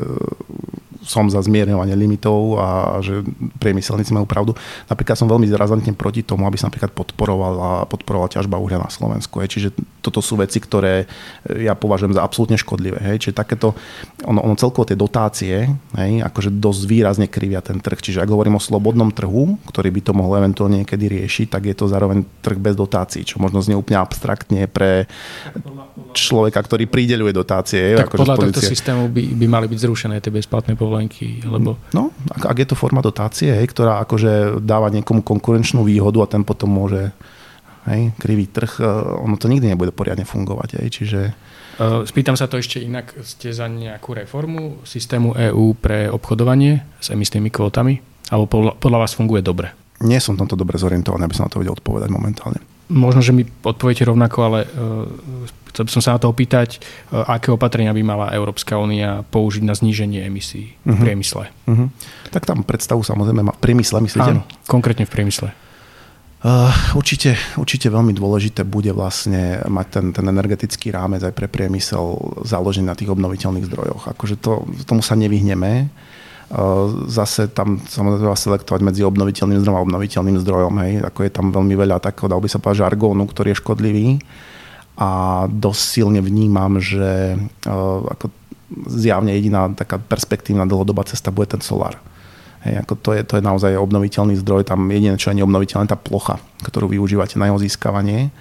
som 1.06 1.30
za 1.30 1.40
zmierňovanie 1.40 1.94
limitov 1.94 2.58
a 2.58 3.00
že 3.00 3.22
priemyselníci 3.62 4.12
majú 4.12 4.26
pravdu. 4.26 4.52
Napríklad 4.90 5.16
som 5.16 5.30
veľmi 5.30 5.46
razantne 5.54 5.94
proti 5.94 6.26
tomu, 6.26 6.50
aby 6.50 6.58
sa 6.58 6.68
napríklad 6.68 6.92
podporovala, 6.92 7.86
podporovala 7.86 8.34
ťažba 8.34 8.58
uhlia 8.58 8.82
na 8.82 8.90
Slovensku. 8.90 9.38
Čiže 9.46 9.72
toto 10.06 10.20
sú 10.20 10.36
veci, 10.42 10.58
ktoré 10.60 11.08
ja 11.46 11.78
považujem 11.78 12.18
za 12.18 12.26
absolútne 12.26 12.58
škodlivé. 12.60 13.00
Hej. 13.14 13.30
Čiže 13.30 13.36
takéto, 13.38 13.78
ono, 14.26 14.42
ono 14.44 14.54
celkovo 14.58 14.84
tie 14.84 14.98
dotácie, 14.98 15.70
hej, 15.96 16.12
akože 16.26 16.50
dosť 16.58 16.82
výrazne 16.90 17.28
krivia 17.30 17.64
ten 17.64 17.78
trh. 17.80 18.02
Čiže 18.02 18.26
ak 18.26 18.30
hovorím 18.30 18.58
o 18.58 18.62
slobodnom 18.62 19.14
trhu, 19.16 19.56
ktorý 19.72 19.90
by 19.96 20.02
to 20.04 20.12
mohol 20.18 20.36
eventuálne 20.36 20.84
niekedy 20.84 21.08
riešiť, 21.08 21.48
tak 21.54 21.72
je 21.72 21.76
to 21.78 21.88
zároveň 21.88 22.26
trh 22.44 22.60
bez 22.60 22.76
dotácií, 22.76 23.24
čo 23.24 23.38
možno 23.38 23.62
znie 23.62 23.78
úplne 23.78 24.02
abstraktne 24.02 24.68
pre 24.68 25.08
človeka, 26.18 26.60
ktorý 26.60 26.90
prideľuje 26.90 27.34
dotácie. 27.34 27.96
Tak 27.96 28.12
akože 28.12 28.20
podľa 28.20 28.38
tohto 28.50 28.62
systému 28.66 29.08
by, 29.08 29.24
by 29.38 29.46
mali 29.48 29.66
byť 29.70 29.80
zrušené 29.80 30.20
tie 30.20 30.34
bezplatné 30.34 30.74
povolenia 30.76 31.06
dovolenky? 31.06 31.44
Lebo... 31.46 31.78
No, 31.94 32.12
ak, 32.32 32.56
ak 32.56 32.58
je 32.58 32.68
to 32.72 32.76
forma 32.76 33.04
dotácie, 33.04 33.52
hej, 33.52 33.68
ktorá 33.70 34.02
akože 34.08 34.64
dáva 34.64 34.90
niekomu 34.90 35.22
konkurenčnú 35.22 35.86
výhodu 35.86 36.24
a 36.26 36.32
ten 36.32 36.42
potom 36.42 36.72
môže 36.72 37.12
hej, 37.90 38.12
krivý 38.18 38.46
trh, 38.50 38.82
e, 38.82 38.86
ono 39.22 39.36
to 39.38 39.50
nikdy 39.50 39.72
nebude 39.72 39.94
poriadne 39.94 40.26
fungovať. 40.28 40.82
Hej, 40.82 40.88
čiže... 40.92 41.20
E, 41.78 42.06
spýtam 42.06 42.38
sa 42.38 42.50
to 42.50 42.60
ešte 42.60 42.82
inak, 42.82 43.14
ste 43.22 43.54
za 43.54 43.66
nejakú 43.70 44.14
reformu 44.18 44.82
systému 44.86 45.34
EÚ 45.34 45.78
pre 45.78 46.10
obchodovanie 46.10 46.86
s 47.00 47.14
emisnými 47.14 47.50
kvótami? 47.50 48.02
Alebo 48.34 48.46
podľa, 48.50 48.74
podľa 48.82 49.00
vás 49.06 49.14
funguje 49.14 49.46
dobre? 49.46 49.74
Nie 50.02 50.20
som 50.20 50.36
tomto 50.36 50.58
dobre 50.60 50.76
zorientovaný, 50.82 51.30
aby 51.30 51.36
som 51.38 51.46
na 51.48 51.54
to 51.54 51.62
vedel 51.62 51.78
odpovedať 51.78 52.10
momentálne. 52.12 52.60
Možno, 52.86 53.24
že 53.26 53.34
mi 53.34 53.42
odpoviete 53.66 54.06
rovnako, 54.06 54.38
ale 54.46 54.60
uh, 54.70 55.10
Chcel 55.76 55.92
by 55.92 55.92
som 55.92 56.04
sa 56.08 56.16
na 56.16 56.24
to 56.24 56.32
opýtať, 56.32 56.80
e, 56.80 57.20
aké 57.20 57.52
opatrenia 57.52 57.92
by 57.92 58.00
mala 58.00 58.32
Európska 58.32 58.80
únia 58.80 59.28
použiť 59.28 59.60
na 59.68 59.76
zníženie 59.76 60.24
emisí 60.24 60.72
uh-huh. 60.72 60.96
v 60.96 60.96
mhm. 60.96 61.04
priemysle. 61.04 61.44
Uh-huh. 61.68 61.88
Tak 62.32 62.48
tam 62.48 62.64
predstavu 62.64 63.04
samozrejme 63.04 63.44
priemysle, 63.60 64.00
myslíte? 64.00 64.40
Áno, 64.40 64.48
konkrétne 64.72 65.04
v 65.04 65.12
priemysle. 65.12 65.52
Uh, 66.46 66.70
určite, 66.94 67.34
určite 67.58 67.90
veľmi 67.90 68.14
dôležité 68.14 68.62
bude 68.62 68.94
vlastne 68.94 69.66
mať 69.66 69.88
ten, 69.90 70.06
ten 70.14 70.26
energetický 70.30 70.94
rámec 70.94 71.26
aj 71.26 71.34
pre 71.34 71.50
priemysel 71.50 72.22
založený 72.46 72.86
na 72.86 72.94
tých 72.94 73.10
obnoviteľných 73.10 73.66
zdrojoch. 73.66 74.14
Akože 74.14 74.38
to, 74.38 74.62
tomu 74.86 75.02
sa 75.02 75.18
nevyhneme. 75.18 75.90
Uh, 76.54 77.10
zase 77.10 77.50
tam 77.50 77.82
samozrejme 77.82 78.22
treba 78.22 78.38
selektovať 78.38 78.82
medzi 78.86 79.02
obnoviteľným 79.02 79.58
zdrojom 79.58 79.80
a 79.82 79.86
obnoviteľným 79.90 80.38
zdrojom. 80.46 80.74
Hej. 80.86 80.94
Ako 81.10 81.20
je 81.26 81.32
tam 81.34 81.50
veľmi 81.50 81.74
veľa 81.74 81.98
takého, 81.98 82.30
dal 82.30 82.38
by 82.38 82.46
sa 82.46 82.62
povedať, 82.62 82.94
žargónu, 82.94 83.26
ktorý 83.26 83.50
je 83.50 83.62
škodlivý 83.66 84.08
a 85.02 85.10
dosť 85.50 85.82
silne 85.82 86.22
vnímam, 86.22 86.78
že 86.78 87.42
uh, 87.42 88.06
ako 88.06 88.30
zjavne 88.86 89.34
jediná 89.34 89.66
taká 89.74 89.98
perspektívna 89.98 90.70
dlhodobá 90.70 91.10
cesta 91.10 91.34
bude 91.34 91.58
ten 91.58 91.66
solár. 91.66 91.98
Hej, 92.66 92.82
ako 92.82 92.94
to, 92.98 93.10
je, 93.14 93.22
to 93.22 93.34
je 93.38 93.44
naozaj 93.46 93.78
obnoviteľný 93.78 94.42
zdroj, 94.42 94.66
tam 94.66 94.90
jediné, 94.90 95.22
čo 95.22 95.30
je 95.30 95.38
neobnoviteľné, 95.38 95.86
tá 95.86 95.94
plocha, 95.94 96.42
ktorú 96.66 96.90
využívate 96.90 97.38
na 97.38 97.54
jeho 97.54 97.62
získavanie. 97.62 98.34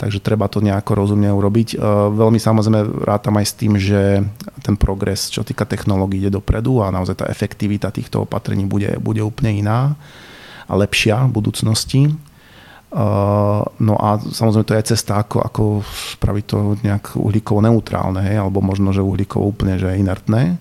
Takže 0.00 0.24
treba 0.24 0.48
to 0.48 0.64
nejako 0.64 0.96
rozumne 0.96 1.28
urobiť. 1.28 1.76
Uh, 1.76 2.08
veľmi 2.08 2.40
samozrejme 2.40 3.04
rátam 3.04 3.36
aj 3.36 3.46
s 3.46 3.54
tým, 3.54 3.76
že 3.76 4.24
ten 4.64 4.74
progres, 4.74 5.28
čo 5.28 5.44
týka 5.44 5.68
technológií, 5.68 6.24
ide 6.24 6.32
dopredu 6.32 6.80
a 6.80 6.88
naozaj 6.88 7.20
tá 7.20 7.26
efektivita 7.28 7.92
týchto 7.92 8.24
opatrení 8.24 8.64
bude, 8.64 8.96
bude 8.96 9.20
úplne 9.20 9.60
iná 9.60 9.92
a 10.66 10.72
lepšia 10.72 11.28
v 11.28 11.34
budúcnosti. 11.36 12.02
Uh, 12.90 13.62
no 13.78 13.94
a 14.00 14.18
samozrejme 14.18 14.66
to 14.66 14.74
je 14.80 14.88
cesta, 14.96 15.20
ako, 15.20 15.46
ako 15.46 15.62
spraviť 16.18 16.44
to 16.48 16.58
nejak 16.80 17.14
uhlíkovo 17.14 17.62
neutrálne, 17.62 18.24
alebo 18.24 18.64
možno, 18.64 18.96
že 18.96 19.04
uhlíkovo 19.04 19.46
úplne 19.46 19.76
že 19.76 20.00
inertné. 20.00 20.58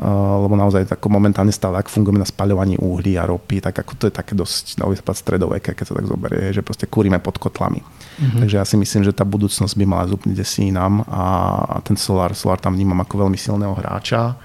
Lebo 0.00 0.56
naozaj 0.56 0.88
tako 0.88 1.12
momentálne 1.12 1.52
stále, 1.52 1.76
ak 1.76 1.92
fungujeme 1.92 2.16
na 2.16 2.24
spaľovaní 2.24 2.80
uhlí 2.80 3.20
a 3.20 3.28
ropy, 3.28 3.60
tak 3.60 3.84
ako 3.84 3.92
to 4.00 4.04
je 4.08 4.14
také 4.16 4.32
dosť 4.32 4.80
no, 4.80 4.88
stredoveké, 4.96 5.76
keď 5.76 5.92
sa 5.92 5.94
tak 6.00 6.08
zoberie, 6.08 6.56
že 6.56 6.64
proste 6.64 6.88
kúrime 6.88 7.20
pod 7.20 7.36
kotlami. 7.36 7.84
Mm-hmm. 7.84 8.40
Takže 8.40 8.56
ja 8.56 8.64
si 8.64 8.80
myslím, 8.80 9.04
že 9.04 9.12
tá 9.12 9.28
budúcnosť 9.28 9.76
by 9.76 9.84
mala 9.84 10.08
zúpniť 10.08 10.40
si 10.40 10.72
inám 10.72 11.04
a, 11.04 11.24
ten 11.84 12.00
solár, 12.00 12.32
solár 12.32 12.56
tam 12.56 12.72
vnímam 12.72 12.96
ako 13.04 13.28
veľmi 13.28 13.36
silného 13.36 13.76
hráča. 13.76 14.40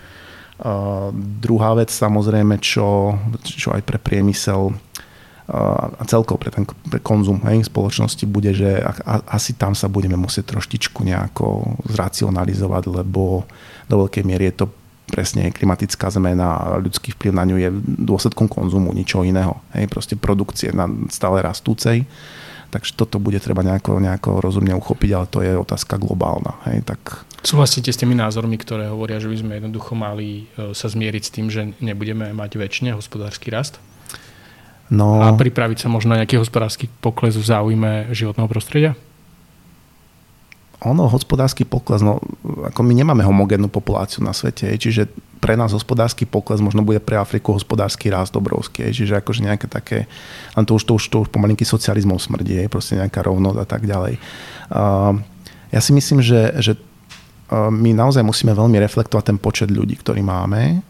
Uh, 0.60 1.16
druhá 1.16 1.72
vec 1.80 1.88
samozrejme, 1.88 2.60
čo, 2.60 3.16
čo 3.44 3.72
aj 3.72 3.80
pre 3.88 3.96
priemysel 3.96 4.76
a 5.46 6.02
celkovo 6.10 6.42
pre 6.42 6.50
ten 6.50 6.66
pre 6.66 6.98
konzum 6.98 7.38
hej, 7.46 7.70
spoločnosti 7.70 8.26
bude, 8.26 8.50
že 8.50 8.82
a, 8.82 8.92
a, 9.06 9.14
asi 9.38 9.54
tam 9.54 9.78
sa 9.78 9.86
budeme 9.86 10.18
musieť 10.18 10.58
troštičku 10.58 11.06
nejako 11.06 11.78
zracionalizovať, 11.86 12.90
lebo 12.90 13.46
do 13.86 13.96
veľkej 14.02 14.26
miery 14.26 14.50
je 14.50 14.66
to 14.66 14.68
presne 15.06 15.54
klimatická 15.54 16.10
zmena 16.10 16.78
ľudský 16.82 17.14
vplyv 17.14 17.32
na 17.34 17.46
ňu 17.46 17.58
je 17.62 17.70
dôsledkom 18.02 18.50
konzumu, 18.50 18.92
ničo 18.92 19.22
iného. 19.22 19.62
Hej, 19.78 19.90
proste 19.90 20.18
produkcie 20.18 20.74
na 20.74 20.90
stále 21.14 21.46
rastúcej. 21.46 22.04
Takže 22.74 22.98
toto 22.98 23.22
bude 23.22 23.40
treba 23.40 23.64
nejako, 23.64 24.04
nejako 24.04 24.44
rozumne 24.44 24.76
uchopiť, 24.76 25.10
ale 25.16 25.26
to 25.32 25.40
je 25.46 25.56
otázka 25.56 25.96
globálna. 25.96 26.60
Hej, 26.68 26.84
tak... 26.84 27.24
Súhlasíte 27.46 27.94
s 27.94 28.02
tými 28.02 28.18
názormi, 28.18 28.58
ktoré 28.58 28.90
hovoria, 28.90 29.22
že 29.22 29.30
by 29.30 29.38
sme 29.38 29.54
jednoducho 29.62 29.94
mali 29.94 30.50
e, 30.58 30.74
sa 30.74 30.90
zmieriť 30.90 31.24
s 31.24 31.32
tým, 31.32 31.48
že 31.48 31.72
nebudeme 31.80 32.34
mať 32.34 32.58
väčšine 32.58 32.98
hospodársky 32.98 33.54
rast? 33.54 33.78
No... 34.90 35.22
A 35.22 35.34
pripraviť 35.34 35.86
sa 35.86 35.88
možno 35.88 36.14
na 36.14 36.26
nejaký 36.26 36.42
hospodársky 36.42 36.90
pokles 36.90 37.38
v 37.38 37.46
záujme 37.46 37.92
životného 38.12 38.50
prostredia? 38.50 38.92
Ono, 40.84 41.08
hospodársky 41.08 41.64
pokles, 41.64 42.04
no 42.04 42.20
ako 42.68 42.84
my 42.84 42.92
nemáme 42.92 43.24
homogénnu 43.24 43.72
populáciu 43.72 44.20
na 44.26 44.36
svete, 44.36 44.68
čiže 44.76 45.08
pre 45.40 45.56
nás 45.56 45.72
hospodársky 45.72 46.28
pokles 46.28 46.60
možno 46.60 46.84
bude 46.84 47.00
pre 47.00 47.16
Afriku 47.16 47.56
hospodársky 47.56 48.12
rast 48.12 48.36
obrovský, 48.36 48.92
čiže 48.92 49.16
akože 49.22 49.46
nejaké 49.46 49.72
také, 49.72 50.10
len 50.58 50.66
to 50.68 50.76
už, 50.76 50.84
to 50.84 50.94
už, 51.00 51.04
to 51.08 51.18
už 51.24 51.30
pomalinky 51.32 51.64
socializmom 51.64 52.20
smrdí, 52.20 52.68
proste 52.68 53.00
nejaká 53.00 53.24
rovnosť 53.24 53.60
a 53.62 53.68
tak 53.68 53.88
ďalej. 53.88 54.20
Uh, 54.74 55.16
ja 55.72 55.80
si 55.80 55.92
myslím, 55.96 56.20
že, 56.20 56.52
že 56.60 56.74
my 57.52 57.94
naozaj 57.94 58.26
musíme 58.26 58.58
veľmi 58.58 58.82
reflektovať 58.82 59.24
ten 59.30 59.38
počet 59.38 59.70
ľudí, 59.70 60.02
ktorý 60.02 60.26
máme 60.26 60.82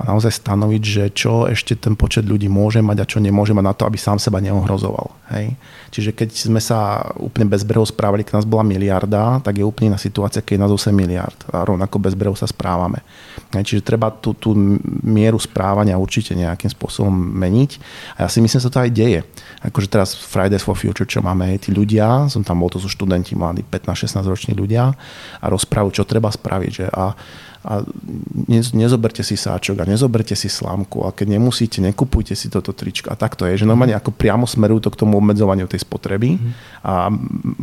a 0.00 0.08
naozaj 0.08 0.40
stanoviť, 0.40 0.82
že 0.82 1.04
čo 1.12 1.44
ešte 1.44 1.76
ten 1.76 1.92
počet 1.92 2.24
ľudí 2.24 2.48
môže 2.48 2.80
mať 2.80 2.98
a 3.04 3.08
čo 3.08 3.18
nemôže 3.20 3.52
mať 3.52 3.64
na 3.68 3.74
to, 3.76 3.84
aby 3.84 4.00
sám 4.00 4.16
seba 4.16 4.40
neohrozoval. 4.40 5.12
Hej? 5.28 5.52
Čiže 5.92 6.10
keď 6.16 6.28
sme 6.32 6.64
sa 6.64 7.12
úplne 7.20 7.44
bezbreho 7.44 7.84
správali, 7.84 8.24
keď 8.24 8.40
nás 8.40 8.48
bola 8.48 8.64
miliarda, 8.64 9.44
tak 9.44 9.60
je 9.60 9.68
úplne 9.68 9.92
na 9.92 10.00
situácia, 10.00 10.40
keď 10.40 10.52
je 10.56 10.62
nás 10.64 10.72
8 10.72 10.96
miliard. 10.96 11.36
A 11.52 11.68
rovnako 11.68 12.00
bezbreho 12.00 12.32
sa 12.32 12.48
správame. 12.48 13.04
Hej? 13.52 13.68
Čiže 13.68 13.84
treba 13.84 14.08
tú, 14.08 14.32
tú 14.32 14.56
mieru 15.04 15.36
správania 15.36 16.00
určite 16.00 16.32
nejakým 16.32 16.72
spôsobom 16.72 17.12
meniť. 17.12 17.70
A 18.16 18.24
ja 18.24 18.28
si 18.32 18.40
myslím, 18.40 18.64
že 18.64 18.66
sa 18.68 18.72
to 18.72 18.80
aj 18.80 18.96
deje. 18.96 19.20
Akože 19.60 19.92
teraz 19.92 20.16
Fridays 20.16 20.64
for 20.64 20.72
Future, 20.72 21.04
čo 21.04 21.20
máme, 21.20 21.52
tí 21.60 21.68
ľudia, 21.68 22.32
som 22.32 22.40
tam 22.40 22.64
bol, 22.64 22.72
to 22.72 22.80
sú 22.80 22.88
študenti 22.88 23.36
mladí, 23.36 23.60
15-16 23.60 24.24
roční 24.24 24.52
ľudia 24.56 24.88
a 25.36 25.46
rozprávajú, 25.52 26.00
čo 26.00 26.08
treba 26.08 26.32
spraviť. 26.32 26.72
Že? 26.72 26.86
A 26.96 27.04
a 27.62 27.86
nezoberte 28.74 29.22
si 29.22 29.38
sáčok 29.38 29.82
a 29.82 29.84
nezoberte 29.86 30.34
si 30.34 30.50
slámku 30.50 31.06
a 31.06 31.14
keď 31.14 31.38
nemusíte, 31.38 31.78
nekupujte 31.78 32.34
si 32.34 32.50
toto 32.50 32.74
tričko. 32.74 33.14
A 33.14 33.14
tak 33.14 33.38
to 33.38 33.46
je, 33.46 33.62
že 33.62 33.66
normálne 33.70 33.94
ako 33.94 34.10
priamo 34.10 34.50
smerujú 34.50 34.86
to 34.86 34.90
k 34.90 35.00
tomu 35.06 35.22
obmedzovaniu 35.22 35.70
tej 35.70 35.86
spotreby 35.86 36.42
a 36.82 37.06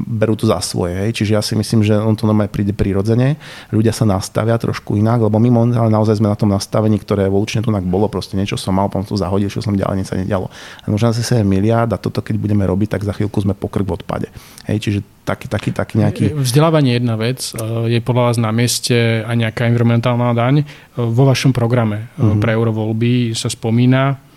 berú 0.08 0.40
to 0.40 0.48
za 0.48 0.64
svoje. 0.64 0.96
Hej. 0.96 1.20
Čiže 1.20 1.32
ja 1.36 1.44
si 1.44 1.60
myslím, 1.60 1.84
že 1.84 2.00
on 2.00 2.16
to 2.16 2.24
normálne 2.24 2.48
príde 2.48 2.72
prirodzene. 2.72 3.36
Ľudia 3.76 3.92
sa 3.92 4.08
nastavia 4.08 4.56
trošku 4.56 4.96
inak, 4.96 5.20
lebo 5.20 5.36
my 5.36 5.52
momentálne 5.52 5.92
naozaj 5.92 6.24
sme 6.24 6.32
na 6.32 6.40
tom 6.40 6.48
nastavení, 6.48 6.96
ktoré 6.96 7.28
evolučne 7.28 7.60
tu 7.60 7.70
bolo, 7.70 8.08
proste 8.08 8.40
niečo 8.40 8.56
som 8.56 8.76
mal, 8.76 8.88
potom 8.88 9.04
to 9.04 9.20
zahodil, 9.20 9.52
čo 9.52 9.60
som 9.60 9.76
ďalej, 9.76 9.96
nič 10.00 10.08
sa 10.08 10.16
nedialo. 10.16 10.48
A 10.84 10.86
možno 10.88 11.12
7 11.12 11.44
miliard 11.44 11.92
a 11.92 12.00
toto 12.00 12.24
keď 12.24 12.40
budeme 12.40 12.64
robiť, 12.64 12.96
tak 12.96 13.04
za 13.04 13.12
chvíľku 13.12 13.44
sme 13.44 13.52
pokrk 13.52 13.84
v 13.84 13.96
odpade. 14.00 14.28
Hej, 14.64 14.78
čiže 14.80 15.00
taký, 15.26 15.48
taký, 15.50 15.70
taký 15.72 15.96
nejaký... 16.00 16.24
Vzdelávanie 16.36 16.96
je 16.96 16.98
jedna 17.02 17.16
vec. 17.16 17.40
E, 17.52 17.98
je 17.98 18.00
podľa 18.02 18.24
vás 18.32 18.38
na 18.38 18.52
mieste 18.54 19.24
aj 19.24 19.36
nejaká 19.36 19.68
environmentálna 19.70 20.34
daň. 20.36 20.56
E, 20.62 20.66
vo 20.98 21.24
vašom 21.28 21.56
programe 21.56 22.12
uh-huh. 22.16 22.38
pre 22.38 22.54
eurovoľby 22.56 23.34
sa 23.34 23.52
spomína 23.52 24.30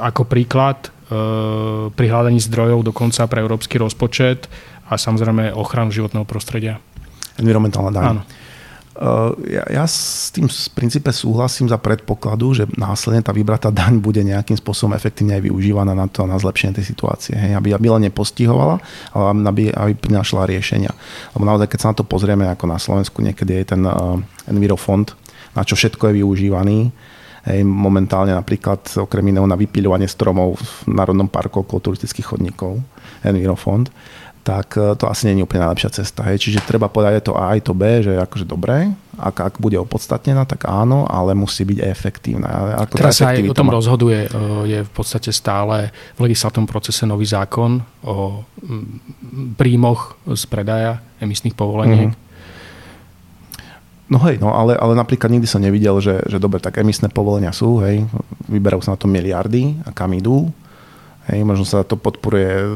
ako 0.00 0.24
príklad 0.24 0.88
pri 1.92 2.06
hľadaní 2.08 2.40
zdrojov 2.40 2.80
dokonca 2.80 3.28
pre 3.28 3.44
európsky 3.44 3.76
rozpočet 3.76 4.48
a 4.88 4.96
samozrejme 4.96 5.52
ochranu 5.52 5.92
životného 5.92 6.24
prostredia. 6.24 6.80
Environmentálna 7.36 7.92
daň. 7.92 8.04
Áno. 8.08 8.22
Eh, 9.00 9.56
ja, 9.56 9.64
ja 9.64 9.84
s 9.88 10.28
tým 10.28 10.44
v 10.44 10.56
princípe 10.76 11.08
súhlasím 11.08 11.72
za 11.72 11.80
predpokladu, 11.80 12.52
že 12.52 12.64
následne 12.76 13.24
tá 13.24 13.32
vybratá 13.32 13.72
daň 13.72 13.96
bude 13.96 14.20
nejakým 14.20 14.60
spôsobom 14.60 14.92
efektívne 14.92 15.40
aj 15.40 15.48
využívaná 15.48 15.96
na 15.96 16.04
to, 16.04 16.28
na 16.28 16.36
zlepšenie 16.36 16.76
tej 16.76 16.92
situácie. 16.92 17.32
Hej, 17.32 17.56
aby, 17.56 17.72
aby 17.72 17.86
len 17.88 18.12
nepostihovala, 18.12 18.76
ale 19.16 19.24
aby, 19.48 19.72
aby 19.72 19.92
prinášla 19.96 20.44
riešenia. 20.44 20.92
Lebo 21.32 21.48
naozaj, 21.48 21.72
keď 21.72 21.78
sa 21.80 21.90
na 21.96 21.96
to 21.96 22.04
pozrieme, 22.04 22.44
ako 22.44 22.68
na 22.68 22.76
Slovensku 22.76 23.24
niekedy 23.24 23.64
je 23.64 23.72
ten 23.72 23.82
uh, 23.88 24.20
Envirofond, 24.44 25.16
na 25.56 25.64
čo 25.64 25.80
všetko 25.80 26.12
je 26.12 26.20
využívaný, 26.20 26.78
Hej, 27.40 27.64
momentálne 27.64 28.36
napríklad 28.36 29.00
okrem 29.00 29.32
iného 29.32 29.48
na 29.48 29.56
vypiľovanie 29.56 30.04
stromov 30.04 30.60
v 30.60 30.92
Národnom 30.92 31.24
parku 31.24 31.64
okolo 31.64 31.88
turistických 31.88 32.36
chodníkov, 32.36 32.84
Envirofond 33.24 33.88
tak 34.40 34.76
e, 34.76 34.96
to 34.96 35.04
asi 35.06 35.28
nie 35.28 35.40
je 35.40 35.46
úplne 35.46 35.64
najlepšia 35.68 36.02
cesta. 36.02 36.24
Hej. 36.28 36.48
Čiže 36.48 36.64
treba 36.64 36.88
povedať 36.88 37.20
aj 37.20 37.24
to 37.28 37.32
A, 37.36 37.44
aj 37.54 37.60
to 37.64 37.72
B, 37.76 37.82
že 38.00 38.16
je 38.16 38.20
akože 38.20 38.46
dobré, 38.48 38.92
ak, 39.20 39.36
ak 39.36 39.54
bude 39.60 39.76
opodstatnená, 39.76 40.48
tak 40.48 40.64
áno, 40.64 41.04
ale 41.04 41.36
musí 41.36 41.68
byť 41.68 41.78
efektívna. 41.84 42.48
Ako 42.88 42.96
Teraz 42.96 43.20
sa 43.20 43.36
aj 43.36 43.44
o 43.44 43.56
tom 43.56 43.68
má... 43.68 43.76
rozhoduje, 43.76 44.26
e, 44.26 44.28
je 44.64 44.78
v 44.80 44.92
podstate 44.92 45.28
stále 45.30 45.92
v 46.16 46.30
legislatívnom 46.30 46.64
procese 46.64 47.04
nový 47.04 47.28
zákon 47.28 47.84
o 48.00 48.42
príjmoch 49.60 50.16
z 50.24 50.42
predaja 50.48 51.04
emisných 51.20 51.52
povoleniek. 51.52 52.10
Mm-hmm. 52.10 52.28
No 54.10 54.18
hej, 54.26 54.42
no 54.42 54.50
ale, 54.50 54.74
ale 54.74 54.98
napríklad 54.98 55.30
nikdy 55.30 55.46
som 55.46 55.62
nevidel, 55.62 56.02
že, 56.02 56.18
že 56.26 56.42
dobre, 56.42 56.58
tak 56.58 56.82
emisné 56.82 57.06
povolenia 57.06 57.54
sú, 57.54 57.78
hej, 57.86 58.02
vyberajú 58.50 58.82
sa 58.82 58.98
na 58.98 58.98
to 58.98 59.06
miliardy 59.06 59.78
a 59.86 59.94
kam 59.94 60.10
idú. 60.18 60.50
Hej, 61.30 61.46
možno 61.46 61.62
sa 61.62 61.86
to 61.86 61.94
podporuje 61.94 62.74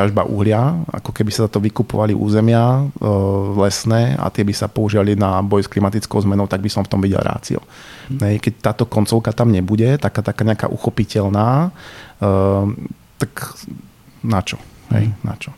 ťažba 0.00 0.24
uhlia, 0.24 0.80
ako 0.88 1.12
keby 1.12 1.28
sa 1.28 1.44
to 1.44 1.60
vykupovali 1.60 2.16
územia 2.16 2.88
e, 2.88 3.08
lesné 3.60 4.16
a 4.16 4.32
tie 4.32 4.48
by 4.48 4.54
sa 4.56 4.72
používali 4.72 5.12
na 5.12 5.44
boj 5.44 5.68
s 5.68 5.68
klimatickou 5.68 6.16
zmenou, 6.24 6.48
tak 6.48 6.64
by 6.64 6.72
som 6.72 6.80
v 6.80 6.90
tom 6.90 7.04
videl 7.04 7.20
rácio. 7.20 7.60
Mm. 8.08 8.40
Keď 8.40 8.52
táto 8.64 8.88
koncovka 8.88 9.36
tam 9.36 9.52
nebude, 9.52 10.00
taká, 10.00 10.24
taká 10.24 10.40
nejaká 10.48 10.72
uchopiteľná, 10.72 11.68
e, 12.16 12.28
tak 13.20 13.60
na 14.24 14.40
čo? 14.40 14.56
Hej, 14.88 15.12
mm. 15.12 15.20
na 15.20 15.36
čo? 15.36 15.52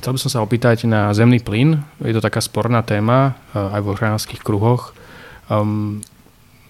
Chcel 0.00 0.16
by 0.16 0.20
som 0.20 0.32
sa 0.32 0.44
opýtať 0.44 0.84
na 0.88 1.12
zemný 1.12 1.40
plyn. 1.40 1.80
Je 2.00 2.12
to 2.16 2.24
taká 2.24 2.40
sporná 2.40 2.80
téma 2.80 3.36
e, 3.52 3.60
aj 3.60 3.80
vo 3.84 3.92
ochranárských 3.92 4.40
kruhoch. 4.40 4.96
Um, 5.48 6.00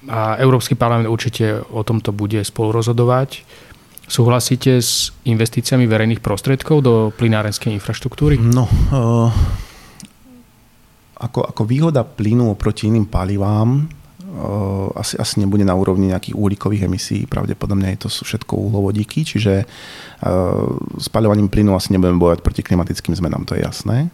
a 0.06 0.38
Európsky 0.38 0.78
parlament 0.78 1.10
určite 1.10 1.58
o 1.74 1.82
tomto 1.82 2.14
bude 2.14 2.38
spolu 2.46 2.70
rozhodovať. 2.70 3.42
Súhlasíte 4.08 4.80
s 4.80 5.12
investíciami 5.28 5.84
verejných 5.84 6.24
prostriedkov 6.24 6.80
do 6.80 6.94
plinárenskej 7.12 7.76
infraštruktúry? 7.76 8.40
No, 8.40 8.64
uh, 8.64 9.28
ako, 11.20 11.52
ako 11.52 11.62
výhoda 11.68 12.08
plynu 12.08 12.56
oproti 12.56 12.88
iným 12.88 13.04
palivám 13.04 13.84
uh, 13.84 14.88
asi, 14.96 15.20
asi 15.20 15.44
nebude 15.44 15.60
na 15.68 15.76
úrovni 15.76 16.08
nejakých 16.08 16.40
uhlíkových 16.40 16.88
emisí, 16.88 17.28
pravdepodobne 17.28 18.00
to 18.00 18.08
sú 18.08 18.24
všetko 18.24 18.56
uhlovodíky, 18.56 19.28
čiže 19.28 19.68
uh, 19.68 20.72
spaľovaním 20.96 21.52
plynu 21.52 21.76
asi 21.76 21.92
nebudeme 21.92 22.16
bojovať 22.16 22.40
proti 22.40 22.64
klimatickým 22.64 23.12
zmenám, 23.12 23.44
to 23.44 23.60
je 23.60 23.66
jasné. 23.66 24.08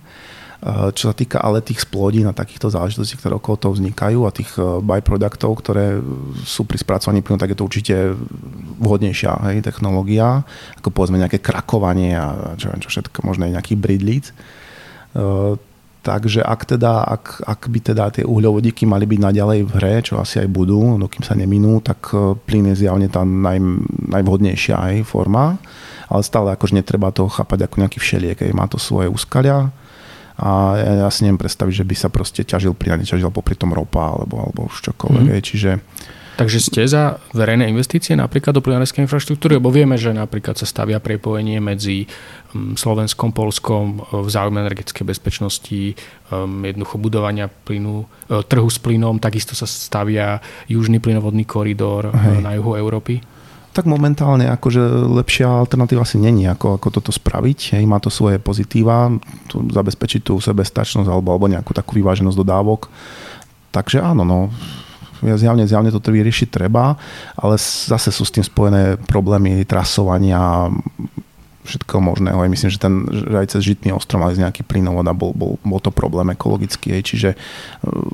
Eh, 0.64 0.96
čo 0.96 1.12
sa 1.12 1.14
týka 1.14 1.44
ale 1.44 1.60
tých 1.60 1.84
splodín 1.84 2.24
a 2.24 2.32
takýchto 2.32 2.72
záležitostí, 2.72 3.20
ktoré 3.20 3.36
okolo 3.36 3.60
toho 3.60 3.76
vznikajú 3.76 4.24
a 4.24 4.32
tých 4.32 4.56
eh, 4.56 4.64
byproduktov, 4.80 5.60
ktoré 5.60 6.00
sú 6.40 6.64
pri 6.64 6.80
spracovaní 6.80 7.20
plynu, 7.20 7.36
tak 7.36 7.52
je 7.52 7.58
to 7.60 7.68
určite 7.68 8.16
vhodnejšia 8.80 9.44
hej, 9.52 9.60
technológia, 9.60 10.40
ako 10.80 10.88
povedzme 10.88 11.20
nejaké 11.20 11.44
krakovanie 11.44 12.16
a 12.16 12.56
čo, 12.56 12.72
čo 12.80 12.88
všetko, 12.88 13.28
možno 13.28 13.44
aj 13.44 13.60
nejaký 13.60 13.76
bridlíc. 13.76 14.32
Takže 16.04 16.42
ak, 16.42 16.60
teda, 16.74 17.06
ak, 17.06 17.46
ak 17.46 17.60
by 17.70 17.78
teda 17.80 18.04
tie 18.10 18.24
uhľovodíky 18.26 18.82
mali 18.82 19.06
byť 19.06 19.20
naďalej 19.24 19.60
v 19.62 19.72
hre, 19.78 19.94
čo 20.02 20.18
asi 20.18 20.42
aj 20.42 20.50
budú, 20.50 20.98
dokým 20.98 21.22
sa 21.22 21.38
neminú, 21.38 21.78
tak 21.80 22.10
plyn 22.44 22.74
je 22.74 22.84
zjavne 22.84 23.06
tá 23.06 23.22
naj, 23.22 23.62
najvhodnejšia 24.10 24.74
aj 24.74 24.94
forma, 25.06 25.54
ale 26.10 26.22
stále 26.26 26.50
akože 26.52 26.76
netreba 26.76 27.14
to 27.14 27.30
chápať 27.30 27.70
ako 27.70 27.86
nejaký 27.86 27.98
všeliek, 28.02 28.42
má 28.52 28.66
to 28.66 28.76
svoje 28.76 29.06
úskalia, 29.06 29.70
a 30.34 30.74
ja, 30.74 30.92
ja 31.06 31.08
si 31.14 31.22
neviem 31.22 31.38
predstaviť, 31.38 31.74
že 31.82 31.88
by 31.88 31.94
sa 31.94 32.08
proste 32.10 32.42
ťažil 32.42 32.74
pri 32.74 32.94
a 32.94 33.00
neťažil 33.00 33.30
popri 33.30 33.54
tom 33.54 33.70
ropa 33.70 34.18
alebo, 34.18 34.42
alebo 34.42 34.66
už 34.66 34.90
čokoľvek. 34.90 35.30
Mm. 35.30 35.44
Čiže 35.46 35.70
Takže 36.34 36.58
ste 36.58 36.82
za 36.90 37.22
verejné 37.30 37.70
investície 37.70 38.18
napríklad 38.18 38.58
do 38.58 38.62
plinárskej 38.62 39.06
infraštruktúry, 39.06 39.62
lebo 39.62 39.70
vieme, 39.70 39.94
že 39.94 40.10
napríklad 40.10 40.58
sa 40.58 40.66
stavia 40.66 40.98
prepojenie 40.98 41.62
medzi 41.62 42.10
mm, 42.10 42.74
Slovenskom, 42.74 43.30
Polskom 43.30 44.02
e, 44.02 44.18
v 44.18 44.28
záujme 44.34 44.58
energetickej 44.66 45.06
bezpečnosti, 45.06 45.94
um, 46.34 46.66
jednoducho 46.66 46.98
budovania 46.98 47.46
plynu, 47.46 48.02
e, 48.02 48.42
trhu 48.50 48.66
s 48.66 48.82
plynom, 48.82 49.22
takisto 49.22 49.54
sa 49.54 49.62
stavia 49.70 50.42
južný 50.66 50.98
plynovodný 50.98 51.46
koridor 51.46 52.10
e, 52.10 52.18
Hej. 52.18 52.42
na 52.42 52.58
juhu 52.58 52.74
Európy 52.74 53.22
tak 53.74 53.90
momentálne 53.90 54.46
akože 54.54 54.78
lepšia 55.18 55.66
alternatíva 55.66 56.06
asi 56.06 56.22
není, 56.22 56.46
ako, 56.46 56.78
ako 56.78 56.88
toto 56.94 57.10
spraviť. 57.10 57.74
Hej, 57.74 57.84
má 57.90 57.98
to 57.98 58.06
svoje 58.06 58.38
pozitíva, 58.38 59.10
tu 59.50 59.66
zabezpečiť 59.66 60.22
tú 60.22 60.38
sebestačnosť 60.38 61.10
alebo, 61.10 61.34
alebo 61.34 61.50
nejakú 61.50 61.74
takú 61.74 61.98
vyváženosť 61.98 62.38
dodávok. 62.38 62.86
Takže 63.74 63.98
áno, 63.98 64.22
no, 64.22 64.54
zjavne, 65.20 65.66
zjavne 65.66 65.90
to 65.90 65.98
vyriešiť 65.98 66.48
treba, 66.54 66.94
ale 67.34 67.58
zase 67.58 68.14
sú 68.14 68.22
s 68.22 68.30
tým 68.30 68.46
spojené 68.46 69.02
problémy 69.10 69.66
trasovania, 69.66 70.70
všetko 71.64 71.94
možného. 72.04 72.36
Aj 72.36 72.50
myslím, 72.52 72.70
že, 72.70 72.78
ten, 72.78 73.08
že 73.08 73.36
aj 73.40 73.48
cez 73.56 73.60
Žitný 73.64 73.96
ostrov 73.96 74.20
mali 74.20 74.36
nejaký 74.36 74.62
plynovod 74.68 75.08
a 75.08 75.16
bol, 75.16 75.32
bol, 75.32 75.56
bol 75.64 75.80
to 75.80 75.88
problém 75.88 76.30
ekologický. 76.36 77.00
Hej. 77.00 77.02
Čiže 77.08 77.30
e, 77.32 77.36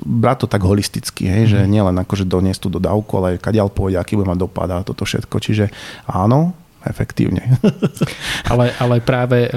brať 0.07 0.43
to 0.43 0.47
tak 0.47 0.63
holisticky, 0.63 1.27
hej, 1.27 1.43
že 1.51 1.59
mhm. 1.63 1.69
nielen 1.69 1.95
akože 2.01 2.23
doniesť 2.23 2.61
tú 2.63 2.69
dodávku, 2.79 3.11
ale 3.19 3.37
aj 3.37 3.43
kadiaľ 3.43 3.67
pôjde, 3.69 3.99
aký 3.99 4.15
bude 4.15 4.31
mať 4.31 4.39
dopad 4.39 4.69
a 4.71 4.87
toto 4.87 5.03
všetko. 5.03 5.35
Čiže 5.37 5.65
áno, 6.07 6.55
efektívne. 6.87 7.59
ale, 8.51 8.73
ale 8.79 9.03
práve 9.03 9.45
e, 9.45 9.49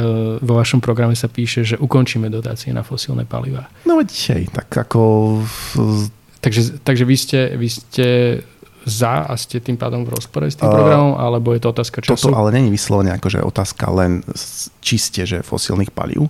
vo 0.43 0.55
vašom 0.59 0.83
programe 0.83 1.17
sa 1.17 1.31
píše, 1.31 1.65
že 1.65 1.77
ukončíme 1.81 2.29
dotácie 2.29 2.75
na 2.75 2.85
fosílne 2.85 3.25
paliva. 3.25 3.71
No 3.89 3.97
veď 3.97 4.11
hej, 4.37 4.45
tak 4.53 4.69
ako... 4.75 5.01
Takže, 6.45 6.85
takže 6.85 7.05
vy, 7.09 7.17
ste, 7.17 7.41
vy 7.57 7.69
ste 7.73 8.07
za 8.85 9.25
a 9.25 9.33
ste 9.41 9.61
tým 9.61 9.81
pádom 9.81 10.05
v 10.05 10.13
rozpore 10.13 10.49
s 10.49 10.61
tým 10.61 10.69
programom, 10.69 11.17
alebo 11.17 11.57
je 11.57 11.61
to 11.65 11.69
otázka 11.73 12.05
času? 12.05 12.29
Toto 12.29 12.37
ale 12.37 12.53
není 12.53 12.69
vyslovene 12.69 13.17
akože 13.17 13.41
otázka 13.41 13.89
len 13.91 14.21
čiste, 14.85 15.25
že 15.25 15.41
fosílnych 15.41 15.91
palív. 15.91 16.29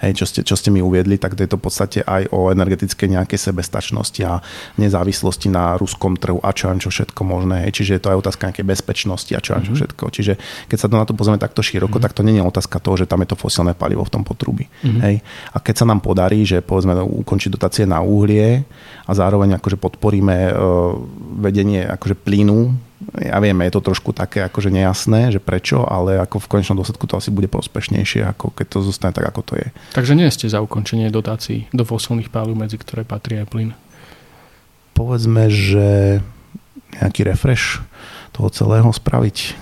Hej, 0.00 0.12
čo, 0.16 0.24
ste, 0.24 0.40
čo 0.42 0.56
ste 0.56 0.72
mi 0.72 0.80
uviedli, 0.80 1.20
tak 1.20 1.36
to 1.36 1.44
je 1.44 1.50
to 1.50 1.60
v 1.60 1.64
podstate 1.64 1.98
aj 2.02 2.32
o 2.32 2.48
energetickej 2.48 3.08
nejakej 3.20 3.38
sebestačnosti 3.38 4.20
a 4.24 4.40
nezávislosti 4.80 5.52
na 5.52 5.76
ruskom 5.76 6.16
trhu 6.16 6.40
a 6.40 6.50
čo 6.56 6.72
čo 6.80 6.88
všetko 6.88 7.20
možné. 7.26 7.68
Hej. 7.68 7.82
Čiže 7.82 7.92
je 7.98 8.02
to 8.02 8.10
aj 8.14 8.20
otázka 8.24 8.42
nejakej 8.50 8.66
bezpečnosti 8.66 9.32
a 9.36 9.40
čo 9.42 9.52
mm-hmm. 9.54 9.66
čo 9.66 9.72
všetko. 9.76 10.04
Čiže 10.10 10.32
keď 10.70 10.78
sa 10.78 10.86
to 10.88 10.94
na 10.96 11.04
to 11.04 11.12
pozrieme 11.12 11.40
takto 11.40 11.60
široko, 11.60 11.98
mm-hmm. 11.98 12.04
tak 12.04 12.16
to 12.16 12.22
nie 12.24 12.40
je 12.40 12.44
otázka 12.44 12.76
toho, 12.80 12.96
že 12.96 13.06
tam 13.10 13.20
je 13.20 13.28
to 13.30 13.36
fosilné 13.36 13.76
palivo 13.76 14.02
v 14.06 14.12
tom 14.12 14.22
potrubí. 14.24 14.66
Mm-hmm. 14.66 15.00
Hej. 15.04 15.16
A 15.52 15.56
keď 15.60 15.74
sa 15.84 15.88
nám 15.88 16.00
podarí, 16.00 16.46
že 16.48 16.64
povedzme 16.64 16.96
ukončiť 16.96 17.50
dotácie 17.52 17.84
na 17.84 18.00
uhlie 18.00 18.64
a 19.04 19.12
zároveň 19.12 19.60
akože 19.60 19.76
podporíme 19.76 20.36
uh, 20.50 20.96
vedenie 21.42 21.84
akože 21.84 22.16
plynu 22.16 22.89
ja 23.16 23.40
viem, 23.40 23.56
je 23.64 23.72
to 23.72 23.80
trošku 23.80 24.12
také 24.12 24.44
akože 24.44 24.68
nejasné, 24.68 25.32
že 25.32 25.40
prečo, 25.40 25.88
ale 25.88 26.20
ako 26.20 26.36
v 26.44 26.50
konečnom 26.52 26.76
dôsledku 26.76 27.08
to 27.08 27.16
asi 27.16 27.32
bude 27.32 27.48
prospešnejšie, 27.48 28.28
ako 28.28 28.52
keď 28.52 28.66
to 28.68 28.78
zostane 28.84 29.16
tak, 29.16 29.24
ako 29.24 29.40
to 29.40 29.54
je. 29.56 29.72
Takže 29.96 30.12
nie 30.12 30.28
ste 30.28 30.52
za 30.52 30.60
ukončenie 30.60 31.08
dotácií 31.08 31.64
do 31.72 31.88
fosilných 31.88 32.28
palív, 32.28 32.60
medzi 32.60 32.76
ktoré 32.76 33.08
patrí 33.08 33.40
aj 33.40 33.48
plyn? 33.48 33.70
Povedzme, 34.92 35.48
že 35.48 36.20
nejaký 37.00 37.24
refresh 37.24 37.80
toho 38.36 38.52
celého 38.52 38.92
spraviť. 38.92 39.56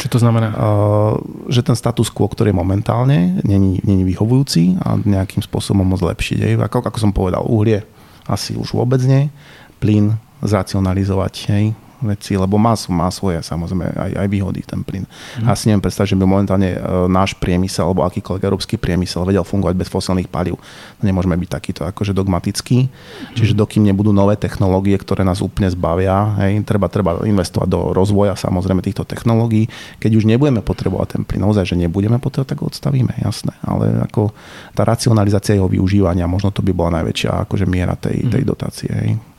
Čo 0.00 0.16
to 0.16 0.18
znamená? 0.24 0.56
Uh, 0.56 1.20
že 1.52 1.60
ten 1.60 1.76
status 1.76 2.08
quo, 2.08 2.24
ktorý 2.24 2.56
je 2.56 2.60
momentálne, 2.64 3.44
není, 3.44 3.84
není 3.84 4.08
vyhovujúci 4.08 4.80
a 4.80 4.96
nejakým 4.96 5.44
spôsobom 5.44 5.84
môcť 5.84 6.04
zlepšiť. 6.08 6.38
Ako, 6.56 6.80
ako 6.80 6.96
som 6.96 7.12
povedal, 7.12 7.44
uhlie 7.44 7.84
asi 8.24 8.56
už 8.56 8.72
vôbec 8.72 9.04
nie. 9.04 9.28
Plyn 9.76 10.16
zracionalizovať, 10.40 11.34
hej, 11.52 11.64
veci, 12.02 12.36
lebo 12.36 12.56
má, 12.56 12.72
má 12.88 13.08
svoje 13.12 13.40
samozrejme 13.44 13.92
aj, 13.92 14.10
aj 14.24 14.28
výhody 14.28 14.60
ten 14.64 14.80
plyn. 14.80 15.04
Mm. 15.40 15.46
Ja 15.48 15.54
si 15.54 15.68
neviem 15.68 15.84
predstaviť, 15.84 16.16
že 16.16 16.18
by 16.18 16.24
momentálne 16.24 16.70
e, 16.74 16.78
náš 17.08 17.36
priemysel 17.36 17.88
alebo 17.88 18.04
akýkoľvek 18.08 18.42
európsky 18.42 18.74
priemysel 18.80 19.28
vedel 19.28 19.44
fungovať 19.44 19.74
bez 19.76 19.88
fosilných 19.92 20.28
palív. 20.32 20.56
Nemôžeme 21.04 21.36
byť 21.36 21.50
takýto 21.50 21.82
akože 21.84 22.16
dogmatický. 22.16 22.88
Mm. 22.88 23.36
Čiže 23.36 23.52
dokým 23.56 23.84
nebudú 23.84 24.10
nové 24.10 24.34
technológie, 24.40 24.96
ktoré 24.96 25.22
nás 25.22 25.44
úplne 25.44 25.68
zbavia, 25.68 26.36
hej, 26.44 26.64
treba, 26.64 26.88
treba 26.88 27.20
investovať 27.24 27.68
do 27.68 27.80
rozvoja 27.92 28.34
samozrejme 28.34 28.80
týchto 28.80 29.04
technológií. 29.04 29.68
Keď 30.00 30.12
už 30.16 30.24
nebudeme 30.24 30.64
potrebovať 30.64 31.20
ten 31.20 31.22
plyn, 31.24 31.44
naozaj, 31.44 31.72
že 31.72 31.76
nebudeme 31.76 32.16
potrebovať, 32.16 32.50
tak 32.56 32.60
ho 32.64 32.66
odstavíme, 32.68 33.12
jasné. 33.20 33.52
Ale 33.64 34.04
ako 34.08 34.32
tá 34.72 34.82
racionalizácia 34.88 35.56
jeho 35.56 35.68
využívania, 35.68 36.30
možno 36.30 36.50
to 36.50 36.64
by 36.64 36.72
bola 36.72 37.02
najväčšia 37.02 37.44
akože 37.48 37.66
miera 37.68 37.94
tej, 37.94 38.26
tej 38.28 38.42
mhm. 38.42 38.48
dotácie. 38.48 38.90
Hej. 38.90 39.29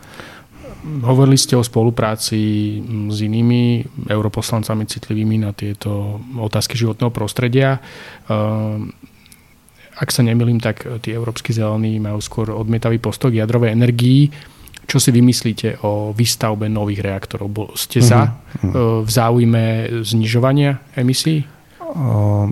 Hovorili 0.82 1.38
ste 1.38 1.54
o 1.54 1.62
spolupráci 1.62 2.40
s 3.10 3.18
inými 3.22 3.86
europoslancami 4.10 4.90
citlivými 4.90 5.38
na 5.46 5.54
tieto 5.54 6.18
otázky 6.42 6.74
životného 6.74 7.14
prostredia. 7.14 7.78
Ehm, 8.26 8.90
ak 10.02 10.10
sa 10.10 10.26
nemilím, 10.26 10.58
tak 10.58 10.82
tí 11.06 11.14
európsky 11.14 11.54
zelení 11.54 12.02
majú 12.02 12.18
skôr 12.18 12.50
odmietavý 12.50 12.98
postok 12.98 13.38
jadrovej 13.38 13.78
energii. 13.78 14.34
Čo 14.90 14.98
si 14.98 15.14
vymyslíte 15.14 15.86
o 15.86 16.10
výstavbe 16.10 16.66
nových 16.66 17.06
reaktorov? 17.06 17.78
Ste 17.78 18.02
za 18.02 18.34
uh-huh. 18.34 19.06
v 19.06 19.10
záujme 19.10 19.64
znižovania 20.02 20.82
emisí? 20.98 21.46
Uh, 21.78 22.50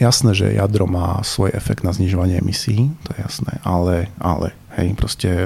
jasné, 0.00 0.32
že 0.32 0.56
jadro 0.56 0.88
má 0.88 1.20
svoj 1.20 1.52
efekt 1.52 1.84
na 1.84 1.92
znižovanie 1.92 2.40
emisí, 2.40 2.88
to 3.04 3.12
je 3.14 3.20
jasné, 3.20 3.60
ale, 3.60 4.08
ale 4.16 4.56
hej, 4.80 4.96
proste 4.96 5.44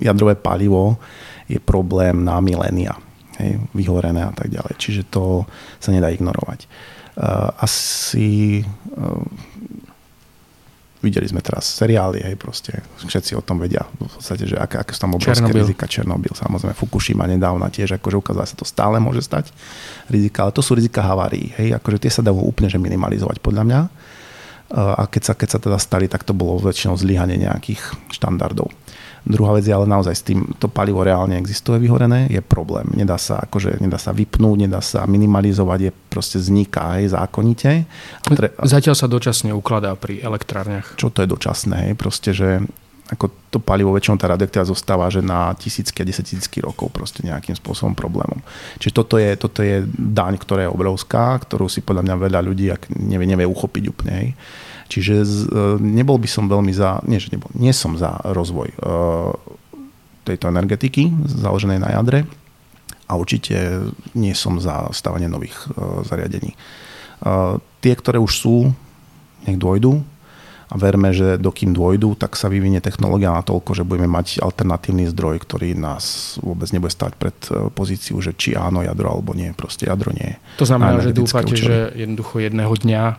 jadrové 0.00 0.34
palivo 0.34 0.96
je 1.48 1.60
problém 1.60 2.24
na 2.24 2.40
milénia, 2.40 2.96
hej, 3.36 3.60
vyhorené 3.76 4.24
a 4.24 4.32
tak 4.32 4.48
ďalej. 4.48 4.74
Čiže 4.80 5.02
to 5.12 5.44
sa 5.80 5.92
nedá 5.92 6.08
ignorovať. 6.08 6.66
Uh, 7.14 7.52
asi 7.62 8.64
uh, 8.64 9.22
videli 11.04 11.28
sme 11.28 11.44
teraz 11.44 11.68
seriály, 11.68 12.24
hej, 12.24 12.34
proste 12.40 12.80
všetci 13.04 13.36
o 13.36 13.44
tom 13.44 13.60
vedia 13.60 13.84
v 13.84 14.08
podstate, 14.08 14.48
že 14.48 14.56
aké, 14.56 14.80
aké 14.80 14.96
sú 14.96 15.04
tam 15.04 15.14
obrovské 15.14 15.44
Černobyl. 15.44 15.62
rizika. 15.62 15.84
Černobyl, 15.84 16.32
samozrejme, 16.32 16.72
Fukushima 16.72 17.28
nedávna 17.28 17.68
tiež, 17.68 18.00
akože 18.00 18.16
ukázala 18.18 18.48
sa 18.48 18.56
to 18.56 18.64
stále 18.64 18.96
môže 18.98 19.20
stať 19.20 19.52
rizika, 20.08 20.48
ale 20.48 20.56
to 20.56 20.64
sú 20.64 20.72
rizika 20.72 21.04
havárií, 21.04 21.52
hej, 21.60 21.76
akože 21.76 22.08
tie 22.08 22.10
sa 22.10 22.24
dajú 22.24 22.40
úplne 22.40 22.72
že 22.72 22.80
minimalizovať 22.80 23.38
podľa 23.44 23.62
mňa. 23.68 23.80
Uh, 24.74 24.96
a 24.96 25.02
keď 25.06 25.22
sa, 25.22 25.32
keď 25.36 25.48
sa 25.54 25.58
teda 25.60 25.78
stali, 25.78 26.08
tak 26.08 26.24
to 26.24 26.32
bolo 26.32 26.56
väčšinou 26.56 26.96
zlyhanie 26.96 27.36
nejakých 27.36 27.84
štandardov. 28.10 28.72
Druhá 29.24 29.56
vec 29.56 29.64
je 29.64 29.72
ale 29.72 29.88
naozaj 29.88 30.14
s 30.14 30.22
tým, 30.22 30.44
to 30.60 30.68
palivo 30.68 31.00
reálne 31.00 31.40
existuje 31.40 31.80
vyhorené, 31.80 32.28
je 32.28 32.44
problém. 32.44 32.84
Nedá 32.92 33.16
sa, 33.16 33.40
akože, 33.40 33.80
nedá 33.80 33.96
sa 33.96 34.12
vypnúť, 34.12 34.68
nedá 34.68 34.84
sa 34.84 35.08
minimalizovať, 35.08 35.78
je 35.80 35.90
proste 36.12 36.36
vzniká 36.36 37.00
aj 37.00 37.16
zákonite. 37.16 37.88
Tre... 38.20 38.52
Zatiaľ 38.60 38.92
sa 38.92 39.08
dočasne 39.08 39.56
ukladá 39.56 39.96
pri 39.96 40.20
elektrárniach. 40.20 41.00
Čo 41.00 41.08
to 41.08 41.24
je 41.24 41.32
dočasné? 41.32 41.76
Hej? 41.88 41.92
Proste, 41.96 42.36
že 42.36 42.60
ako 43.04 43.28
to 43.52 43.58
palivo 43.60 43.92
väčšinou 43.92 44.16
tá 44.16 44.32
radioaktiva 44.32 44.64
zostáva, 44.64 45.12
že 45.12 45.20
na 45.20 45.52
tisícky 45.52 46.00
a 46.00 46.08
desatisícky 46.08 46.64
rokov 46.64 46.88
proste 46.88 47.20
nejakým 47.20 47.52
spôsobom 47.52 47.92
problémom. 47.92 48.40
Čiže 48.80 48.92
toto 48.96 49.20
je, 49.20 49.36
toto 49.36 49.60
je 49.60 49.84
daň, 49.92 50.40
ktorá 50.40 50.64
je 50.64 50.72
obrovská, 50.72 51.36
ktorú 51.36 51.68
si 51.68 51.84
podľa 51.84 52.08
mňa 52.08 52.16
veľa 52.16 52.40
ľudí 52.40 52.72
ak 52.72 52.88
nevie, 52.96 53.28
nevie 53.28 53.44
uchopiť 53.44 53.84
úplne. 53.92 54.12
Hej. 54.16 54.28
Čiže 54.94 55.14
z, 55.26 55.36
e, 55.50 55.74
nebol 55.82 56.22
by 56.22 56.30
som 56.30 56.46
veľmi 56.46 56.70
za, 56.70 57.02
nie, 57.02 57.18
že 57.18 57.34
nebol, 57.34 57.50
nie 57.58 57.74
som 57.74 57.98
za 57.98 58.14
rozvoj 58.22 58.70
uh, 58.78 59.34
tejto 60.22 60.46
energetiky 60.46 61.10
založenej 61.26 61.82
na 61.82 61.98
jadre 61.98 62.22
a 63.10 63.18
určite 63.18 63.90
nie 64.14 64.30
som 64.38 64.62
za 64.62 64.86
stavanie 64.94 65.26
nových 65.26 65.58
uh, 65.74 66.06
zariadení. 66.06 66.54
Tie, 67.80 67.94
ktoré 67.96 68.20
už 68.20 68.32
sú, 68.36 68.56
nech 69.48 69.56
dôjdu, 69.56 70.04
a 70.74 70.76
verme, 70.76 71.14
že 71.14 71.38
dokým 71.38 71.70
dôjdu, 71.70 72.18
tak 72.18 72.34
sa 72.34 72.50
vyvinie 72.50 72.82
technológia 72.82 73.30
na 73.30 73.46
toľko, 73.46 73.78
že 73.78 73.86
budeme 73.86 74.10
mať 74.10 74.42
alternatívny 74.42 75.06
zdroj, 75.06 75.38
ktorý 75.46 75.78
nás 75.78 76.34
vôbec 76.42 76.66
nebude 76.74 76.90
stať 76.90 77.14
pred 77.14 77.38
e, 77.46 77.70
pozíciu, 77.70 78.18
že 78.18 78.34
či 78.34 78.58
áno 78.58 78.82
jadro 78.82 79.06
alebo 79.06 79.38
nie. 79.38 79.54
Proste 79.54 79.86
jadro 79.86 80.10
nie. 80.10 80.34
To 80.58 80.66
znamená, 80.66 80.98
že 80.98 81.14
dúfate, 81.14 81.54
účely. 81.54 81.62
že 81.62 81.76
jednoducho 81.94 82.42
jedného 82.42 82.74
dňa 82.74 83.02
e, 83.06 83.14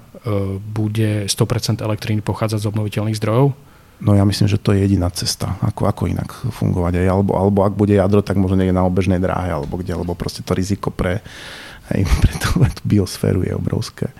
bude 0.59 1.31
100% 1.31 1.79
elektríny 1.79 2.19
pochádzať 2.19 2.59
z 2.59 2.67
obnoviteľných 2.67 3.15
zdrojov? 3.15 3.55
No 4.03 4.11
ja 4.11 4.27
myslím, 4.27 4.51
že 4.51 4.59
to 4.59 4.75
je 4.75 4.83
jediná 4.83 5.07
cesta, 5.07 5.55
ako, 5.63 5.87
ako 5.87 6.11
inak 6.11 6.35
fungovať. 6.51 6.99
Aj, 6.99 7.07
alebo, 7.07 7.39
alebo 7.39 7.63
ak 7.63 7.79
bude 7.79 7.95
jadro, 7.95 8.19
tak 8.19 8.35
možno 8.35 8.59
niekde 8.59 8.75
na 8.75 8.83
obežnej 8.83 9.23
dráhe, 9.23 9.55
alebo 9.55 9.79
kde, 9.79 9.95
lebo 9.95 10.11
proste 10.11 10.43
to 10.43 10.51
riziko 10.51 10.91
pre, 10.91 11.23
aj 11.87 12.03
pre 12.19 12.33
tú, 12.35 12.59
tú 12.59 12.83
biosféru 12.83 13.47
je 13.47 13.55
obrovské. 13.55 14.11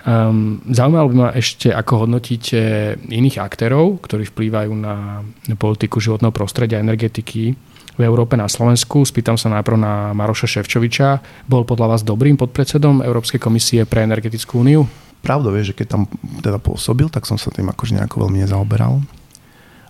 Um, 0.00 0.64
zaujímalo 0.64 1.12
by 1.12 1.16
ma 1.16 1.28
ešte, 1.36 1.68
ako 1.68 2.08
hodnotíte 2.08 2.96
iných 3.04 3.36
aktérov, 3.36 4.00
ktorí 4.00 4.32
vplývajú 4.32 4.72
na 4.72 5.20
politiku 5.60 6.00
životného 6.00 6.32
prostredia 6.32 6.80
energetiky 6.80 7.52
v 8.00 8.02
Európe 8.08 8.32
na 8.32 8.48
Slovensku. 8.48 9.04
Spýtam 9.04 9.36
sa 9.36 9.52
najprv 9.52 9.76
na 9.76 10.16
Maroša 10.16 10.48
Ševčoviča. 10.48 11.20
Bol 11.44 11.68
podľa 11.68 11.92
vás 11.92 12.00
dobrým 12.00 12.40
podpredsedom 12.40 13.04
Európskej 13.04 13.36
komisie 13.36 13.84
pre 13.84 14.00
energetickú 14.08 14.64
úniu? 14.64 14.88
Pravdou 15.20 15.52
je, 15.60 15.68
že 15.68 15.76
keď 15.76 15.86
tam 15.92 16.02
teda 16.40 16.56
pôsobil, 16.56 17.12
tak 17.12 17.28
som 17.28 17.36
sa 17.36 17.52
tým 17.52 17.68
akože 17.68 18.00
nejako 18.00 18.24
veľmi 18.24 18.40
nezaoberal. 18.40 19.04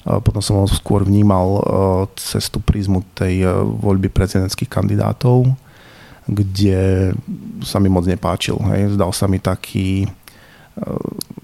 Potom 0.02 0.42
som 0.42 0.66
skôr 0.66 1.06
vnímal 1.06 1.62
cez 2.18 2.50
tú 2.50 2.58
prízmu 2.58 3.06
tej 3.14 3.46
voľby 3.78 4.10
prezidentských 4.10 4.66
kandidátov 4.66 5.54
kde 6.28 7.10
sa 7.64 7.80
mi 7.80 7.88
moc 7.88 8.04
nepáčil. 8.04 8.58
Hej. 8.72 8.98
Zdal 8.98 9.10
sa 9.16 9.26
mi 9.30 9.40
taký 9.40 10.04
e, 10.04 10.08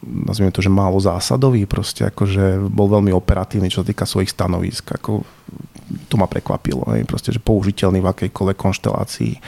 nazvime 0.07 0.55
to, 0.55 0.63
že 0.63 0.71
málo 0.71 1.01
zásadový, 1.03 1.67
proste 1.67 2.07
akože 2.07 2.71
bol 2.71 2.87
veľmi 2.91 3.11
operatívny, 3.11 3.73
čo 3.73 3.83
sa 3.83 3.89
týka 3.91 4.07
svojich 4.07 4.31
stanovisk. 4.31 4.87
Ako, 4.95 5.27
to 6.07 6.15
ma 6.19 6.31
prekvapilo, 6.31 6.87
hej. 6.95 7.07
proste, 7.07 7.35
že 7.35 7.43
použiteľný 7.43 8.03
v 8.03 8.11
akejkoľvek 8.11 8.59
konštelácii 8.59 9.33
e, 9.35 9.41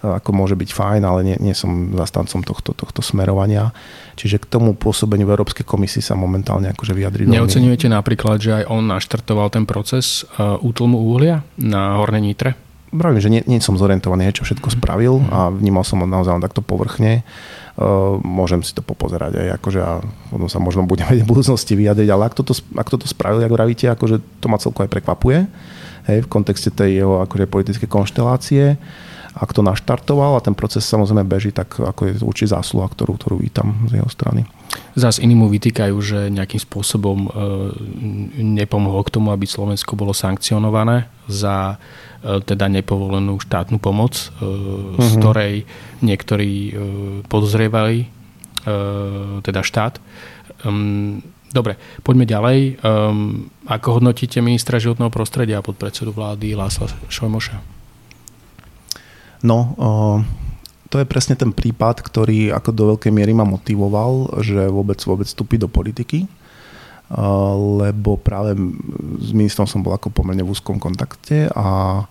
ako 0.00 0.30
môže 0.32 0.56
byť 0.56 0.70
fajn, 0.72 1.02
ale 1.04 1.20
nie, 1.26 1.36
nie 1.42 1.54
som 1.58 1.92
zastancom 1.92 2.40
tohto, 2.40 2.72
tohto 2.72 3.04
smerovania. 3.04 3.74
Čiže 4.18 4.42
k 4.42 4.50
tomu 4.50 4.74
pôsobeniu 4.74 5.28
v 5.28 5.34
Európskej 5.36 5.66
komisii 5.68 6.02
sa 6.02 6.18
momentálne 6.18 6.72
akože 6.72 6.96
vyjadriť. 6.96 7.28
Neocenujete 7.28 7.86
napríklad, 7.92 8.40
že 8.40 8.50
aj 8.62 8.64
on 8.72 8.90
naštartoval 8.90 9.52
ten 9.52 9.62
proces 9.62 10.26
uh, 10.26 10.58
útlmu 10.58 10.98
uhlia 10.98 11.46
na 11.54 11.94
Hornej 12.02 12.34
Nitre? 12.34 12.67
Pravím, 12.88 13.20
že 13.20 13.28
nie, 13.28 13.44
nie 13.44 13.60
som 13.60 13.76
zorientovaný, 13.76 14.32
čo 14.32 14.48
všetko 14.48 14.80
spravil 14.80 15.20
a 15.28 15.52
vnímal 15.52 15.84
som 15.84 16.00
ho 16.00 16.08
naozaj 16.08 16.40
takto 16.40 16.64
povrchne. 16.64 17.20
Uh, 17.78 18.16
môžem 18.24 18.64
si 18.64 18.72
to 18.74 18.82
popozerať 18.82 19.38
aj 19.38 19.48
akože 19.60 19.80
a 19.84 20.02
potom 20.32 20.48
sa 20.50 20.58
možno 20.58 20.88
budeme 20.88 21.20
v 21.20 21.28
budúcnosti 21.28 21.76
vyjadriť, 21.78 22.08
ale 22.10 22.26
ak 22.26 22.34
toto, 22.34 22.56
ak 22.74 22.88
toto 22.88 23.06
spravil, 23.06 23.44
ako 23.44 23.54
vravíte, 23.54 23.86
akože 23.92 24.18
to 24.40 24.46
ma 24.50 24.58
celko 24.58 24.82
aj 24.82 24.90
prekvapuje 24.90 25.46
hej, 26.08 26.18
v 26.24 26.28
kontexte 26.32 26.72
tej 26.72 27.04
jeho 27.04 27.20
akože 27.22 27.44
politické 27.46 27.86
konštelácie. 27.86 28.80
Ak 29.38 29.54
to 29.54 29.62
naštartoval 29.62 30.36
a 30.36 30.44
ten 30.44 30.58
proces 30.58 30.82
samozrejme 30.84 31.22
beží, 31.22 31.54
tak 31.54 31.78
ako 31.78 32.00
je 32.10 32.12
určite 32.26 32.58
zásluha, 32.58 32.90
ktorú, 32.90 33.14
ktorú 33.14 33.36
vítam 33.38 33.86
z 33.86 34.02
jeho 34.02 34.10
strany. 34.10 34.44
Zas 34.98 35.22
iní 35.22 35.38
mu 35.38 35.46
vytýkajú, 35.48 35.96
že 36.02 36.18
nejakým 36.28 36.60
spôsobom 36.60 37.18
e, 37.24 37.30
nepomohol 38.42 39.06
k 39.06 39.14
tomu, 39.14 39.32
aby 39.32 39.46
Slovensko 39.46 39.96
bolo 39.96 40.12
sankcionované 40.12 41.08
za 41.30 41.80
E, 42.18 42.42
teda 42.42 42.66
nepovolenú 42.66 43.38
štátnu 43.38 43.78
pomoc, 43.78 44.34
uh-huh. 44.42 44.98
z 44.98 45.10
mhm. 45.14 45.18
ktorej 45.22 45.54
niektorí 46.02 46.50
podozrievali 47.26 48.10
teda 49.42 49.64
štát. 49.64 49.96
Um, 50.66 51.24
dobre, 51.48 51.80
poďme 52.04 52.28
ďalej. 52.28 52.58
Um, 52.84 53.48
ako 53.64 54.02
hodnotíte 54.02 54.44
ministra 54.44 54.76
životného 54.76 55.08
prostredia 55.08 55.62
a 55.62 55.64
podpredsedu 55.64 56.12
vlády 56.12 56.52
Lásla 56.52 56.90
Šojmoša? 57.08 57.77
No, 59.42 59.58
uh, 59.78 60.18
to 60.88 60.98
je 60.98 61.06
presne 61.06 61.36
ten 61.36 61.52
prípad, 61.52 62.00
ktorý 62.00 62.50
ako 62.50 62.70
do 62.72 62.84
veľkej 62.94 63.12
miery 63.12 63.36
ma 63.36 63.44
motivoval, 63.44 64.40
že 64.40 64.66
vôbec 64.72 64.98
vôbec 65.04 65.28
vstúpi 65.28 65.60
do 65.60 65.68
politiky 65.68 66.26
lebo 67.80 68.20
práve 68.20 68.52
s 69.20 69.32
ministrom 69.32 69.64
som 69.64 69.80
bol 69.80 69.96
ako 69.96 70.12
pomerne 70.12 70.44
v 70.44 70.52
úzkom 70.52 70.76
kontakte 70.76 71.48
a 71.56 72.04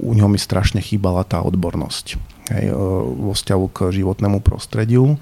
u 0.00 0.10
neho 0.16 0.26
mi 0.26 0.40
strašne 0.40 0.82
chýbala 0.82 1.22
tá 1.22 1.44
odbornosť 1.44 2.06
hej, 2.50 2.74
vo 3.06 3.36
vzťahu 3.36 3.64
k 3.70 3.78
životnému 4.02 4.40
prostrediu. 4.42 5.20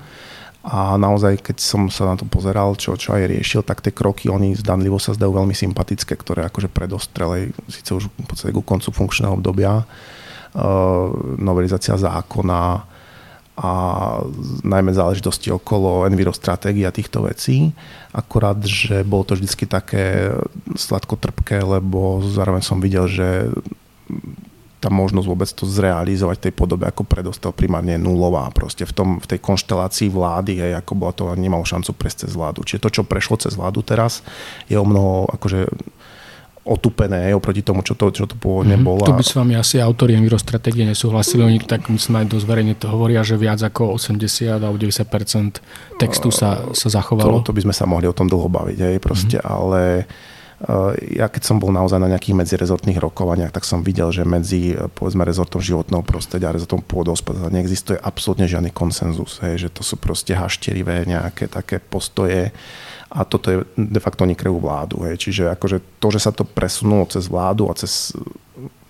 A 0.62 0.94
naozaj, 0.94 1.42
keď 1.42 1.58
som 1.58 1.90
sa 1.90 2.06
na 2.06 2.14
to 2.14 2.22
pozeral, 2.22 2.78
čo, 2.78 2.94
čo 2.94 3.18
aj 3.18 3.26
riešil, 3.26 3.66
tak 3.66 3.82
tie 3.82 3.90
kroky, 3.90 4.30
oni 4.30 4.54
zdanlivo 4.54 4.94
sa 5.02 5.10
zdajú 5.10 5.34
veľmi 5.34 5.58
sympatické, 5.58 6.14
ktoré 6.14 6.46
akože 6.46 6.70
predostrelej, 6.70 7.50
síce 7.66 7.90
už 7.90 8.06
v 8.06 8.26
podstate 8.30 8.54
ku 8.54 8.62
koncu 8.62 8.94
funkčného 8.94 9.42
obdobia, 9.42 9.82
novelizácia 11.40 11.96
zákona, 11.96 12.92
a 13.52 13.72
najmä 14.64 14.96
záležitosti 14.96 15.52
okolo 15.52 16.08
envirostratégie 16.08 16.88
a 16.88 16.94
týchto 16.94 17.28
vecí. 17.28 17.76
Akorát, 18.16 18.56
že 18.64 19.04
bolo 19.04 19.28
to 19.28 19.36
vždy 19.36 19.68
také 19.68 20.32
sladko-trpké, 20.72 21.60
lebo 21.60 22.24
zároveň 22.24 22.64
som 22.64 22.80
videl, 22.80 23.04
že 23.12 23.52
tá 24.80 24.88
možnosť 24.88 25.26
vôbec 25.28 25.46
to 25.52 25.68
zrealizovať 25.68 26.36
v 26.40 26.44
tej 26.48 26.54
podobe, 26.56 26.88
ako 26.88 27.04
predostal 27.04 27.52
primárne 27.52 28.00
nulová. 28.00 28.48
Proste 28.50 28.88
v, 28.88 28.92
tom, 28.96 29.08
v 29.20 29.26
tej 29.30 29.38
konštelácii 29.38 30.08
vlády, 30.08 30.58
hej, 30.58 30.72
ako 30.80 30.92
bola 30.96 31.12
to, 31.12 31.28
nemalo 31.36 31.62
šancu 31.62 31.92
prejsť 31.92 32.26
cez 32.26 32.32
vládu. 32.34 32.64
Čiže 32.64 32.82
to, 32.82 32.90
čo 32.90 33.02
prešlo 33.04 33.36
cez 33.36 33.52
vládu 33.54 33.84
teraz, 33.84 34.24
je 34.66 34.80
o 34.80 34.82
mnoho 34.88 35.28
akože 35.28 35.68
otupené 36.62 37.34
oproti 37.34 37.66
tomu, 37.66 37.82
čo 37.82 37.98
to, 37.98 38.14
čo 38.14 38.30
to 38.30 38.38
pôvodne 38.38 38.78
mm-hmm. 38.78 38.86
bolo. 38.86 39.02
Tu 39.02 39.18
by 39.18 39.26
s 39.26 39.34
vami 39.34 39.58
asi 39.58 39.82
autori 39.82 40.14
envirostratégie 40.14 40.86
nesúhlasili. 40.86 41.42
Oni 41.42 41.58
tak 41.58 41.90
myslím 41.90 42.22
aj 42.22 42.26
dosť 42.30 42.46
verejne 42.46 42.74
to 42.78 42.86
hovoria, 42.86 43.26
že 43.26 43.34
viac 43.34 43.58
ako 43.66 43.98
80 43.98 44.62
alebo 44.62 44.78
90% 44.78 45.58
textu 45.98 46.30
sa, 46.30 46.62
sa 46.70 46.88
zachovalo. 46.88 47.42
To, 47.42 47.50
to 47.50 47.56
by 47.58 47.66
sme 47.66 47.74
sa 47.74 47.82
mohli 47.82 48.06
o 48.06 48.14
tom 48.14 48.30
dlho 48.30 48.46
baviť, 48.46 48.78
hej, 48.78 48.96
proste, 49.02 49.42
mm-hmm. 49.42 49.54
ale 49.58 49.82
eh, 50.06 51.18
ja 51.18 51.26
keď 51.26 51.42
som 51.42 51.58
bol 51.58 51.74
naozaj 51.74 51.98
na 51.98 52.06
nejakých 52.06 52.38
medzirezortných 52.38 53.02
rokovaniach, 53.02 53.50
tak 53.50 53.66
som 53.66 53.82
videl, 53.82 54.14
že 54.14 54.22
medzi 54.22 54.78
eh, 54.78 54.86
povedzme 54.86 55.26
rezortom 55.26 55.58
životného 55.58 56.06
prostredia 56.06 56.54
a 56.54 56.54
rezortom 56.54 56.78
pôdohospodárstva 56.78 57.50
neexistuje 57.50 57.98
absolútne 57.98 58.46
žiadny 58.46 58.70
konsenzus. 58.70 59.42
Hej, 59.42 59.66
že 59.66 59.68
to 59.74 59.82
sú 59.82 59.98
proste 59.98 60.38
hašterivé 60.38 61.10
nejaké 61.10 61.50
také 61.50 61.82
postoje 61.82 62.54
a 63.12 63.28
toto 63.28 63.46
je 63.52 63.56
de 63.76 64.00
facto 64.00 64.24
oni 64.24 64.32
krejú 64.32 64.56
vládu. 64.56 65.04
Hej. 65.04 65.28
Čiže 65.28 65.52
akože 65.52 66.00
to, 66.00 66.08
že 66.08 66.20
sa 66.24 66.32
to 66.32 66.48
presunulo 66.48 67.04
cez 67.04 67.28
vládu 67.28 67.68
a 67.68 67.76
cez 67.76 68.16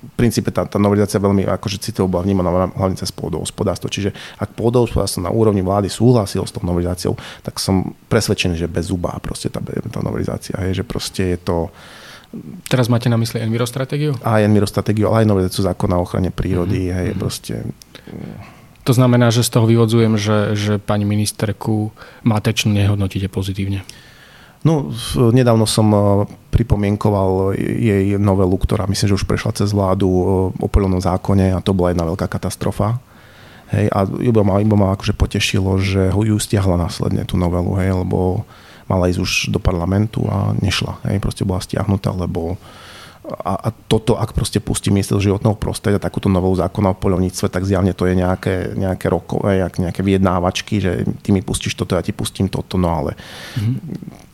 v 0.02 0.10
princípe 0.18 0.50
tá, 0.50 0.66
tá 0.66 0.82
novelizácia 0.82 1.22
veľmi 1.22 1.46
akože 1.46 1.78
citovo 1.78 2.10
bola 2.10 2.26
vnímaná 2.26 2.50
hlavne 2.74 2.98
cez 2.98 3.14
pôdohospodárstvo. 3.14 3.86
Čiže 3.86 4.10
ak 4.38 4.58
pôdohospodárstvo 4.58 5.22
na 5.22 5.30
úrovni 5.30 5.62
vlády 5.62 5.86
súhlasilo 5.86 6.42
s 6.42 6.50
tou 6.50 6.62
novelizáciou, 6.66 7.14
tak 7.46 7.62
som 7.62 7.94
presvedčený, 8.10 8.58
že 8.58 8.66
bez 8.66 8.90
zuba 8.90 9.14
proste 9.22 9.46
tá, 9.46 9.62
tá 9.62 10.00
novelizácia. 10.02 10.58
Hej, 10.58 10.82
že 10.82 10.84
proste 10.86 11.34
je 11.34 11.40
to 11.42 11.56
Teraz 12.64 12.88
máte 12.88 13.12
na 13.12 13.20
mysli 13.20 13.44
envirostratégiu? 13.44 14.16
Aj 14.24 14.40
envirostratégiu, 14.40 15.12
ale 15.12 15.20
aj 15.20 15.28
novelizáciu 15.28 15.68
zákona 15.68 16.00
o 16.00 16.08
ochrane 16.08 16.32
prírody. 16.32 16.88
Mm-hmm. 16.88 16.96
Hej, 16.96 17.08
mhm. 17.12 17.18
proste 17.20 17.54
to 18.82 18.92
znamená, 18.92 19.30
že 19.30 19.46
z 19.46 19.50
toho 19.54 19.66
vyvodzujem, 19.70 20.18
že, 20.18 20.58
že 20.58 20.72
pani 20.82 21.06
ministerku 21.06 21.94
Matečnú 22.26 22.74
nehodnotíte 22.74 23.30
pozitívne. 23.30 23.86
No, 24.62 24.94
nedávno 25.34 25.66
som 25.66 25.90
e, 25.90 25.98
pripomienkoval 26.54 27.58
jej 27.58 28.14
novelu, 28.14 28.54
ktorá 28.54 28.86
myslím, 28.86 29.10
že 29.10 29.18
už 29.18 29.26
prešla 29.26 29.58
cez 29.58 29.74
vládu 29.74 30.06
e, 30.06 30.24
o 30.54 30.68
poľovnom 30.70 31.02
zákone 31.02 31.50
a 31.50 31.58
to 31.58 31.74
bola 31.74 31.90
jedna 31.90 32.06
veľká 32.06 32.30
katastrofa. 32.30 33.02
Hej, 33.74 33.90
a 33.90 34.06
iba 34.22 34.46
ma, 34.46 34.62
iba 34.62 34.76
ma 34.78 34.94
akože 34.94 35.18
potešilo, 35.18 35.82
že 35.82 36.14
ju 36.14 36.36
stiahla 36.38 36.78
následne 36.78 37.26
tú 37.26 37.34
novelu, 37.34 37.74
hej, 37.82 37.90
lebo 38.06 38.46
mala 38.86 39.10
ísť 39.10 39.18
už 39.18 39.32
do 39.50 39.58
parlamentu 39.58 40.22
a 40.30 40.54
nešla. 40.54 41.02
Hej, 41.10 41.18
proste 41.18 41.42
bola 41.42 41.58
stiahnutá, 41.58 42.14
lebo 42.14 42.54
a, 43.22 43.66
a 43.66 43.68
toto, 43.70 44.14
ak 44.14 44.30
proste 44.30 44.62
pustí 44.62 44.94
ministerstvo 44.94 45.26
životného 45.26 45.58
prostredia 45.58 46.02
takúto 46.02 46.30
novú 46.30 46.54
zákona 46.54 46.94
o 46.94 47.00
poľovníctve, 47.00 47.50
tak 47.50 47.66
zjavne 47.66 47.94
to 47.98 48.06
je 48.06 48.14
nejaké, 48.14 48.78
nejaké 48.78 49.06
rokové, 49.10 49.58
nejaké 49.58 50.02
vyjednávačky, 50.06 50.74
že 50.78 50.92
ty 51.18 51.34
mi 51.34 51.42
pustíš 51.42 51.74
toto, 51.74 51.98
ja 51.98 52.02
ti 52.02 52.14
pustím 52.14 52.46
toto, 52.46 52.78
no 52.78 52.90
ale 52.94 53.18
mm-hmm 53.58 54.30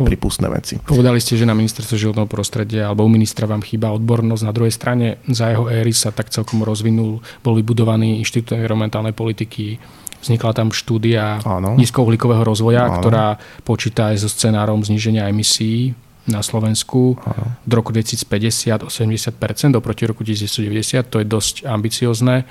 nepripustné 0.00 0.46
veci. 0.50 0.82
Povedali 0.82 1.22
ste, 1.22 1.38
že 1.38 1.46
na 1.46 1.54
ministerstve 1.54 1.94
životného 1.94 2.26
prostredia 2.26 2.90
alebo 2.90 3.06
u 3.06 3.10
ministra 3.10 3.46
vám 3.46 3.62
chýba 3.62 3.94
odbornosť. 3.94 4.42
Na 4.42 4.54
druhej 4.54 4.74
strane 4.74 5.22
za 5.30 5.52
jeho 5.54 5.70
éry 5.70 5.94
sa 5.94 6.10
tak 6.10 6.30
celkom 6.34 6.66
rozvinul, 6.66 7.22
bol 7.40 7.54
vybudovaný 7.54 8.18
inštitút 8.18 8.58
environmentálnej 8.58 9.14
politiky, 9.14 9.78
vznikla 10.24 10.56
tam 10.56 10.72
štúdia 10.72 11.44
Áno. 11.44 11.76
nízkouhlíkového 11.76 12.40
rozvoja, 12.40 12.88
Áno. 12.88 13.04
ktorá 13.04 13.36
počíta 13.62 14.16
aj 14.16 14.24
so 14.24 14.28
scenárom 14.32 14.80
zníženia 14.80 15.28
emisí 15.28 15.92
na 16.24 16.40
Slovensku 16.40 17.20
Áno. 17.20 17.60
do 17.68 17.72
roku 17.76 17.92
2050 17.92 18.84
o 18.84 18.88
70% 18.88 19.36
oproti 19.76 20.08
roku 20.08 20.24
1990. 20.24 21.12
To 21.12 21.20
je 21.20 21.26
dosť 21.28 21.54
ambiciozne. 21.68 22.48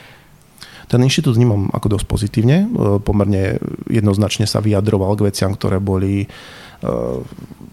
Ten 0.86 1.00
inštitút 1.02 1.40
vnímam 1.40 1.74
ako 1.74 1.98
dosť 1.98 2.06
pozitívne. 2.06 2.70
Pomerne 3.02 3.58
jednoznačne 3.90 4.46
sa 4.46 4.62
vyjadroval 4.62 5.18
k 5.18 5.34
veciam, 5.34 5.56
ktoré 5.56 5.82
boli 5.82 6.30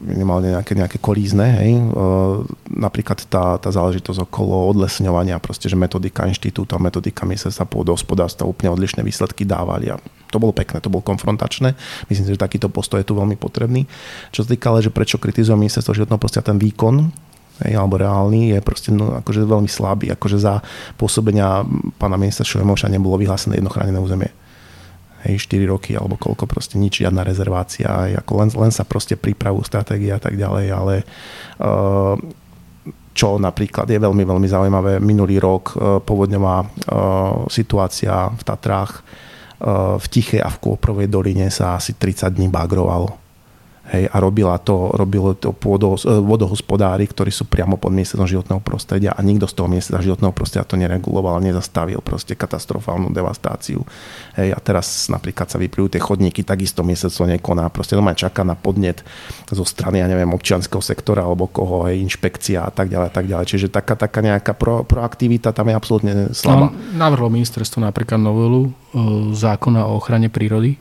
minimálne 0.01 0.57
nejaké, 0.57 0.73
nejaké 0.73 0.99
kolízne. 0.99 1.45
Hej. 1.61 1.73
Eh, 1.77 2.37
napríklad 2.73 3.21
tá, 3.29 3.61
tá 3.61 3.71
záležitosť 3.71 4.25
okolo 4.25 4.73
odlesňovania, 4.73 5.37
proste, 5.39 5.69
že 5.69 5.77
metodika 5.77 6.25
inštitúta, 6.25 6.81
metodika 6.81 7.29
ministerstva 7.29 7.69
pôdohospodárstva 7.69 8.49
úplne 8.49 8.73
odlišné 8.73 9.05
výsledky 9.05 9.45
dávali 9.45 9.93
a 9.93 10.01
to 10.31 10.39
bolo 10.41 10.55
pekné, 10.55 10.81
to 10.81 10.89
bolo 10.89 11.05
konfrontačné. 11.05 11.77
Myslím 12.09 12.25
si, 12.27 12.33
že 12.35 12.41
takýto 12.41 12.73
postoj 12.73 13.03
je 13.03 13.09
tu 13.09 13.19
veľmi 13.19 13.37
potrebný. 13.37 13.85
Čo 14.33 14.47
sa 14.47 14.55
týka 14.55 14.73
ale, 14.73 14.81
že 14.81 14.95
prečo 14.95 15.21
kritizujem 15.21 15.61
ministerstvo 15.61 15.93
životného 15.93 16.23
prostredia 16.23 16.55
ten 16.55 16.59
výkon, 16.59 17.11
hej, 17.67 17.75
alebo 17.77 18.01
reálny, 18.01 18.57
je 18.57 18.59
proste 18.63 18.95
no, 18.95 19.19
akože 19.21 19.43
veľmi 19.45 19.69
slabý. 19.69 20.07
Akože 20.15 20.39
za 20.39 20.63
pôsobenia 20.97 21.67
pána 21.99 22.17
ministra 22.17 22.47
Šulemoša 22.47 22.89
nebolo 22.89 23.19
vyhlásené 23.21 23.59
jedno 23.59 23.69
chránené 23.69 23.99
územie 24.01 24.31
hej, 25.27 25.37
4 25.47 25.69
roky 25.69 25.93
alebo 25.95 26.17
koľko, 26.17 26.49
proste 26.49 26.81
nič, 26.81 27.05
žiadna 27.05 27.27
rezervácia, 27.27 27.87
aj 27.87 28.25
ako 28.25 28.33
len, 28.41 28.49
len 28.57 28.73
sa 28.73 28.89
proste 28.89 29.15
pripravujú 29.21 29.65
stratégia 29.67 30.17
a 30.17 30.23
tak 30.23 30.35
ďalej, 30.39 30.67
ale 30.73 30.95
uh, 31.61 32.17
čo 33.13 33.37
napríklad 33.37 33.91
je 33.91 34.01
veľmi, 34.01 34.25
veľmi 34.25 34.49
zaujímavé, 34.49 34.93
minulý 35.03 35.37
rok 35.37 35.77
uh, 35.77 36.01
povodňová 36.01 36.57
uh, 36.61 36.69
situácia 37.53 38.33
v 38.33 38.43
Tatrách 38.43 39.05
v 40.01 40.07
Tichej 40.09 40.41
a 40.41 40.49
v 40.49 40.57
Kôprovej 40.57 41.13
doline 41.13 41.53
sa 41.53 41.77
asi 41.77 41.93
30 41.93 42.33
dní 42.33 42.49
bagrovalo 42.49 43.20
Hej, 43.91 44.07
a 44.07 44.23
robila 44.23 44.55
to, 44.63 44.95
robilo 44.95 45.35
to 45.35 45.51
pôdos, 45.51 46.07
e, 46.07 46.15
vodohospodári, 46.15 47.11
ktorí 47.11 47.35
sú 47.35 47.51
priamo 47.51 47.75
pod 47.75 47.91
ministerstvom 47.91 48.31
životného 48.31 48.63
prostredia 48.63 49.11
a 49.11 49.19
nikto 49.19 49.51
z 49.51 49.59
toho 49.59 49.67
ministerstva 49.67 50.07
životného 50.07 50.31
prostredia 50.31 50.71
to 50.71 50.79
nereguloval, 50.79 51.43
nezastavil 51.43 51.99
proste 51.99 52.39
katastrofálnu 52.39 53.11
devastáciu. 53.11 53.83
Hej, 54.39 54.55
a 54.55 54.59
teraz 54.63 55.11
napríklad 55.11 55.51
sa 55.51 55.59
vyplývajú 55.59 55.91
tie 55.91 56.03
chodníky, 56.07 56.47
takisto 56.47 56.87
ministerstvo 56.87 57.35
nekoná, 57.35 57.67
proste 57.75 57.99
to 57.99 58.03
má 58.07 58.15
čaká 58.15 58.47
na 58.47 58.55
podnet 58.55 59.03
zo 59.51 59.67
strany, 59.67 59.99
ja 59.99 60.07
neviem, 60.07 60.31
občianského 60.31 60.79
sektora 60.79 61.27
alebo 61.27 61.51
koho, 61.51 61.91
hej, 61.91 61.99
inšpekcia 61.99 62.63
a 62.63 62.71
tak 62.71 62.95
ďalej, 62.95 63.09
a 63.11 63.13
tak 63.13 63.27
ďalej. 63.27 63.47
Čiže 63.51 63.75
taká, 63.75 63.99
taká 63.99 64.23
nejaká 64.23 64.55
pro, 64.55 64.87
proaktivita 64.87 65.51
tam 65.51 65.67
je 65.67 65.75
absolútne 65.75 66.13
slabá. 66.31 66.71
No, 66.71 66.79
navrhlo 66.95 67.27
ministerstvo 67.27 67.83
napríklad 67.83 68.23
novelu 68.23 68.71
e, 68.71 68.71
zákona 69.35 69.91
o 69.91 69.99
ochrane 69.99 70.31
prírody, 70.31 70.79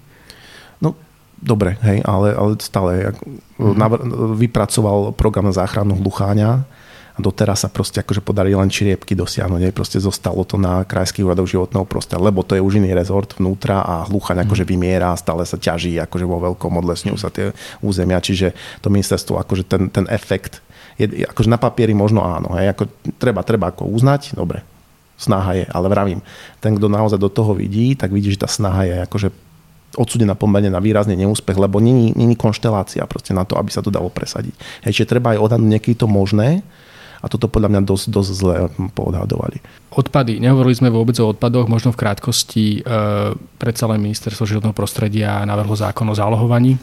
dobre, 1.39 1.79
hej, 1.81 2.03
ale, 2.03 2.35
ale 2.35 2.51
stále 2.59 3.15
mm-hmm. 3.57 4.35
vypracoval 4.35 5.15
program 5.15 5.47
na 5.47 5.55
záchranu 5.55 5.95
hlucháňa 5.97 6.63
a 7.15 7.19
doteraz 7.19 7.67
sa 7.67 7.69
proste 7.71 7.99
akože 7.99 8.23
podarili 8.23 8.55
len 8.55 8.71
čiriepky 8.71 9.11
dosiahnuť. 9.11 9.59
Hej. 9.67 9.73
Proste 9.75 9.99
zostalo 9.99 10.47
to 10.47 10.55
na 10.55 10.87
krajských 10.87 11.27
úradoch 11.27 11.51
životného 11.51 11.83
prostredia, 11.83 12.23
lebo 12.23 12.47
to 12.47 12.55
je 12.55 12.63
už 12.63 12.79
iný 12.79 12.95
rezort 12.95 13.35
vnútra 13.35 13.83
a 13.83 14.07
hluchaň 14.07 14.47
akože 14.47 14.63
mhm. 14.63 14.69
vymiera 14.71 15.07
a 15.11 15.19
stále 15.19 15.43
sa 15.43 15.59
ťaží 15.59 15.99
akože 15.99 16.25
vo 16.27 16.39
veľkom 16.39 16.79
odlesňujú 16.79 17.17
sa 17.19 17.27
tie 17.27 17.51
územia, 17.83 18.23
čiže 18.23 18.55
to 18.79 18.87
ministerstvo 18.87 19.35
akože 19.35 19.63
ten, 19.67 19.91
ten 19.91 20.07
efekt 20.07 20.63
je, 20.99 21.23
akože 21.23 21.47
na 21.47 21.55
papieri 21.55 21.95
možno 21.95 22.27
áno, 22.27 22.59
hej, 22.59 22.75
ako 22.75 22.83
treba, 23.15 23.39
treba 23.47 23.71
ako 23.71 23.87
uznať, 23.87 24.35
dobre, 24.35 24.67
snaha 25.15 25.55
je, 25.55 25.65
ale 25.71 25.87
vravím, 25.87 26.19
ten, 26.59 26.75
kto 26.75 26.91
naozaj 26.91 27.15
do 27.15 27.31
toho 27.31 27.55
vidí, 27.55 27.95
tak 27.95 28.11
vidí, 28.11 28.35
že 28.35 28.43
tá 28.43 28.51
snaha 28.51 28.83
je 28.83 28.95
akože 29.07 29.31
odsudená 29.97 30.37
pomerne 30.37 30.69
na 30.69 30.77
výrazný 30.77 31.17
neúspech, 31.17 31.57
lebo 31.57 31.81
není, 31.81 32.13
není 32.13 32.37
konštelácia 32.37 33.05
proste 33.09 33.33
na 33.33 33.47
to, 33.47 33.57
aby 33.57 33.73
sa 33.73 33.81
to 33.81 33.89
dalo 33.89 34.13
presadiť. 34.13 34.53
Hej, 34.85 34.93
čiže 35.01 35.17
treba 35.17 35.33
aj 35.33 35.41
odhadnúť 35.41 35.69
niekedy 35.69 35.95
to 35.97 36.05
možné, 36.05 36.61
a 37.19 37.27
toto 37.27 37.51
podľa 37.51 37.75
mňa 37.75 37.81
dosť, 37.83 38.05
dosť 38.15 38.31
zle 38.31 38.55
poodhadovali. 38.95 39.59
Odpady. 39.91 40.39
Nehovorili 40.39 40.79
sme 40.79 40.87
vôbec 40.87 41.19
o 41.19 41.27
odpadoch, 41.27 41.67
možno 41.67 41.91
v 41.91 41.99
krátkosti. 41.99 42.79
E, 42.79 42.81
predsa 43.59 43.91
len 43.91 43.99
ministerstvo 43.99 44.47
životného 44.47 44.71
prostredia 44.71 45.43
navrhlo 45.43 45.75
zákon 45.75 46.07
o 46.07 46.15
zálohovaní 46.15 46.79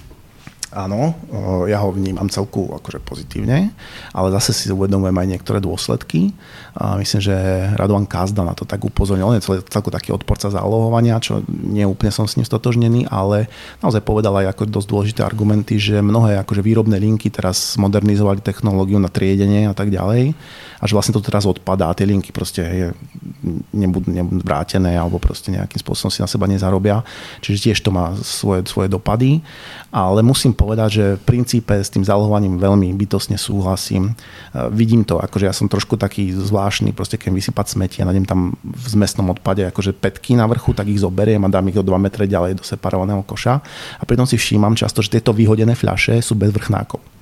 Áno, 0.77 1.17
ja 1.65 1.81
ho 1.81 1.89
vnímam 1.89 2.29
celku 2.29 2.69
akože 2.69 3.01
pozitívne, 3.01 3.73
ale 4.13 4.29
zase 4.37 4.53
si 4.53 4.69
uvedomujem 4.69 5.17
aj 5.17 5.31
niektoré 5.33 5.57
dôsledky. 5.57 6.37
A 6.77 7.01
myslím, 7.01 7.25
že 7.25 7.33
Radovan 7.81 8.05
Kazda 8.05 8.45
na 8.45 8.53
to 8.53 8.69
tak 8.69 8.85
upozornil. 8.85 9.25
On 9.25 9.33
je 9.33 9.65
celku 9.73 9.89
taký 9.89 10.13
odporca 10.13 10.53
zálohovania, 10.53 11.17
čo 11.17 11.41
nie 11.49 11.81
úplne 11.89 12.13
som 12.13 12.29
s 12.29 12.37
ním 12.37 12.45
stotožnený, 12.45 13.09
ale 13.09 13.49
naozaj 13.81 14.05
povedal 14.05 14.37
aj 14.37 14.53
ako 14.53 14.69
dosť 14.69 14.89
dôležité 14.93 15.21
argumenty, 15.25 15.81
že 15.81 16.05
mnohé 16.05 16.37
akože 16.45 16.61
výrobné 16.61 17.01
linky 17.01 17.33
teraz 17.33 17.81
modernizovali 17.81 18.45
technológiu 18.45 19.01
na 19.01 19.09
triedenie 19.09 19.65
a 19.65 19.73
tak 19.73 19.89
ďalej 19.89 20.37
a 20.77 20.85
že 20.85 20.93
vlastne 20.93 21.17
to 21.17 21.25
teraz 21.25 21.49
odpadá 21.49 21.89
a 21.89 21.97
tie 21.97 22.05
linky 22.05 22.37
proste 22.37 22.61
je, 22.61 22.89
nebudú, 23.73 24.13
nebudú 24.13 24.45
vrátené 24.45 25.01
alebo 25.01 25.17
proste 25.17 25.49
nejakým 25.49 25.81
spôsobom 25.81 26.13
si 26.13 26.21
na 26.21 26.29
seba 26.29 26.45
nezarobia. 26.45 27.01
Čiže 27.41 27.73
tiež 27.73 27.79
to 27.81 27.89
má 27.89 28.13
svoje, 28.21 28.69
svoje 28.69 28.93
dopady. 28.93 29.41
Ale 29.89 30.21
musím 30.21 30.53
povedať, 30.53 30.66
že 30.91 31.21
v 31.21 31.23
princípe 31.23 31.75
s 31.77 31.93
tým 31.93 32.03
zálohovaním 32.03 32.59
veľmi 32.59 32.91
bytosne 32.97 33.39
súhlasím. 33.39 34.13
E, 34.13 34.67
vidím 34.75 35.07
to, 35.07 35.23
akože 35.23 35.47
ja 35.47 35.55
som 35.55 35.71
trošku 35.71 35.95
taký 35.95 36.35
zvláštny, 36.35 36.91
proste 36.91 37.15
keď 37.21 37.31
vysypať 37.31 37.67
smeti 37.79 38.03
a 38.03 38.09
nájdem 38.11 38.27
tam 38.27 38.59
v 38.61 38.87
zmestnom 38.91 39.31
odpade 39.31 39.63
akože 39.67 39.95
petky 39.95 40.35
na 40.35 40.51
vrchu, 40.51 40.75
tak 40.75 40.91
ich 40.91 41.03
zoberiem 41.03 41.43
a 41.47 41.53
dám 41.53 41.71
ich 41.71 41.79
o 41.79 41.87
2 41.87 41.95
metre 41.99 42.27
ďalej 42.27 42.59
do 42.59 42.65
separovaného 42.67 43.23
koša. 43.23 43.63
A 43.99 44.03
pritom 44.03 44.27
si 44.27 44.35
všímam 44.35 44.75
často, 44.75 45.03
že 45.03 45.19
tieto 45.19 45.31
vyhodené 45.31 45.79
fľaše 45.79 46.19
sú 46.21 46.35
bez 46.35 46.51
vrchnákov. 46.51 47.16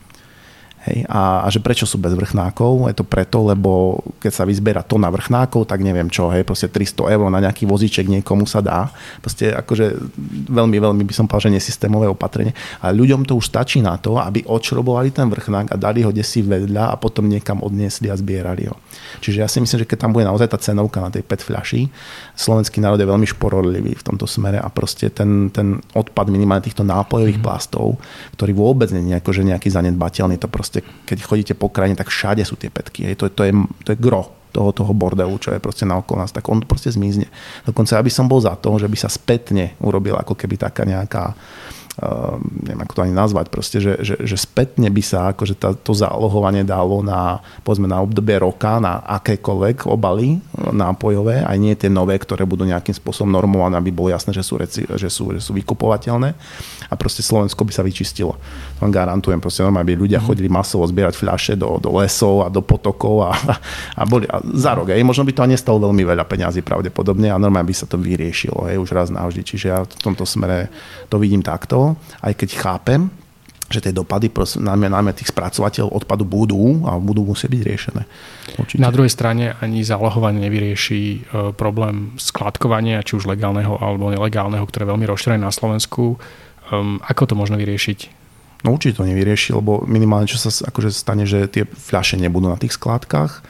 Hej, 0.85 1.09
a, 1.09 1.45
a 1.45 1.49
že 1.49 1.64
prečo 1.64 1.89
sú 1.89 1.97
bez 1.97 2.12
vrchnákov? 2.12 2.93
Je 2.93 2.97
to 3.01 3.09
preto, 3.09 3.41
lebo 3.41 4.01
keď 4.20 4.32
sa 4.32 4.45
vyzbiera 4.45 4.85
to 4.85 5.01
na 5.01 5.09
vrchnákov, 5.09 5.64
tak 5.64 5.80
neviem 5.80 6.12
čo, 6.12 6.28
hej, 6.28 6.45
proste 6.45 6.68
300 6.68 7.16
eur 7.16 7.24
na 7.32 7.41
nejaký 7.41 7.64
vozíček 7.64 8.05
niekomu 8.05 8.45
sa 8.45 8.61
dá. 8.61 8.93
Proste 9.24 9.53
akože 9.57 9.97
veľmi, 10.53 10.76
veľmi 10.76 11.03
by 11.09 11.14
som 11.16 11.24
povedal, 11.24 11.49
že 11.49 11.57
nesystémové 11.57 12.05
opatrenie. 12.09 12.53
A 12.85 12.93
ľuďom 12.93 13.24
to 13.24 13.41
už 13.41 13.49
stačí 13.49 13.80
na 13.80 13.97
to, 13.97 14.20
aby 14.20 14.45
odšrobovali 14.45 15.09
ten 15.09 15.32
vrchnák 15.32 15.72
a 15.72 15.76
dali 15.80 16.05
ho 16.05 16.12
desi 16.12 16.45
vedľa 16.45 16.93
a 16.93 17.01
potom 17.01 17.28
niekam 17.32 17.64
odniesli 17.64 18.12
a 18.12 18.16
zbierali 18.20 18.68
ho. 18.68 18.76
Čiže 19.24 19.41
ja 19.41 19.49
si 19.49 19.64
myslím, 19.64 19.85
že 19.85 19.89
keď 19.89 19.99
tam 20.05 20.12
bude 20.12 20.28
naozaj 20.28 20.53
tá 20.53 20.59
cenovka 20.61 21.01
na 21.01 21.09
tej 21.09 21.24
5 21.24 21.49
fľaší, 21.49 21.89
slovenský 22.37 22.85
národ 22.85 23.01
je 23.01 23.09
veľmi 23.09 23.26
šporodlivý 23.26 23.97
v 23.97 24.05
tomto 24.05 24.28
smere 24.28 24.61
a 24.61 24.68
proste 24.68 25.09
ten, 25.09 25.49
ten 25.49 25.80
odpad 25.97 26.28
minimálne 26.28 26.66
týchto 26.66 26.87
nápojových 26.87 27.41
mm. 27.41 27.45
plastov, 27.45 27.97
ktorý 28.39 28.53
vôbec 28.55 28.91
nie 28.95 29.14
je 29.14 29.20
akože 29.22 29.43
nejaký 29.47 29.68
zanedbateľný, 29.70 30.37
to 30.39 30.51
proste 30.51 30.74
proste, 30.75 31.07
keď 31.07 31.18
chodíte 31.22 31.55
po 31.55 31.70
krajine, 31.70 31.95
tak 31.95 32.11
všade 32.11 32.43
sú 32.43 32.59
tie 32.59 32.70
petky. 32.70 33.07
Hej. 33.07 33.22
To, 33.22 33.31
to, 33.31 33.43
je, 33.47 33.53
to 33.87 33.95
je 33.95 33.99
gro 34.03 34.35
toho, 34.51 34.70
toho 34.75 34.91
bordelu, 34.95 35.35
čo 35.39 35.55
je 35.55 35.62
proste 35.62 35.87
na 35.87 35.99
okolo 35.99 36.22
nás, 36.22 36.35
tak 36.35 36.47
on 36.51 36.62
proste 36.62 36.91
zmizne. 36.91 37.27
Dokonca 37.66 37.99
ja 37.99 38.03
by 38.03 38.11
som 38.11 38.27
bol 38.27 38.43
za 38.43 38.55
to, 38.59 38.75
že 38.79 38.91
by 38.91 38.99
sa 38.99 39.11
spätne 39.11 39.75
urobila 39.83 40.22
ako 40.22 40.35
keby 40.39 40.59
taká 40.59 40.87
nejaká 40.87 41.35
Uh, 41.95 42.43
neviem 42.67 42.83
ako 42.83 42.95
to 42.99 43.05
ani 43.07 43.15
nazvať, 43.15 43.47
proste, 43.55 43.79
že, 43.79 44.03
že, 44.03 44.19
že 44.19 44.35
spätne 44.35 44.91
by 44.91 44.99
sa 44.99 45.31
akože 45.31 45.55
tá, 45.55 45.79
to 45.79 45.95
zálohovanie 45.95 46.67
dalo 46.67 47.07
na, 47.07 47.39
povedzme, 47.63 47.87
na 47.87 48.03
obdobie 48.03 48.35
roka, 48.43 48.83
na 48.83 48.99
akékoľvek 48.99 49.87
obaly 49.87 50.43
nápojové, 50.75 51.47
aj 51.47 51.55
nie 51.55 51.71
tie 51.79 51.87
nové, 51.87 52.19
ktoré 52.19 52.43
budú 52.51 52.67
nejakým 52.67 52.99
spôsobom 52.99 53.31
normované, 53.31 53.79
aby 53.79 53.95
bolo 53.95 54.11
jasné, 54.11 54.35
že 54.35 54.43
sú, 54.43 54.59
reci, 54.59 54.83
že 54.83 55.07
sú, 55.07 55.31
že 55.39 55.39
sú 55.39 55.55
vykupovateľné 55.55 56.35
a 56.91 56.95
proste 56.99 57.23
Slovensko 57.23 57.63
by 57.63 57.71
sa 57.71 57.87
vyčistilo. 57.87 58.35
To 58.83 58.91
garantujem, 58.91 59.39
proste 59.39 59.63
normálne 59.63 59.87
by 59.87 59.95
ľudia 59.95 60.19
mhm. 60.19 60.27
chodili 60.27 60.51
masovo 60.51 60.83
zbierať 60.91 61.15
fľaše 61.15 61.55
do, 61.55 61.79
do 61.79 61.95
lesov 61.95 62.43
a 62.43 62.51
do 62.51 62.59
potokov 62.59 63.31
a, 63.31 63.39
a, 63.95 64.03
boli 64.03 64.27
a 64.27 64.43
za 64.59 64.75
rok. 64.75 64.91
Aj, 64.91 64.99
možno 65.07 65.23
by 65.23 65.31
to 65.31 65.45
ani 65.47 65.55
nestalo 65.55 65.79
veľmi 65.79 66.03
veľa 66.03 66.27
peňazí 66.27 66.67
pravdepodobne 66.67 67.31
a 67.31 67.39
normálne 67.39 67.71
by 67.71 67.77
sa 67.79 67.87
to 67.87 68.03
vyriešilo 68.03 68.67
aj, 68.67 68.83
už 68.83 68.91
raz 68.91 69.09
navždy. 69.15 69.47
Čiže 69.47 69.67
ja 69.71 69.87
v 69.87 70.03
tomto 70.03 70.27
smere 70.27 70.75
to 71.07 71.23
vidím 71.23 71.39
takto 71.39 71.84
aj 72.24 72.32
keď 72.32 72.51
chápem, 72.57 73.12
že 73.72 73.80
tie 73.80 73.97
dopady, 73.97 74.28
najmä, 74.61 74.93
najmä 74.93 75.16
tých 75.16 75.32
spracovateľov 75.32 76.05
odpadu 76.05 76.22
budú 76.28 76.85
a 76.85 77.01
budú 77.01 77.24
musieť 77.24 77.49
byť 77.49 77.62
riešené. 77.64 78.03
Určite. 78.61 78.78
Na 78.78 78.93
druhej 78.93 79.09
strane 79.09 79.57
ani 79.59 79.80
zálohovanie 79.80 80.47
nevyrieši 80.47 81.01
e, 81.01 81.16
problém 81.57 82.12
skladkovania, 82.20 83.03
či 83.03 83.16
už 83.16 83.24
legálneho 83.24 83.80
alebo 83.80 84.12
nelegálneho, 84.12 84.62
ktoré 84.68 84.85
je 84.85 84.91
veľmi 84.93 85.07
rozšírené 85.09 85.43
na 85.43 85.51
Slovensku. 85.51 86.20
Um, 86.70 87.01
ako 87.09 87.32
to 87.32 87.35
možno 87.35 87.57
vyriešiť? 87.57 88.22
No 88.64 88.72
určite 88.76 89.01
to 89.01 89.09
nevyrieši, 89.09 89.53
lebo 89.53 89.85
minimálne 89.85 90.24
čo 90.24 90.41
sa 90.41 90.49
akože 90.49 90.89
stane, 90.93 91.28
že 91.28 91.49
tie 91.49 91.68
fľaše 91.68 92.16
nebudú 92.16 92.49
na 92.49 92.57
tých 92.57 92.76
skládkach 92.76 93.45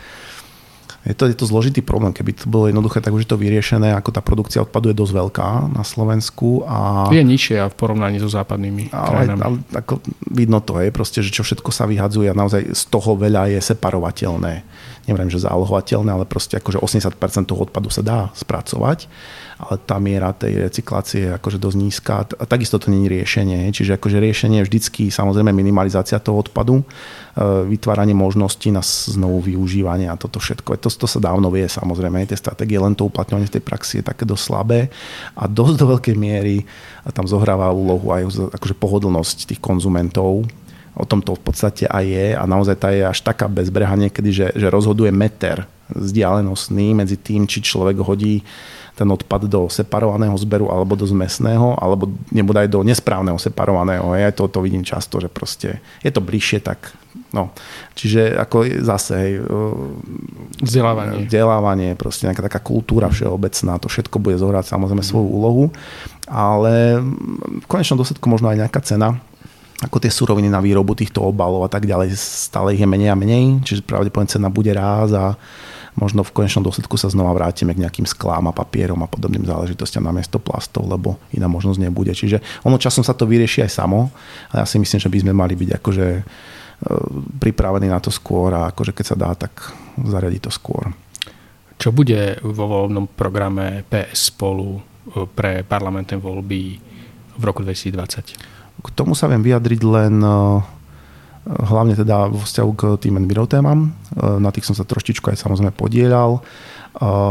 je 1.05 1.13
to, 1.13 1.29
je 1.29 1.37
to 1.37 1.45
zložitý 1.45 1.85
problém. 1.85 2.17
Keby 2.17 2.33
to 2.33 2.47
bolo 2.49 2.73
jednoduché, 2.73 3.05
tak 3.05 3.13
už 3.13 3.29
je 3.29 3.31
to 3.37 3.41
vyriešené, 3.41 3.93
ako 3.93 4.09
tá 4.09 4.25
produkcia 4.25 4.65
odpadu 4.65 4.89
je 4.89 4.97
dosť 4.97 5.13
veľká 5.13 5.49
na 5.77 5.85
Slovensku. 5.85 6.65
A... 6.65 7.13
Je 7.13 7.21
nižšia 7.21 7.69
v 7.69 7.75
porovnaní 7.77 8.17
so 8.17 8.33
západnými 8.33 8.89
ale, 8.89 9.09
krajinami. 9.13 9.43
Ale, 9.45 9.57
ako 9.85 10.01
vidno 10.33 10.65
to 10.65 10.81
je, 10.81 10.89
proste, 10.89 11.21
že 11.21 11.29
čo 11.29 11.45
všetko 11.45 11.69
sa 11.69 11.85
vyhadzuje 11.85 12.33
a 12.33 12.37
naozaj 12.37 12.73
z 12.73 12.83
toho 12.89 13.21
veľa 13.21 13.53
je 13.53 13.61
separovateľné. 13.61 14.65
Neviem, 15.05 15.29
že 15.29 15.45
zálohovateľné, 15.45 16.11
ale 16.17 16.25
proste 16.25 16.57
akože 16.57 16.81
80% 16.81 17.45
toho 17.45 17.69
odpadu 17.69 17.93
sa 17.93 18.01
dá 18.01 18.19
spracovať 18.33 19.09
ale 19.55 19.79
tá 19.87 20.03
miera 20.03 20.35
tej 20.35 20.67
recyklácie 20.67 21.31
je 21.31 21.35
akože 21.39 21.59
dosť 21.63 21.77
nízka 21.79 22.13
a 22.27 22.45
takisto 22.45 22.83
to 22.83 22.91
je 22.91 23.07
riešenie. 23.07 23.71
Čiže 23.71 23.97
akože 23.97 24.19
riešenie 24.19 24.61
je 24.63 24.67
vždycky 24.67 25.03
samozrejme 25.15 25.55
minimalizácia 25.55 26.19
toho 26.19 26.43
odpadu, 26.43 26.83
e, 26.83 26.85
vytváranie 27.71 28.19
možností 28.19 28.75
na 28.75 28.83
znovu 28.83 29.41
využívanie 29.47 30.11
a 30.11 30.19
toto 30.19 30.43
všetko. 30.43 30.75
To, 30.83 30.89
to 30.91 31.07
sa 31.07 31.19
dávno 31.23 31.55
vie 31.55 31.71
samozrejme, 31.71 32.27
tie 32.27 32.39
stratégie, 32.39 32.83
len 32.83 32.99
to 32.99 33.07
uplatňovanie 33.07 33.47
v 33.47 33.55
tej 33.61 33.65
praxi 33.65 33.95
je 34.03 34.05
také 34.11 34.27
dosť 34.27 34.43
slabé 34.43 34.81
a 35.39 35.47
dosť 35.47 35.75
do 35.79 35.87
veľkej 35.95 36.17
miery 36.19 36.67
tam 37.15 37.31
zohráva 37.31 37.71
úlohu 37.71 38.11
aj 38.11 38.53
akože 38.59 38.75
pohodlnosť 38.75 39.55
tých 39.55 39.61
konzumentov, 39.63 40.49
o 40.95 41.05
tom 41.05 41.21
to 41.21 41.35
v 41.35 41.43
podstate 41.43 41.85
aj 41.91 42.05
je 42.07 42.27
a 42.39 42.43
naozaj 42.47 42.77
tá 42.79 42.89
je 42.95 43.03
až 43.03 43.19
taká 43.23 43.51
bezbreha 43.51 43.95
niekedy, 43.99 44.31
že, 44.31 44.47
že 44.55 44.71
rozhoduje 44.71 45.11
meter 45.11 45.67
vzdialenostný 45.91 46.97
medzi 46.97 47.19
tým, 47.19 47.45
či 47.45 47.61
človek 47.61 47.99
hodí 48.01 48.41
ten 48.95 49.11
odpad 49.11 49.51
do 49.51 49.67
separovaného 49.67 50.39
zberu 50.39 50.71
alebo 50.71 50.95
do 50.95 51.03
zmesného, 51.03 51.75
alebo 51.83 52.15
nebude 52.31 52.63
aj 52.63 52.71
do 52.71 52.87
nesprávneho 52.87 53.35
separovaného. 53.43 54.15
Ja 54.15 54.31
to, 54.31 54.47
to 54.47 54.63
vidím 54.63 54.87
často, 54.87 55.19
že 55.19 55.27
proste 55.27 55.83
je 56.07 56.15
to 56.15 56.23
bližšie, 56.23 56.63
tak 56.63 56.95
no. 57.35 57.51
Čiže 57.99 58.39
ako 58.39 58.87
zase 58.87 59.13
hej, 59.19 59.33
vzdelávanie. 60.63 61.27
vzdelávanie, 61.27 61.91
proste 61.99 62.31
nejaká 62.31 62.47
taká 62.47 62.63
kultúra 62.63 63.11
všeobecná, 63.11 63.83
to 63.83 63.91
všetko 63.91 64.23
bude 64.23 64.39
zohrať 64.39 64.71
samozrejme 64.71 65.03
svoju 65.03 65.27
úlohu, 65.27 65.65
ale 66.31 67.03
v 67.59 67.67
konečnom 67.67 67.99
dôsledku 67.99 68.31
možno 68.31 68.55
aj 68.55 68.63
nejaká 68.63 68.79
cena, 68.79 69.19
ako 69.83 69.99
tie 69.99 70.12
suroviny 70.12 70.47
na 70.47 70.62
výrobu 70.62 70.95
týchto 70.95 71.25
obalov 71.25 71.66
a 71.66 71.70
tak 71.72 71.89
ďalej, 71.89 72.14
stále 72.14 72.79
ich 72.79 72.83
je 72.83 72.87
menej 72.87 73.11
a 73.11 73.18
menej, 73.18 73.64
čiže 73.66 73.83
pravdepodobne 73.83 74.31
cena 74.31 74.47
bude 74.47 74.70
ráz 74.70 75.11
a 75.16 75.35
možno 75.99 76.27
v 76.27 76.35
konečnom 76.35 76.62
dôsledku 76.62 76.99
sa 76.99 77.11
znova 77.11 77.35
vrátime 77.35 77.75
k 77.75 77.83
nejakým 77.87 78.07
sklám 78.07 78.51
a 78.51 78.57
papierom 78.57 78.99
a 79.03 79.11
podobným 79.11 79.47
záležitostiam 79.47 80.03
namiesto 80.03 80.43
plastov, 80.43 80.87
lebo 80.91 81.18
iná 81.35 81.47
možnosť 81.47 81.79
nebude. 81.79 82.14
Čiže 82.14 82.43
ono 82.66 82.79
časom 82.79 83.07
sa 83.07 83.14
to 83.14 83.27
vyrieši 83.27 83.66
aj 83.66 83.70
samo, 83.70 84.11
ale 84.51 84.62
ja 84.62 84.66
si 84.66 84.79
myslím, 84.79 85.01
že 85.01 85.11
by 85.11 85.18
sme 85.22 85.33
mali 85.35 85.55
byť 85.55 85.70
akože 85.79 86.07
e, 86.18 86.22
pripravení 87.39 87.87
na 87.87 88.03
to 88.03 88.11
skôr 88.11 88.51
a 88.55 88.75
akože 88.75 88.95
keď 88.95 89.07
sa 89.07 89.16
dá, 89.18 89.31
tak 89.39 89.75
zariadiť 89.99 90.41
to 90.43 90.51
skôr. 90.51 90.91
Čo 91.79 91.91
bude 91.95 92.39
vo 92.43 92.70
voľbnom 92.70 93.14
programe 93.14 93.87
PS 93.87 94.35
spolu 94.35 94.79
e, 94.79 94.81
pre 95.31 95.62
parlamentné 95.62 96.18
voľby 96.18 96.62
v 97.39 97.43
roku 97.43 97.62
2020? 97.62 98.54
K 98.85 98.89
tomu 98.93 99.16
sa 99.16 99.32
viem 99.32 99.41
vyjadriť 99.41 99.80
len 99.80 100.20
e, 100.20 100.30
hlavne 101.49 101.97
teda 101.97 102.28
vo 102.28 102.45
vzťahu 102.45 102.70
k 102.76 102.82
tým 103.01 103.16
envirotémam. 103.16 103.89
E, 103.89 103.89
na 104.37 104.53
tých 104.53 104.68
som 104.68 104.76
sa 104.76 104.85
troštičku 104.85 105.32
aj 105.32 105.41
samozrejme 105.41 105.72
podielal. 105.72 106.37
E, 106.37 106.41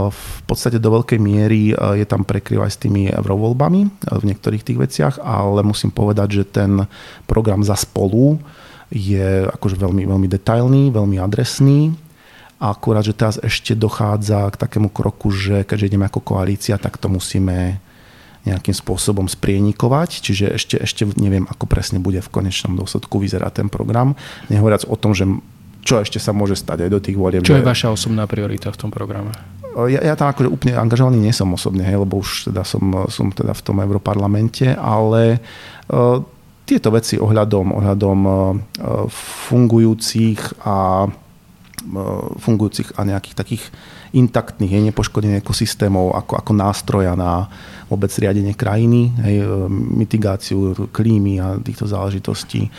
v 0.10 0.42
podstate 0.50 0.82
do 0.82 0.90
veľkej 0.90 1.22
miery 1.22 1.78
je 1.78 2.06
tam 2.10 2.26
prekryv 2.26 2.66
aj 2.66 2.74
s 2.74 2.82
tými 2.82 3.14
eurovoľbami 3.14 3.82
v 4.10 4.24
niektorých 4.26 4.66
tých 4.66 4.82
veciach, 4.82 5.16
ale 5.22 5.62
musím 5.62 5.94
povedať, 5.94 6.42
že 6.42 6.44
ten 6.50 6.90
program 7.30 7.62
za 7.62 7.78
spolu 7.78 8.42
je 8.90 9.46
akože 9.50 9.78
veľmi, 9.78 10.10
veľmi 10.10 10.28
detailný, 10.30 10.90
veľmi 10.90 11.18
adresný. 11.22 11.94
Akurát, 12.62 13.04
že 13.04 13.18
teraz 13.18 13.42
ešte 13.42 13.76
dochádza 13.76 14.48
k 14.54 14.56
takému 14.56 14.88
kroku, 14.88 15.34
že 15.34 15.68
keďže 15.68 15.90
ideme 15.94 16.08
ako 16.08 16.22
koalícia, 16.24 16.80
tak 16.80 16.96
to 16.96 17.12
musíme 17.12 17.82
nejakým 18.44 18.76
spôsobom 18.76 19.32
sprienikovať, 19.32 20.20
čiže 20.20 20.46
ešte, 20.52 20.76
ešte 20.76 21.08
neviem, 21.16 21.48
ako 21.48 21.64
presne 21.64 22.04
bude 22.04 22.20
v 22.20 22.30
konečnom 22.30 22.76
dôsledku 22.76 23.20
vyzerať 23.24 23.64
ten 23.64 23.68
program. 23.72 24.20
Nehovoriac 24.52 24.84
o 24.88 25.00
tom, 25.00 25.16
že 25.16 25.24
čo 25.84 26.00
ešte 26.00 26.20
sa 26.20 26.36
môže 26.36 26.56
stať 26.56 26.88
aj 26.88 26.90
do 26.92 27.00
tých 27.00 27.16
volieb. 27.20 27.44
Čo 27.44 27.60
je 27.60 27.64
vaša 27.64 27.92
osobná 27.92 28.28
priorita 28.28 28.72
v 28.72 28.78
tom 28.80 28.92
programe? 28.92 29.32
Ja, 29.74 30.00
ja 30.00 30.14
tam 30.14 30.30
akože 30.30 30.48
úplne 30.52 30.78
angažovaný 30.78 31.18
nie 31.18 31.34
som 31.34 31.50
osobne, 31.52 31.82
hej, 31.84 31.98
lebo 31.98 32.22
už 32.22 32.54
teda 32.54 32.62
som, 32.62 33.10
som 33.10 33.34
teda 33.34 33.58
v 33.58 33.62
tom 33.66 33.82
Europarlamente, 33.82 34.70
ale 34.78 35.42
uh, 35.90 36.22
tieto 36.64 36.94
veci 36.94 37.18
ohľadom, 37.18 37.74
ohľadom 37.82 38.20
uh, 38.24 38.36
fungujúcich 39.50 40.64
a 40.64 41.10
fungujúcich 42.40 42.96
a 42.96 43.04
nejakých 43.04 43.36
takých 43.36 43.64
intaktných, 44.14 44.94
nepoškodených 44.94 45.42
ekosystémov 45.42 46.14
ako, 46.14 46.38
ako 46.38 46.52
nástroja 46.54 47.18
na 47.18 47.50
vôbec 47.90 48.14
riadenie 48.14 48.54
krajiny, 48.54 49.10
hej, 49.26 49.42
mitigáciu 49.70 50.88
klímy 50.94 51.42
a 51.42 51.58
týchto 51.58 51.90
záležitostí. 51.90 52.70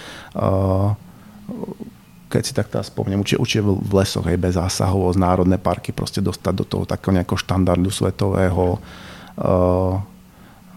Keď 2.30 2.42
si 2.42 2.52
tak 2.54 2.70
teraz 2.70 2.94
spomnem, 2.94 3.18
určite, 3.18 3.42
určite 3.42 3.62
v 3.66 3.92
lesoch, 3.98 4.30
hej, 4.30 4.38
bez 4.38 4.54
zásahov, 4.54 5.10
z 5.14 5.18
národné 5.18 5.58
parky 5.58 5.90
proste 5.90 6.22
dostať 6.22 6.54
do 6.54 6.64
toho 6.64 6.84
takého 6.86 7.18
nejakého 7.18 7.38
štandardu 7.42 7.90
svetového 7.90 8.78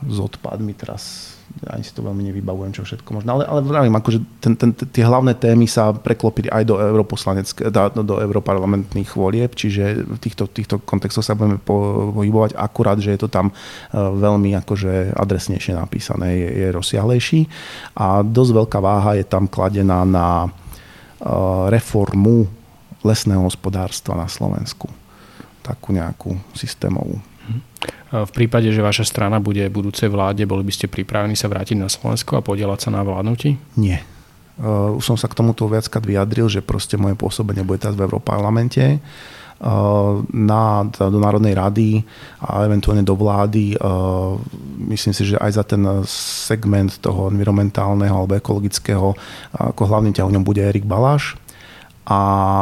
s 0.02 0.18
odpadmi 0.18 0.74
teraz 0.74 1.37
ani 1.66 1.84
si 1.84 1.92
to 1.96 2.06
veľmi 2.06 2.22
nevybavujem, 2.30 2.72
čo 2.76 2.86
všetko 2.86 3.10
možno. 3.18 3.40
Ale, 3.40 3.44
ale 3.50 3.60
vravím, 3.66 3.96
akože 3.98 4.20
ten, 4.38 4.54
ten, 4.54 4.72
tie 4.76 5.04
hlavné 5.04 5.34
témy 5.34 5.66
sa 5.66 5.90
preklopili 5.90 6.52
aj 6.54 6.64
do, 6.68 6.76
do, 6.78 8.02
do 8.06 8.16
europarlamentných 8.22 9.10
volieb, 9.18 9.58
čiže 9.58 10.06
v 10.06 10.18
týchto, 10.22 10.46
týchto 10.46 10.76
kontextoch 10.84 11.26
sa 11.26 11.34
budeme 11.34 11.58
pohybovať 11.58 12.54
akurát, 12.54 13.02
že 13.02 13.18
je 13.18 13.20
to 13.26 13.30
tam 13.32 13.50
e, 13.50 13.54
veľmi 13.98 14.54
akože 14.62 15.18
adresnejšie 15.18 15.74
napísané, 15.74 16.38
je, 16.38 16.50
je 16.62 16.68
rozsiahlejší 16.70 17.42
a 17.98 18.22
dosť 18.22 18.52
veľká 18.54 18.80
váha 18.84 19.18
je 19.18 19.26
tam 19.26 19.50
kladená 19.50 20.06
na 20.06 20.46
e, 20.46 20.50
reformu 21.74 22.46
lesného 23.02 23.42
hospodárstva 23.42 24.14
na 24.14 24.30
Slovensku. 24.30 24.90
Takú 25.66 25.96
nejakú 25.96 26.38
systémovú. 26.54 27.18
V 28.08 28.32
prípade, 28.32 28.72
že 28.72 28.80
vaša 28.80 29.04
strana 29.04 29.44
bude 29.44 29.68
budúcej 29.68 30.08
vláde, 30.08 30.48
boli 30.48 30.64
by 30.64 30.72
ste 30.72 30.88
pripravení 30.88 31.36
sa 31.36 31.52
vrátiť 31.52 31.76
na 31.76 31.92
Slovensko 31.92 32.40
a 32.40 32.46
podielať 32.46 32.88
sa 32.88 32.90
na 32.96 33.04
vládnutí? 33.04 33.60
Nie. 33.76 34.00
Uh, 34.58 34.96
už 34.96 35.14
som 35.14 35.18
sa 35.20 35.28
k 35.28 35.38
tomuto 35.38 35.68
viackrát 35.68 36.02
vyjadril, 36.02 36.48
že 36.48 36.64
proste 36.64 36.96
moje 36.96 37.20
pôsobenie 37.20 37.68
bude 37.68 37.84
teraz 37.84 38.00
v 38.00 38.08
Európarlamente 38.08 38.98
uh, 38.98 40.24
na, 40.32 40.88
do 40.88 41.20
Národnej 41.20 41.54
rady 41.54 42.02
a 42.42 42.64
eventuálne 42.64 43.04
do 43.04 43.14
vlády. 43.14 43.76
Uh, 43.78 44.40
myslím 44.88 45.14
si, 45.14 45.30
že 45.30 45.38
aj 45.38 45.52
za 45.62 45.64
ten 45.68 45.84
segment 46.48 47.04
toho 47.04 47.28
environmentálneho 47.28 48.16
alebo 48.16 48.40
ekologického 48.40 49.14
ako 49.52 49.82
hlavným 49.84 50.16
ťahuňom 50.16 50.48
bude 50.48 50.64
Erik 50.64 50.88
Baláš 50.88 51.38
a 52.08 52.20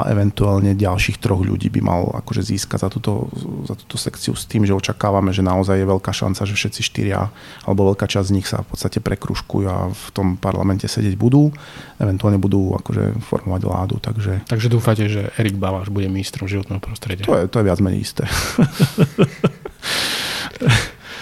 eventuálne 0.09 0.73
ďalších 0.73 1.21
troch 1.21 1.45
ľudí 1.45 1.69
by 1.69 1.81
mal 1.85 2.09
akože 2.25 2.41
získať 2.41 2.81
za 2.81 2.89
túto, 2.89 3.29
za 3.69 3.77
túto 3.77 3.93
sekciu 3.93 4.33
s 4.33 4.49
tým, 4.49 4.65
že 4.65 4.73
očakávame, 4.73 5.29
že 5.29 5.45
naozaj 5.45 5.77
je 5.77 5.85
veľká 5.85 6.09
šanca, 6.09 6.49
že 6.49 6.57
všetci 6.57 6.81
štyria 6.81 7.29
alebo 7.61 7.93
veľká 7.93 8.09
časť 8.09 8.25
z 8.25 8.33
nich 8.33 8.49
sa 8.49 8.65
v 8.65 8.73
podstate 8.73 9.05
prekruškujú 9.05 9.65
a 9.69 9.93
v 9.93 10.07
tom 10.17 10.41
parlamente 10.41 10.89
sedieť 10.89 11.13
budú. 11.13 11.53
Eventuálne 12.01 12.41
budú 12.41 12.73
akože 12.73 13.21
formovať 13.21 13.61
vládu. 13.69 14.01
Takže, 14.01 14.49
takže 14.49 14.65
dúfate, 14.65 15.05
že 15.05 15.29
Erik 15.37 15.61
Baláš 15.61 15.93
bude 15.93 16.09
ministrom 16.09 16.49
životného 16.49 16.81
prostredia? 16.81 17.29
To 17.29 17.37
je, 17.37 17.45
to 17.45 17.61
je 17.61 17.67
viac 17.69 17.77
menej 17.85 18.01
isté. 18.01 18.25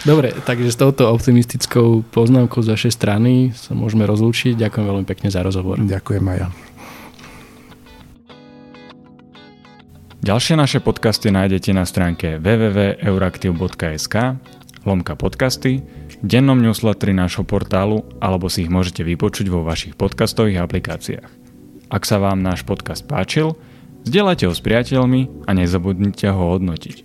Dobre, 0.03 0.35
takže 0.47 0.71
s 0.71 0.79
touto 0.79 1.11
optimistickou 1.11 2.03
poznámkou 2.11 2.59
z 2.63 2.75
vašej 2.75 2.91
strany 2.91 3.51
sa 3.55 3.75
môžeme 3.75 4.07
rozlúčiť. 4.07 4.55
Ďakujem 4.59 4.85
veľmi 4.87 5.05
pekne 5.07 5.27
za 5.31 5.43
rozhovor. 5.43 5.79
Ďakujem 5.79 6.23
aj 6.23 6.37
ja. 6.39 6.47
Ďalšie 10.23 10.55
naše 10.55 10.79
podcasty 10.79 11.35
nájdete 11.35 11.75
na 11.75 11.83
stránke 11.83 12.39
www.euraktiv.sk 12.39 14.15
lomka 14.87 15.19
podcasty, 15.19 15.83
dennom 16.23 16.63
newsletteri 16.63 17.11
nášho 17.11 17.43
portálu 17.43 18.07
alebo 18.23 18.47
si 18.47 18.63
ich 18.63 18.71
môžete 18.71 19.03
vypočuť 19.03 19.51
vo 19.51 19.67
vašich 19.67 19.99
podcastových 19.99 20.63
aplikáciách. 20.63 21.27
Ak 21.91 22.07
sa 22.07 22.23
vám 22.23 22.39
náš 22.39 22.63
podcast 22.63 23.03
páčil, 23.03 23.59
zdieľajte 24.07 24.47
ho 24.47 24.55
s 24.55 24.63
priateľmi 24.63 25.43
a 25.43 25.51
nezabudnite 25.59 26.31
ho 26.31 26.55
hodnotiť. 26.55 27.03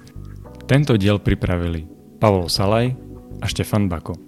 Tento 0.70 0.94
diel 0.94 1.18
pripravili 1.18 1.90
Pavol 2.22 2.46
Salaj 2.46 2.94
a 3.42 3.50
Štefan 3.50 3.90
Bako. 3.90 4.27